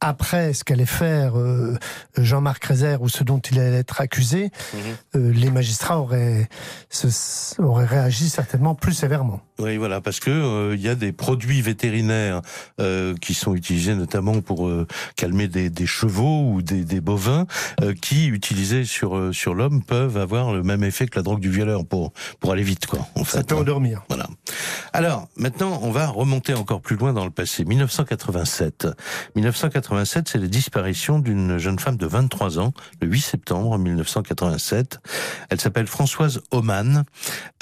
après 0.00 0.52
ce 0.52 0.64
qu'allait 0.64 0.84
faire 0.86 1.38
euh, 1.38 1.76
Jean-Marc 2.18 2.64
Rézère 2.64 3.00
ou 3.02 3.08
ce 3.08 3.24
dont 3.24 3.38
il 3.38 3.58
allait 3.58 3.78
être 3.78 4.00
accusé, 4.00 4.50
Mhm. 4.74 4.80
euh, 5.16 5.32
les 5.32 5.50
magistrats 5.50 5.98
auraient, 5.98 6.48
se- 6.90 7.60
auraient 7.62 7.86
réagi 7.86 8.28
certainement 8.28 8.74
plus 8.74 8.92
sévèrement. 8.92 9.40
Oui, 9.58 9.76
voilà, 9.76 10.00
parce 10.00 10.20
que 10.20 10.30
euh, 10.30 10.74
il 10.74 10.82
y 10.82 10.88
a 10.88 10.94
des 10.94 11.12
produits 11.12 11.62
vétérinaires 11.62 12.42
qui 13.20 13.34
sont 13.34 13.54
utilisés 13.54 13.94
notamment 13.94 14.40
pour 14.40 14.70
calmer 15.16 15.48
des, 15.48 15.70
des 15.70 15.86
chevaux 15.86 16.50
ou 16.50 16.60
des, 16.62 16.84
des 16.84 17.00
bovins, 17.00 17.46
qui 18.02 18.26
utilisés 18.26 18.84
sur 18.84 19.32
sur 19.34 19.54
l'homme 19.54 19.82
peuvent 19.82 20.16
avoir 20.16 20.52
le 20.52 20.62
même 20.62 20.82
effet 20.84 21.06
que 21.06 21.16
la 21.18 21.22
drogue 21.22 21.40
du 21.40 21.50
violeur 21.50 21.86
pour 21.86 22.12
pour 22.40 22.52
aller 22.52 22.62
vite, 22.62 22.86
quoi. 22.86 23.06
En 23.14 23.24
Ça 23.24 23.38
fait, 23.38 23.48
peut 23.48 23.54
hein. 23.54 23.58
endormir. 23.60 24.02
Voilà. 24.08 24.26
Alors, 24.92 25.28
maintenant, 25.36 25.78
on 25.82 25.90
va 25.90 26.06
remonter 26.08 26.54
encore 26.54 26.80
plus 26.80 26.96
loin 26.96 27.12
dans 27.12 27.24
le 27.24 27.30
passé. 27.30 27.64
1987. 27.64 28.86
1987, 29.36 29.83
c'est 30.04 30.38
la 30.38 30.46
disparition 30.46 31.18
d'une 31.18 31.58
jeune 31.58 31.78
femme 31.78 31.96
de 31.96 32.06
23 32.06 32.58
ans, 32.58 32.72
le 33.00 33.08
8 33.08 33.20
septembre 33.20 33.78
1987. 33.78 34.98
Elle 35.50 35.60
s'appelle 35.60 35.86
Françoise 35.86 36.40
Oman. 36.50 37.04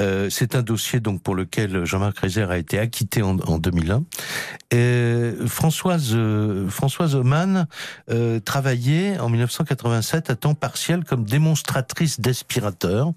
Euh, 0.00 0.30
c'est 0.30 0.54
un 0.54 0.62
dossier 0.62 1.00
donc 1.00 1.22
pour 1.22 1.35
lequel 1.35 1.85
Jean-Marc 1.85 2.18
Rézère 2.18 2.50
a 2.50 2.58
été 2.58 2.78
acquitté 2.78 3.22
en, 3.22 3.38
en 3.40 3.58
2001. 3.58 4.04
Et 4.70 5.32
Françoise 5.46 6.12
euh, 6.14 6.68
Françoise 6.68 7.14
Oman 7.14 7.66
euh, 8.11 8.40
travaillait 8.40 9.18
en 9.18 9.28
1987 9.28 10.30
à 10.30 10.37
temps 10.37 10.54
partiel 10.54 11.04
comme 11.04 11.24
démonstratrice 11.24 12.20
d'aspirateur 12.20 13.12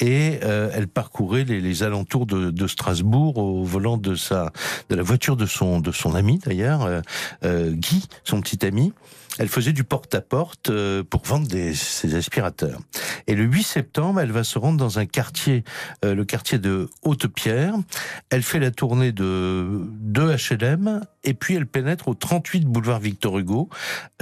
et 0.00 0.38
elle 0.42 0.86
parcourait 0.86 1.42
les, 1.42 1.82
alentours 1.82 2.24
de, 2.24 2.66
Strasbourg 2.68 3.36
au 3.38 3.64
volant 3.64 3.96
de 3.96 4.14
sa 4.14 4.52
de 4.90 4.94
la 4.94 5.02
voiture 5.02 5.36
de 5.36 5.44
son 5.44 5.80
de 5.80 5.90
son 5.90 6.14
ami 6.14 6.38
d'ailleurs 6.38 7.02
Guy 7.42 8.06
son 8.22 8.37
petit 8.40 8.64
ami 8.64 8.92
elle 9.38 9.48
faisait 9.48 9.72
du 9.72 9.84
porte-à-porte 9.84 10.70
euh, 10.70 11.04
pour 11.04 11.22
vendre 11.24 11.48
ses 11.72 12.14
aspirateurs. 12.14 12.80
Et 13.26 13.34
le 13.34 13.44
8 13.44 13.62
septembre, 13.62 14.20
elle 14.20 14.32
va 14.32 14.44
se 14.44 14.58
rendre 14.58 14.78
dans 14.78 14.98
un 14.98 15.06
quartier, 15.06 15.64
euh, 16.04 16.14
le 16.14 16.24
quartier 16.24 16.58
de 16.58 16.88
Haute-Pierre. 17.02 17.74
Elle 18.30 18.42
fait 18.42 18.58
la 18.58 18.70
tournée 18.70 19.12
de 19.12 19.80
deux 20.00 20.34
HLM 20.34 21.02
et 21.28 21.34
puis 21.34 21.54
elle 21.56 21.66
pénètre 21.66 22.08
au 22.08 22.14
38 22.14 22.64
boulevard 22.64 23.00
Victor 23.00 23.38
Hugo. 23.38 23.68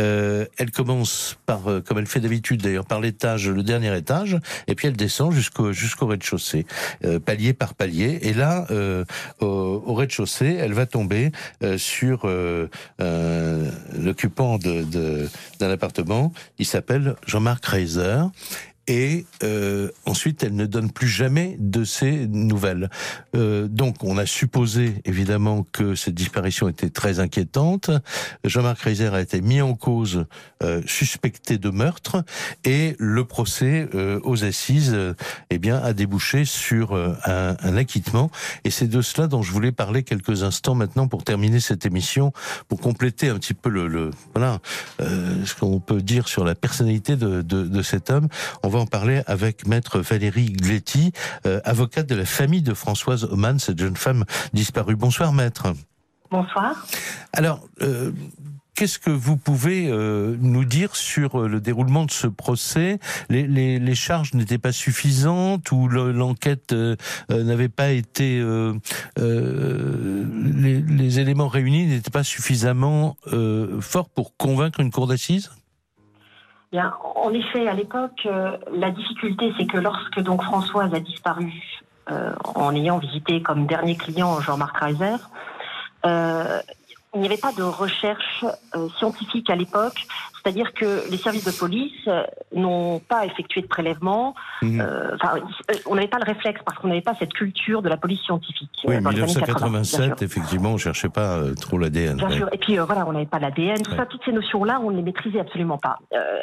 Euh, 0.00 0.44
elle 0.58 0.72
commence 0.72 1.36
par, 1.46 1.70
euh, 1.70 1.80
comme 1.80 1.98
elle 1.98 2.06
fait 2.06 2.18
d'habitude 2.18 2.62
d'ailleurs, 2.62 2.84
par 2.84 3.00
l'étage, 3.00 3.48
le 3.48 3.62
dernier 3.62 3.96
étage, 3.96 4.36
et 4.66 4.74
puis 4.74 4.88
elle 4.88 4.96
descend 4.96 5.32
jusqu'au 5.32 6.06
rez-de-chaussée, 6.06 6.66
euh, 7.04 7.20
palier 7.20 7.52
par 7.52 7.74
palier. 7.74 8.18
Et 8.22 8.34
là, 8.34 8.66
au, 9.40 9.46
au 9.86 9.94
rez-de-chaussée, 9.94 10.56
elle 10.60 10.72
va 10.72 10.86
tomber 10.86 11.30
sur 11.76 12.28
l'occupant 12.98 14.58
de, 14.58 14.82
de- 14.82 15.28
d'un 15.60 15.70
appartement. 15.70 16.32
Il 16.58 16.66
s'appelle 16.66 17.14
Jean-Marc 17.26 17.64
Reiser. 17.66 18.22
Et 18.88 19.26
euh, 19.42 19.90
ensuite, 20.04 20.42
elle 20.42 20.54
ne 20.54 20.66
donne 20.66 20.92
plus 20.92 21.08
jamais 21.08 21.56
de 21.58 21.84
ses 21.84 22.26
nouvelles. 22.28 22.88
Euh, 23.34 23.66
donc, 23.66 24.04
on 24.04 24.16
a 24.16 24.26
supposé 24.26 25.02
évidemment 25.04 25.66
que 25.72 25.94
cette 25.94 26.14
disparition 26.14 26.68
était 26.68 26.90
très 26.90 27.18
inquiétante. 27.18 27.90
Jean-Marc 28.44 28.80
Reiser 28.80 29.08
a 29.08 29.20
été 29.20 29.40
mis 29.40 29.60
en 29.60 29.74
cause, 29.74 30.26
euh, 30.62 30.82
suspecté 30.86 31.58
de 31.58 31.70
meurtre, 31.70 32.24
et 32.64 32.94
le 32.98 33.24
procès 33.24 33.88
euh, 33.94 34.20
aux 34.22 34.44
assises, 34.44 34.92
euh, 34.94 35.14
eh 35.50 35.58
bien, 35.58 35.78
a 35.78 35.92
débouché 35.92 36.44
sur 36.44 36.92
euh, 36.92 37.14
un, 37.24 37.76
acquittement. 37.76 38.30
Et 38.64 38.70
c'est 38.70 38.88
de 38.88 39.02
cela 39.02 39.26
dont 39.26 39.42
je 39.42 39.52
voulais 39.52 39.72
parler 39.72 40.02
quelques 40.02 40.42
instants 40.42 40.74
maintenant 40.74 41.08
pour 41.08 41.24
terminer 41.24 41.60
cette 41.60 41.86
émission, 41.86 42.32
pour 42.68 42.80
compléter 42.80 43.28
un 43.28 43.38
petit 43.38 43.54
peu 43.54 43.68
le, 43.68 43.86
le 43.88 44.10
voilà 44.34 44.60
ce 44.98 45.54
qu'on 45.54 45.80
peut 45.80 46.00
dire 46.00 46.28
sur 46.28 46.44
la 46.44 46.54
personnalité 46.54 47.16
de, 47.16 47.42
de, 47.42 47.64
de 47.64 47.82
cet 47.82 48.10
homme. 48.10 48.28
En 48.78 48.86
parler 48.86 49.22
avec 49.26 49.66
maître 49.66 50.00
Valérie 50.00 50.52
Gletti, 50.52 51.12
euh, 51.46 51.60
avocate 51.64 52.06
de 52.06 52.14
la 52.14 52.24
famille 52.26 52.62
de 52.62 52.74
Françoise 52.74 53.24
Oman, 53.24 53.58
cette 53.58 53.78
jeune 53.78 53.96
femme 53.96 54.24
disparue. 54.52 54.96
Bonsoir 54.96 55.32
maître. 55.32 55.72
Bonsoir. 56.30 56.86
Alors, 57.32 57.66
euh, 57.82 58.10
qu'est-ce 58.74 58.98
que 58.98 59.10
vous 59.10 59.36
pouvez 59.36 59.88
euh, 59.88 60.36
nous 60.40 60.64
dire 60.64 60.96
sur 60.96 61.46
le 61.48 61.60
déroulement 61.60 62.04
de 62.04 62.10
ce 62.10 62.26
procès? 62.26 62.98
Les, 63.28 63.46
les, 63.46 63.78
les 63.78 63.94
charges 63.94 64.34
n'étaient 64.34 64.58
pas 64.58 64.72
suffisantes 64.72 65.70
ou 65.70 65.88
le- 65.88 66.12
l'enquête 66.12 66.72
euh, 66.72 66.96
n'avait 67.30 67.68
pas 67.68 67.90
été... 67.90 68.42
les, 69.16 70.80
les 70.82 71.20
éléments 71.20 71.48
réunis 71.48 71.86
n'étaient 71.86 72.10
pas 72.10 72.24
suffisamment 72.24 73.16
forts 73.80 74.10
pour 74.10 74.36
convaincre 74.36 74.80
une 74.80 74.90
cour 74.90 75.06
d'assises? 75.06 75.50
Bien, 76.72 76.94
en 77.14 77.32
effet, 77.32 77.68
à 77.68 77.74
l'époque, 77.74 78.26
euh, 78.26 78.56
la 78.72 78.90
difficulté, 78.90 79.52
c'est 79.58 79.66
que 79.66 79.78
lorsque 79.78 80.20
donc 80.20 80.42
Françoise 80.42 80.92
a 80.92 81.00
disparu, 81.00 81.52
euh, 82.10 82.32
en 82.54 82.74
ayant 82.74 82.98
visité 82.98 83.42
comme 83.42 83.66
dernier 83.66 83.96
client 83.96 84.40
Jean-Marc 84.40 84.76
Reiser, 84.78 85.16
euh, 86.04 86.60
il 87.16 87.20
n'y 87.20 87.26
avait 87.26 87.36
pas 87.36 87.52
de 87.52 87.62
recherche 87.62 88.44
euh, 88.74 88.88
scientifique 88.98 89.48
à 89.50 89.56
l'époque, 89.56 90.06
c'est-à-dire 90.46 90.72
que 90.74 91.10
les 91.10 91.16
services 91.16 91.44
de 91.44 91.50
police 91.50 92.06
euh, 92.06 92.22
n'ont 92.54 93.00
pas 93.00 93.26
effectué 93.26 93.62
de 93.62 93.66
prélèvement. 93.66 94.34
Mhm. 94.62 94.80
euh, 94.80 95.16
euh, 95.16 95.74
on 95.86 95.96
n'avait 95.96 96.06
pas 96.06 96.18
le 96.18 96.24
réflexe 96.24 96.60
parce 96.64 96.78
qu'on 96.78 96.86
n'avait 96.86 97.00
pas 97.00 97.14
cette 97.18 97.32
culture 97.32 97.82
de 97.82 97.88
la 97.88 97.96
police 97.96 98.20
scientifique. 98.20 98.70
Oui, 98.84 99.00
dans 99.00 99.10
les 99.10 99.22
années 99.22 99.34
80, 99.34 99.70
bien 99.70 99.82
sûr. 99.82 99.98
1987, 99.98 100.22
effectivement, 100.22 100.70
on 100.70 100.76
cherchait 100.76 101.08
pas 101.08 101.40
trop 101.60 101.78
l'ADN. 101.78 102.16
Bien 102.18 102.30
sûr. 102.30 102.48
Et 102.52 102.58
puis 102.58 102.76
voilà, 102.76 103.04
on 103.08 103.12
n'avait 103.12 103.26
pas 103.26 103.40
l'ADN, 103.40 103.82
tout 103.82 103.90
Ouais. 103.90 103.96
ça, 103.96 104.06
toutes 104.06 104.24
ces 104.24 104.32
notions-là, 104.32 104.80
on 104.84 104.90
ne 104.90 104.96
les 104.96 105.02
maîtrisait 105.02 105.40
absolument 105.40 105.78
pas. 105.78 105.98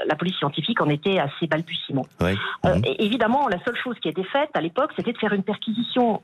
La 0.06 0.16
police 0.16 0.36
scientifique 0.36 0.82
en 0.82 0.90
était 0.90 1.20
assez 1.20 1.48
balbutiement. 1.48 2.06
Ouais. 2.20 2.36
Mhm. 2.66 2.82
et 2.84 3.06
évidemment, 3.06 3.48
la 3.48 3.64
seule 3.64 3.78
chose 3.78 3.96
qui 4.02 4.10
a 4.10 4.12
été 4.12 4.24
faite 4.26 4.50
à 4.54 4.60
l'époque, 4.60 4.92
c'était 4.98 5.14
de 5.14 5.18
faire 5.18 5.34
une 5.34 5.44
perquisition. 5.44 6.22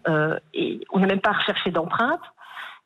et 0.53 0.81
on 0.91 0.99
n'a 0.99 1.07
même 1.07 1.21
pas 1.21 1.31
recherché 1.31 1.71
d'empreintes. 1.71 2.19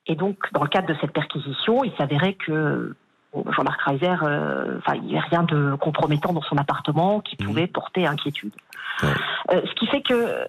Et 0.07 0.15
donc, 0.15 0.37
dans 0.51 0.63
le 0.63 0.69
cadre 0.69 0.87
de 0.87 0.95
cette 0.99 1.11
perquisition, 1.13 1.83
il 1.83 1.93
s'avérait 1.97 2.33
que 2.33 2.95
Jean-Marc 3.33 3.81
Reiser, 3.81 4.15
euh, 4.21 4.77
enfin, 4.77 4.95
il 4.95 5.03
n'y 5.03 5.17
avait 5.17 5.27
rien 5.27 5.43
de 5.43 5.75
compromettant 5.75 6.33
dans 6.33 6.41
son 6.41 6.57
appartement 6.57 7.19
qui 7.21 7.35
Mhm. 7.39 7.47
pouvait 7.47 7.67
porter 7.67 8.05
inquiétude. 8.05 8.53
Ouais. 9.01 9.09
Euh, 9.51 9.61
ce 9.65 9.73
qui 9.75 9.87
fait 9.87 10.01
que 10.01 10.47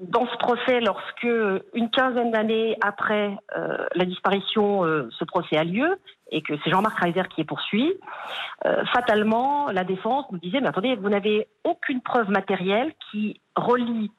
dans 0.00 0.26
ce 0.26 0.36
procès, 0.36 0.80
lorsque 0.80 1.26
une 1.74 1.90
quinzaine 1.90 2.30
d'années 2.30 2.76
après 2.80 3.36
euh, 3.56 3.84
la 3.94 4.04
disparition, 4.04 4.84
ce 5.10 5.24
procès 5.24 5.56
a 5.56 5.64
lieu 5.64 5.98
et 6.30 6.40
que 6.40 6.54
c'est 6.62 6.70
Jean-Marc 6.70 6.98
Reiser 7.00 7.24
qui 7.34 7.40
est 7.40 7.44
poursuivi, 7.44 7.92
fatalement, 8.92 9.70
la 9.72 9.82
défense 9.84 10.24
nous 10.30 10.38
disait, 10.38 10.60
mais 10.60 10.68
attendez, 10.68 10.94
vous 10.94 11.08
n'avez 11.08 11.48
aucune 11.64 12.00
preuve 12.00 12.30
matérielle 12.30 12.92
qui 13.10 13.40
relie 13.56 14.12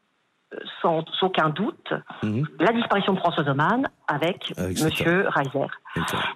sans 0.82 1.04
aucun 1.22 1.50
doute 1.50 1.94
Mhm. 2.24 2.46
la 2.60 2.72
disparition 2.74 3.14
de 3.14 3.20
François 3.20 3.48
Oman 3.50 3.88
avec, 4.08 4.54
Avec 4.58 4.78
cet 4.78 4.86
Monsieur 4.92 5.26
Reiser. 5.30 5.68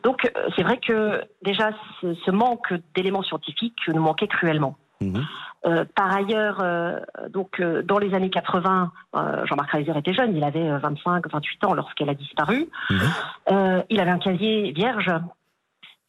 Donc 0.03 0.25
euh, 0.36 0.49
c'est 0.56 0.63
vrai 0.63 0.77
que 0.77 1.21
déjà 1.43 1.69
ce, 2.01 2.13
ce 2.13 2.32
manque 2.32 2.73
d'éléments 2.95 3.23
scientifiques 3.23 3.80
nous 3.88 4.01
manquait 4.01 4.27
cruellement. 4.27 4.75
Mhm. 5.01 5.23
Euh, 5.65 5.86
par 5.95 6.15
ailleurs, 6.15 6.60
euh, 6.62 6.99
donc 7.30 7.60
euh, 7.60 7.82
dans 7.84 7.97
les 7.97 8.13
années 8.13 8.30
80, 8.30 8.91
euh, 9.15 9.45
Jean-Marc 9.45 9.71
Reiser 9.71 9.91
était 9.97 10.13
jeune, 10.13 10.36
il 10.36 10.43
avait 10.43 10.69
euh, 10.69 10.77
25, 10.77 11.27
28 11.32 11.63
ans 11.65 11.73
lorsqu'elle 11.73 12.10
a 12.10 12.13
disparu. 12.13 12.67
Mhm. 12.89 13.84
Il 13.89 13.99
avait 13.99 14.12
un 14.12 14.19
casier 14.19 14.71
vierge. 14.71 15.12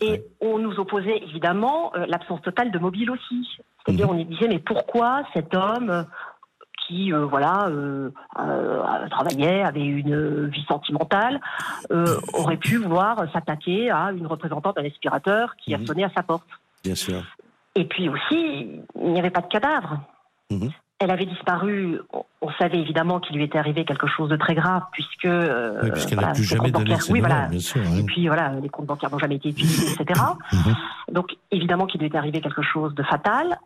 Et 0.01 0.11
Ouais. 0.13 0.25
on 0.41 0.59
nous 0.59 0.79
opposait 0.79 1.19
évidemment 1.25 1.93
l'absence 2.07 2.41
totale 2.43 2.71
de 2.71 2.79
mobile 2.79 3.11
aussi. 3.11 3.49
C'est-à-dire, 3.85 4.09
on 4.09 4.15
nous 4.15 4.23
disait, 4.25 4.47
mais 4.47 4.61
pourquoi 4.61 5.23
cet 5.35 5.53
homme 5.57 6.07
qui, 6.89 7.13
euh, 7.13 7.27
voilà, 7.27 7.67
euh, 7.69 8.11
euh, 8.41 9.09
travaillait, 9.11 9.63
avait 9.63 9.85
une 9.85 10.47
vie 10.49 10.65
sentimentale, 10.67 11.39
aurait 12.33 12.57
pu 12.57 12.79
vouloir 12.79 13.31
s'attaquer 13.33 13.91
à 13.91 14.11
une 14.11 14.27
représentante 14.27 14.77
d'un 14.77 14.85
aspirateur 14.87 15.55
qui 15.57 15.75
a 15.75 15.79
Mhm. 15.79 15.87
sonné 15.87 16.05
à 16.05 16.11
sa 16.17 16.23
porte. 16.23 16.49
Bien 16.83 16.95
sûr. 16.95 17.23
Et 17.75 17.85
puis 17.85 18.09
aussi, 18.09 18.81
il 19.01 19.13
n'y 19.13 19.19
avait 19.21 19.31
pas 19.31 19.43
de 19.43 19.47
cadavre. 19.49 20.01
Mhm. 20.51 20.71
Elle 21.01 21.11
avait 21.13 21.27
disparu. 21.27 22.01
On- 22.13 22.25
savait 22.59 22.81
évidemment 22.81 23.21
qu'il 23.21 23.37
lui 23.37 23.45
était 23.45 23.59
arrivé 23.59 23.85
quelque 23.85 24.09
chose 24.09 24.29
de 24.31 24.37
très 24.37 24.55
grave, 24.57 24.83
puisque. 24.91 25.27
euh, 25.27 25.79
Oui, 25.83 25.91
puisqu'elle 25.93 26.19
voilà, 26.19 26.33
plus 26.33 26.43
jamais 26.43 26.73
donné 26.73 26.97
ses 26.99 27.13
Oui, 27.13 27.21
voilà. 27.21 27.47
bien 27.47 27.61
sûr. 27.61 27.83
Et 27.97 28.03
puis 28.03 28.27
voilà, 28.27 28.55
les 28.61 28.69
comptes 28.69 28.87
bancaires 28.87 29.11
n'ont 29.13 29.19
jamais 29.19 29.37
été 29.37 29.51
utilisés, 29.51 29.93
etc. 29.93 30.21
Mhm. 30.53 30.75
Donc 31.13 31.37
évidemment 31.53 31.87
qu'il 31.87 32.01
lui 32.01 32.09
est 32.09 32.17
arrivé 32.17 32.41
quelque 32.41 32.63
chose 32.63 32.95
de 32.97 33.03
fatal, 33.05 33.59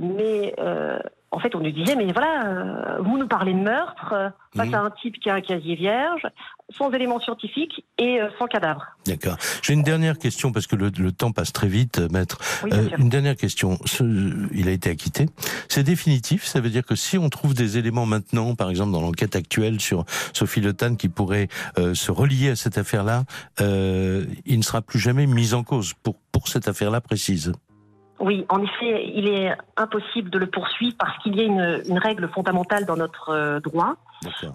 mais 0.00 0.52
euh, 0.58 0.98
en 1.32 1.38
fait, 1.38 1.54
on 1.54 1.60
nous 1.60 1.70
disait, 1.70 1.94
mais 1.94 2.10
voilà, 2.12 2.44
euh, 2.46 2.98
vous 3.02 3.16
nous 3.16 3.28
parlez 3.28 3.52
de 3.52 3.58
meurtre 3.60 4.12
euh, 4.12 4.30
face 4.56 4.66
Mhm. 4.68 4.74
à 4.74 4.80
un 4.80 4.90
type 4.90 5.18
qui 5.20 5.30
a 5.30 5.34
un 5.34 5.40
casier 5.40 5.76
vierge, 5.76 6.26
sans 6.76 6.90
éléments 6.90 7.20
scientifiques 7.20 7.84
et 7.98 8.20
euh, 8.20 8.28
sans 8.38 8.46
cadavre. 8.46 8.82
D'accord. 9.06 9.36
J'ai 9.62 9.74
une 9.74 9.84
dernière 9.84 10.18
question 10.18 10.50
parce 10.50 10.66
que 10.66 10.74
le, 10.74 10.90
le 10.98 11.12
temps 11.12 11.30
passe 11.30 11.52
très 11.52 11.68
vite, 11.68 12.00
maître. 12.12 12.38
Oui, 12.64 12.70
Euh, 12.72 12.88
une 12.98 13.08
dernière 13.08 13.36
question. 13.36 13.78
Ce- 13.84 14.48
il 14.52 14.66
a 14.68 14.72
été 14.72 14.90
acquitté. 14.90 15.26
C'est 15.68 15.84
définitif. 15.84 16.44
Ça 16.46 16.60
veut 16.60 16.70
dire 16.70 16.84
que 16.84 16.96
si 16.96 17.16
on 17.16 17.28
trouve 17.28 17.54
des 17.54 17.78
éléments 17.78 18.06
maintenant, 18.06 18.56
par 18.56 18.68
exemple 18.68 18.90
dans 18.92 19.00
l'enquête 19.00 19.36
actuelle 19.36 19.80
sur 19.80 20.04
Sophie 20.32 20.60
Le 20.60 20.72
Tan, 20.72 20.96
qui 20.96 21.08
pourrait 21.08 21.46
euh, 21.78 21.94
se 21.94 22.10
relier 22.10 22.50
à 22.50 22.56
cette 22.56 22.76
affaire-là, 22.76 23.22
euh, 23.60 24.24
il 24.46 24.58
ne 24.58 24.62
sera 24.64 24.82
plus 24.82 24.98
jamais 24.98 25.26
mis 25.26 25.54
en 25.54 25.62
cause 25.62 25.94
pour 26.02 26.16
pour 26.32 26.48
cette 26.48 26.66
affaire-là 26.68 27.00
précise. 27.00 27.52
Oui, 28.20 28.44
en 28.50 28.62
effet, 28.62 29.10
il 29.14 29.28
est 29.28 29.50
impossible 29.76 30.28
de 30.30 30.38
le 30.38 30.46
poursuivre 30.46 30.94
parce 30.98 31.16
qu'il 31.22 31.36
y 31.36 31.40
a 31.40 31.44
une, 31.44 31.82
une 31.88 31.98
règle 31.98 32.28
fondamentale 32.28 32.84
dans 32.84 32.96
notre 32.96 33.30
euh, 33.30 33.60
droit, 33.60 33.96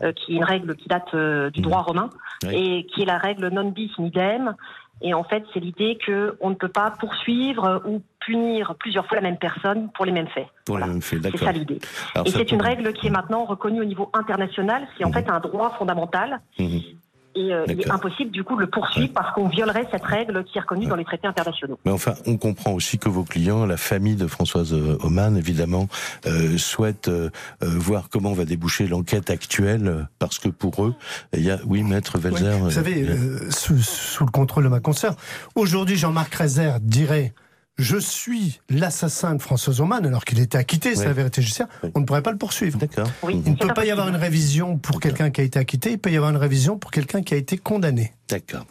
euh, 0.04 0.12
qui 0.14 0.34
est 0.34 0.36
une 0.36 0.44
règle 0.44 0.76
qui 0.76 0.88
date 0.88 1.14
euh, 1.16 1.50
du 1.50 1.62
droit 1.62 1.82
romain, 1.82 2.10
Oui. 2.44 2.54
et 2.56 2.86
qui 2.86 3.02
est 3.02 3.06
la 3.06 3.18
règle 3.18 3.48
non 3.50 3.70
bis 3.72 3.92
in 3.98 4.06
idem. 4.06 4.56
Et 5.02 5.14
en 5.14 5.24
fait, 5.24 5.44
c'est 5.54 5.60
l'idée 5.60 5.98
qu'on 6.06 6.50
ne 6.52 6.56
peut 6.56 6.70
pas 6.70 6.92
poursuivre 6.92 7.82
ou 7.86 8.02
punir 8.20 8.76
plusieurs 8.80 9.06
fois 9.08 9.16
la 9.18 9.24
même 9.24 9.38
personne 9.38 9.90
pour 9.94 10.06
les 10.06 10.12
mêmes 10.14 10.28
faits. 10.30 10.48
Pour 10.66 10.78
les 10.78 10.86
mêmes 10.86 11.02
faits, 11.02 11.20
C'est 11.32 11.38
ça 11.38 11.52
l'idée. 11.52 11.80
Et 12.26 12.30
c'est 12.30 12.52
une 12.52 12.62
règle 12.62 12.94
qui 12.94 13.08
est 13.08 13.12
maintenant 13.12 13.44
reconnue 13.46 13.82
au 13.82 13.86
niveau 13.86 14.10
international. 14.14 14.88
C'est 14.98 15.04
en 15.06 15.12
fait 15.12 15.30
un 15.30 15.40
droit 15.40 15.76
fondamental. 15.78 16.40
Mhm. 16.60 16.82
Et 17.36 17.54
euh, 17.54 17.66
il 17.68 17.82
est 17.82 17.92
impossible 17.92 18.32
du 18.32 18.44
coup 18.44 18.56
de 18.56 18.62
le 18.62 18.68
poursuivre 18.68 19.12
parce 19.14 19.34
qu'on 19.34 19.50
violerait 19.50 19.88
cette 19.92 20.06
règle 20.06 20.44
qui 20.46 20.58
est 20.58 20.62
reconnue 20.62 20.86
dans 20.86 20.96
les 20.96 21.04
traités 21.04 21.28
internationaux. 21.28 21.78
Mais 21.86 21.92
enfin, 21.92 22.14
on 22.26 22.38
comprend 22.38 22.72
aussi 22.72 22.98
que 22.98 23.10
vos 23.10 23.24
clients, 23.24 23.66
la 23.66 23.76
famille 23.78 24.16
de 24.16 24.28
Françoise 24.28 24.74
euh, 24.74 24.98
Oman, 25.02 25.36
évidemment, 25.36 25.88
euh, 26.28 26.58
souhaitent 26.58 27.10
euh, 27.10 27.30
euh, 27.62 27.68
voir 27.68 28.08
comment 28.10 28.32
va 28.34 28.46
déboucher 28.46 28.88
l'enquête 28.88 29.30
actuelle, 29.30 29.88
euh, 29.88 30.04
parce 30.18 30.40
que 30.40 30.48
pour 30.48 30.86
eux, 30.86 30.96
il 31.34 31.44
y 31.44 31.52
a, 31.52 31.60
oui, 31.66 31.84
maître 31.84 32.18
Velzer. 32.18 32.58
Vous 32.60 32.72
savez, 32.72 33.06
euh, 33.08 33.52
sous, 33.52 33.80
sous 33.80 34.26
le 34.26 34.32
contrôle 34.32 34.64
de 34.64 34.70
ma 34.70 34.80
consoeur, 34.80 35.16
aujourd'hui 35.56 35.98
Jean-Marc 35.98 36.34
Rézère 36.36 36.80
dirait 36.80 37.34
je 37.78 37.98
suis 37.98 38.60
l'assassin 38.70 39.36
de 39.36 39.42
François 39.42 39.80
Oman 39.82 40.06
alors 40.06 40.24
qu'il 40.26 40.40
était 40.40 40.58
acquitté, 40.58 40.94
c'est 40.96 41.02
Oui. 41.02 41.06
la 41.08 41.14
vérité 41.14 41.42
judiciaire, 41.42 41.68
on 41.94 42.00
ne 42.00 42.06
pourrait 42.06 42.22
pas 42.22 42.32
le 42.32 42.38
poursuivre. 42.38 42.78
D'accord. 42.80 43.10
Oui, 43.24 43.42
Il 43.46 43.52
ne 43.54 43.58
peut 43.58 43.74
pas 43.74 43.86
y 43.86 43.92
avoir 43.92 44.08
une 44.08 44.16
révision 44.16 44.78
pour 44.78 45.00
quelqu'un 45.00 45.30
qui 45.30 45.42
a 45.42 45.44
été 45.44 45.60
acquitté, 45.60 45.92
il 45.92 45.98
peut 46.00 46.12
y 46.12 46.16
avoir 46.16 46.32
une 46.32 46.38
révision 46.38 46.78
pour 46.78 46.92
quelqu'un 46.92 47.22
qui 47.22 47.34
a 47.34 47.38
été 47.38 47.58
condamné. 47.58 48.14
D'accord. 48.30 48.66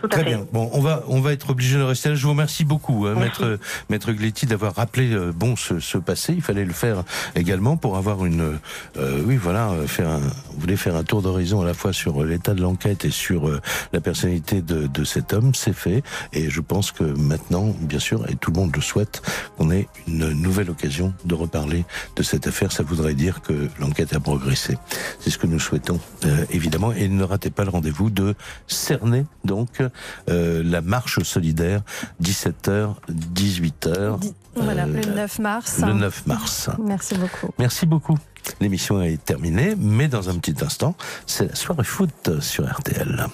Tout 0.00 0.08
Très 0.08 0.24
bien. 0.24 0.46
Bon, 0.52 0.70
on 0.72 0.80
va 0.80 1.04
on 1.08 1.20
va 1.20 1.32
être 1.32 1.50
obligé 1.50 1.76
de 1.76 1.82
rester 1.82 2.08
là. 2.08 2.14
Je 2.14 2.22
vous 2.22 2.30
remercie 2.30 2.64
beaucoup, 2.64 3.06
hein, 3.06 3.14
maître 3.14 3.58
maître 3.88 4.12
Gletti, 4.12 4.46
d'avoir 4.46 4.74
rappelé 4.74 5.12
euh, 5.12 5.32
bon 5.32 5.56
ce, 5.56 5.80
ce 5.80 5.98
passé. 5.98 6.32
Il 6.34 6.42
fallait 6.42 6.64
le 6.64 6.72
faire 6.72 7.04
également 7.34 7.76
pour 7.76 7.96
avoir 7.96 8.24
une 8.24 8.58
euh, 8.96 9.22
oui 9.26 9.36
voilà 9.36 9.70
euh, 9.70 9.86
faire 9.86 10.08
un 10.08 10.20
vous 10.20 10.60
voulez 10.60 10.76
faire 10.76 10.96
un 10.96 11.04
tour 11.04 11.22
d'horizon 11.22 11.60
à 11.62 11.64
la 11.64 11.74
fois 11.74 11.92
sur 11.92 12.22
euh, 12.22 12.26
l'état 12.26 12.54
de 12.54 12.62
l'enquête 12.62 13.04
et 13.04 13.10
sur 13.10 13.48
euh, 13.48 13.60
la 13.92 14.00
personnalité 14.00 14.62
de, 14.62 14.86
de 14.86 15.04
cet 15.04 15.32
homme. 15.32 15.54
C'est 15.54 15.72
fait 15.72 16.02
et 16.32 16.50
je 16.50 16.60
pense 16.60 16.92
que 16.92 17.04
maintenant, 17.04 17.74
bien 17.80 17.98
sûr, 17.98 18.28
et 18.28 18.36
tout 18.36 18.50
le 18.50 18.60
monde 18.60 18.74
le 18.74 18.82
souhaite, 18.82 19.22
qu'on 19.56 19.70
ait 19.70 19.88
une 20.06 20.30
nouvelle 20.32 20.70
occasion 20.70 21.12
de 21.24 21.34
reparler 21.34 21.84
de 22.16 22.22
cette 22.22 22.46
affaire. 22.46 22.72
Ça 22.72 22.82
voudrait 22.82 23.14
dire 23.14 23.42
que 23.42 23.68
l'enquête 23.78 24.14
a 24.14 24.20
progressé. 24.20 24.76
C'est 25.20 25.30
ce 25.30 25.38
que 25.38 25.46
nous 25.46 25.58
souhaitons 25.60 26.00
euh, 26.24 26.44
évidemment. 26.50 26.92
Et 26.92 27.08
ne 27.08 27.24
ratez 27.24 27.50
pas 27.50 27.64
le 27.64 27.70
rendez-vous 27.70 28.10
de 28.10 28.34
Cernay 28.66 29.24
donc 29.50 29.82
euh, 30.28 30.62
la 30.64 30.80
marche 30.80 31.18
solidaire 31.24 31.82
17h 32.22 32.94
18h 33.34 34.20
Voilà, 34.54 34.84
euh, 34.84 34.86
le 34.86 35.14
9 35.14 35.38
mars. 35.40 35.80
le 35.84 35.92
9 35.92 36.26
mars. 36.26 36.70
Merci 36.84 37.16
beaucoup. 37.16 37.50
Merci 37.58 37.84
beaucoup. 37.86 38.16
L'émission 38.60 39.02
est 39.02 39.22
terminée, 39.24 39.74
mais 39.76 40.06
dans 40.06 40.28
un 40.30 40.38
petit 40.38 40.54
instant, 40.64 40.94
c'est 41.26 41.48
la 41.48 41.54
soirée 41.56 41.82
foot 41.84 42.40
sur 42.40 42.64
RTL. 42.64 43.26